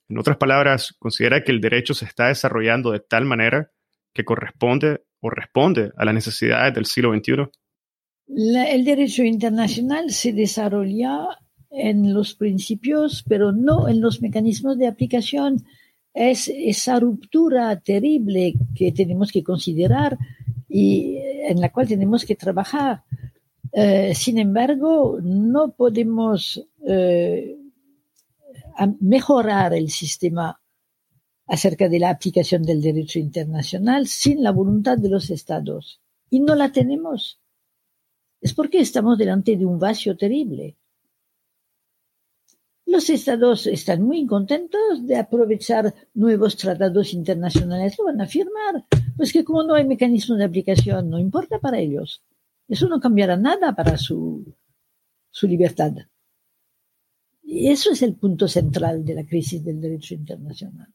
En 0.09 0.17
otras 0.17 0.37
palabras, 0.37 0.95
considera 0.97 1.43
que 1.43 1.51
el 1.51 1.61
derecho 1.61 1.93
se 1.93 2.05
está 2.05 2.29
desarrollando 2.29 2.91
de 2.91 2.99
tal 2.99 3.25
manera 3.25 3.69
que 4.14 4.26
corresponde 4.26 5.03
o 5.20 5.30
responde 5.30 5.91
a 5.95 6.05
las 6.05 6.14
necesidades 6.14 6.74
del 6.74 6.86
siglo 6.86 7.14
XXI? 7.14 7.49
el 8.34 8.86
derecho 8.86 9.24
internacional 9.24 10.09
se 10.12 10.32
desarrolla 10.32 11.28
en 11.70 12.14
los 12.14 12.34
principios, 12.36 13.26
pero 13.28 13.51
no 13.51 13.89
en 13.89 13.99
los 13.99 14.22
mecanismos 14.22 14.78
de 14.78 14.88
aplicación. 14.88 15.66
Es 16.14 16.47
esa 16.47 16.99
ruptura 16.99 17.78
terrible 17.80 18.53
que 18.76 18.93
tenemos 18.93 19.32
que 19.32 19.43
considerar 19.43 20.18
y 20.70 21.18
en 21.47 21.59
la 21.59 21.70
cual 21.70 21.88
tenemos 21.88 22.26
que 22.26 22.36
trabajar. 22.36 23.03
Eh, 23.74 24.14
sin 24.16 24.38
embargo, 24.38 25.20
no 25.22 25.72
podemos 25.72 26.66
eh, 26.86 27.57
mejorar 28.99 29.74
el 29.74 29.89
sistema 29.89 30.61
acerca 31.51 31.89
de 31.89 31.99
la 31.99 32.09
aplicación 32.09 32.63
del 32.63 32.81
derecho 32.81 33.19
internacional 33.19 34.07
sin 34.07 34.41
la 34.41 34.51
voluntad 34.51 34.97
de 34.97 35.09
los 35.09 35.29
estados. 35.29 35.99
Y 36.29 36.39
no 36.39 36.55
la 36.55 36.71
tenemos. 36.71 37.41
Es 38.39 38.53
porque 38.53 38.79
estamos 38.79 39.17
delante 39.17 39.57
de 39.57 39.65
un 39.65 39.77
vacío 39.77 40.15
terrible. 40.15 40.77
Los 42.85 43.09
estados 43.09 43.67
están 43.67 44.01
muy 44.01 44.25
contentos 44.25 45.05
de 45.05 45.17
aprovechar 45.17 45.93
nuevos 46.13 46.55
tratados 46.55 47.13
internacionales. 47.13 47.97
Lo 47.97 48.05
van 48.05 48.21
a 48.21 48.27
firmar. 48.27 48.85
Pues 49.17 49.33
que 49.33 49.43
como 49.43 49.63
no 49.63 49.73
hay 49.73 49.85
mecanismo 49.85 50.37
de 50.37 50.45
aplicación, 50.45 51.09
no 51.09 51.19
importa 51.19 51.59
para 51.59 51.79
ellos. 51.79 52.23
Eso 52.69 52.87
no 52.87 53.01
cambiará 53.01 53.35
nada 53.35 53.75
para 53.75 53.97
su, 53.97 54.55
su 55.29 55.47
libertad. 55.49 55.91
Y 57.43 57.67
eso 57.67 57.91
es 57.91 58.01
el 58.03 58.15
punto 58.15 58.47
central 58.47 59.03
de 59.03 59.15
la 59.15 59.25
crisis 59.25 59.65
del 59.65 59.81
derecho 59.81 60.13
internacional. 60.13 60.87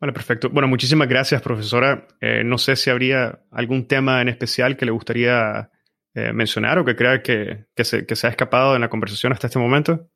Vale, 0.00 0.12
perfecto. 0.12 0.50
Bueno, 0.50 0.68
muchísimas 0.68 1.08
gracias, 1.08 1.40
profesora. 1.40 2.06
Eh, 2.20 2.42
no 2.44 2.58
sé 2.58 2.76
si 2.76 2.90
habría 2.90 3.40
algún 3.50 3.86
tema 3.86 4.20
en 4.20 4.28
especial 4.28 4.76
que 4.76 4.84
le 4.84 4.92
gustaría 4.92 5.70
eh, 6.14 6.32
mencionar 6.32 6.78
o 6.78 6.84
que 6.84 6.96
crea 6.96 7.22
que, 7.22 7.66
se, 7.76 8.04
ha 8.26 8.28
escapado 8.28 8.74
en 8.74 8.80
la 8.80 8.90
conversación 8.90 9.32
hasta 9.32 9.46
este 9.46 9.58
momento. 9.58 10.08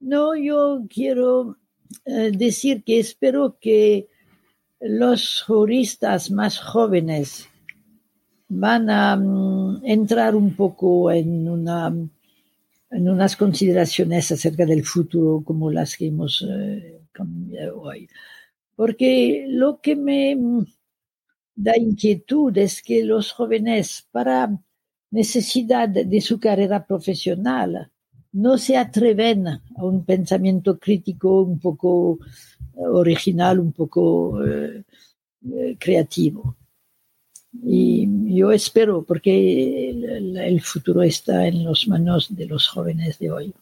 No, 0.00 0.36
yo 0.36 0.82
quiero 0.92 1.56
eh, 2.04 2.32
decir 2.32 2.82
que 2.84 3.00
espero 3.00 3.56
que 3.60 4.08
los 4.80 5.42
juristas 5.42 6.30
más 6.30 6.58
jóvenes 6.58 7.48
van 8.48 8.90
a 8.90 9.16
mm, 9.16 9.84
entrar 9.84 10.34
un 10.34 10.54
poco 10.54 11.10
en, 11.10 11.48
una, 11.48 11.92
en 12.90 13.08
unas 13.08 13.36
consideraciones 13.36 14.30
acerca 14.32 14.66
del 14.66 14.84
futuro 14.84 15.42
como 15.44 15.70
las 15.70 15.96
que 15.96 16.06
hemos 16.08 16.46
hoy 17.74 18.08
porque 18.78 19.44
lo 19.48 19.80
que 19.80 19.96
me 19.96 20.38
da 21.56 21.76
inquietud 21.76 22.56
es 22.56 22.80
que 22.80 23.02
los 23.02 23.32
jóvenes, 23.32 24.06
para 24.12 24.56
necesidad 25.10 25.88
de 25.88 26.20
su 26.20 26.38
carrera 26.38 26.86
profesional, 26.86 27.90
no 28.30 28.56
se 28.56 28.76
atreven 28.76 29.48
a 29.48 29.60
un 29.78 30.04
pensamiento 30.04 30.78
crítico 30.78 31.42
un 31.42 31.58
poco 31.58 32.20
eh, 32.76 32.86
original, 32.86 33.58
un 33.58 33.72
poco 33.72 34.46
eh, 34.46 34.84
eh, 35.52 35.76
creativo. 35.76 36.56
Y 37.60 38.36
yo 38.36 38.52
espero, 38.52 39.02
porque 39.02 39.90
el 39.90 40.60
futuro 40.60 41.02
está 41.02 41.48
en 41.48 41.64
las 41.64 41.88
manos 41.88 42.28
de 42.30 42.46
los 42.46 42.68
jóvenes 42.68 43.18
de 43.18 43.32
hoy 43.32 43.54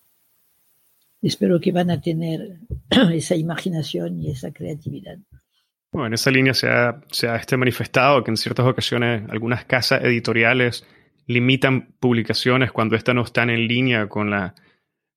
espero 1.27 1.61
que 1.61 1.73
van 1.73 1.91
a 1.91 2.01
tener 2.01 2.59
esa 3.13 3.35
imaginación 3.35 4.19
y 4.19 4.31
esa 4.31 4.53
creatividad. 4.53 5.19
Bueno, 5.93 6.09
en 6.09 6.15
esa 6.15 6.31
línea 6.31 6.55
se 6.55 6.69
ha, 6.69 7.01
se 7.11 7.29
ha 7.29 7.37
este 7.37 7.57
manifestado 7.57 8.23
que 8.23 8.31
en 8.31 8.37
ciertas 8.37 8.67
ocasiones 8.67 9.23
algunas 9.31 9.65
casas 9.65 10.05
editoriales 10.05 10.87
limitan 11.27 11.95
publicaciones 11.99 12.71
cuando 12.71 12.97
éstas 12.97 13.15
no 13.15 13.23
están 13.23 13.51
en 13.51 13.67
línea 13.67 14.09
con, 14.09 14.31
la, 14.31 14.55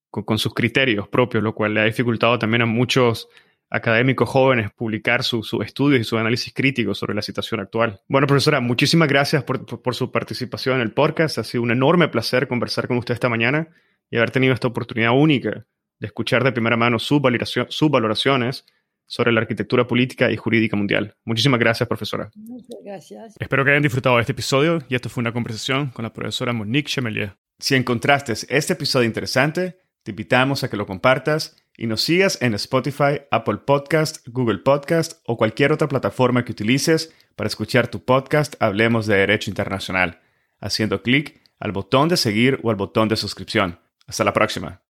con, 0.10 0.38
sus 0.38 0.54
criterios 0.54 1.08
propios, 1.08 1.44
lo 1.44 1.54
cual 1.54 1.74
le 1.74 1.82
ha 1.82 1.86
dificultado 1.86 2.40
también 2.40 2.62
a 2.62 2.66
muchos 2.66 3.28
académicos 3.70 4.28
jóvenes 4.28 4.72
publicar 4.72 5.24
sus 5.24 5.48
su 5.48 5.62
estudios 5.62 6.02
y 6.02 6.04
su 6.04 6.18
análisis 6.18 6.54
crítico 6.54 6.96
sobre 6.96 7.14
la 7.14 7.22
situación 7.22 7.60
actual. 7.60 8.02
Bueno, 8.08 8.26
profesora, 8.26 8.62
muchísimas 8.62 9.08
gracias 9.08 9.44
por, 9.44 9.66
por, 9.66 9.94
su 9.94 10.12
participación 10.12 10.78
en 10.78 10.82
el 10.82 10.94
podcast. 10.94 11.38
Ha 11.38 11.44
sido 11.44 11.62
un 11.62 11.72
enorme 11.72 12.08
placer 12.08 12.48
conversar 12.48 12.88
con 12.88 12.98
usted 12.98 13.14
esta 13.14 13.30
mañana 13.30 13.68
y 14.10 14.18
haber 14.18 14.32
tenido 14.32 14.54
esta 14.54 14.68
oportunidad 14.68 15.12
única 15.12 15.68
de 16.00 16.08
escuchar 16.08 16.44
de 16.44 16.52
primera 16.52 16.78
mano 16.78 17.00
sus, 17.00 17.22
valoración, 17.22 17.68
sus 17.70 17.90
valoraciones 17.90 18.66
sobre 19.06 19.32
la 19.32 19.42
arquitectura 19.42 19.88
política 19.88 20.32
y 20.32 20.38
jurídica 20.38 20.76
mundial. 20.76 21.16
Muchísimas 21.26 21.60
gracias, 21.60 21.90
profesora. 21.90 22.30
Muchas 22.36 22.78
gracias. 22.84 23.36
Espero 23.40 23.66
que 23.66 23.72
hayan 23.72 23.84
disfrutado 23.84 24.16
de 24.16 24.22
este 24.22 24.34
episodio 24.34 24.84
y 24.88 24.96
esto 24.96 25.10
fue 25.10 25.22
una 25.22 25.34
conversación 25.34 25.90
con 25.90 26.04
la 26.04 26.14
profesora 26.14 26.54
Monique 26.54 26.90
Chemelier. 26.90 27.36
Si 27.58 27.76
encontraste 27.76 28.34
este 28.34 28.74
episodio 28.74 29.08
interesante, 29.08 29.80
te 30.04 30.12
invitamos 30.12 30.64
a 30.64 30.70
que 30.70 30.78
lo 30.78 30.86
compartas 30.86 31.58
y 31.76 31.88
nos 31.88 32.02
sigas 32.02 32.42
en 32.42 32.54
Spotify, 32.54 33.22
Apple 33.32 33.58
Podcast, 33.66 34.28
Google 34.28 34.60
Podcast 34.60 35.22
o 35.26 35.38
cualquier 35.38 35.72
otra 35.72 35.88
plataforma 35.88 36.46
que 36.46 36.52
utilices 36.52 37.14
para 37.36 37.48
escuchar 37.48 37.88
tu 37.88 38.04
podcast 38.04 38.56
Hablemos 38.62 39.08
de 39.08 39.16
Derecho 39.16 39.50
Internacional, 39.50 40.20
haciendo 40.60 41.02
clic 41.02 41.42
al 41.58 41.72
botón 41.72 42.10
de 42.10 42.18
seguir 42.18 42.60
o 42.64 42.70
al 42.70 42.76
botón 42.76 43.10
de 43.10 43.16
suscripción. 43.16 43.80
Hasta 44.08 44.24
la 44.24 44.34
próxima. 44.34 44.82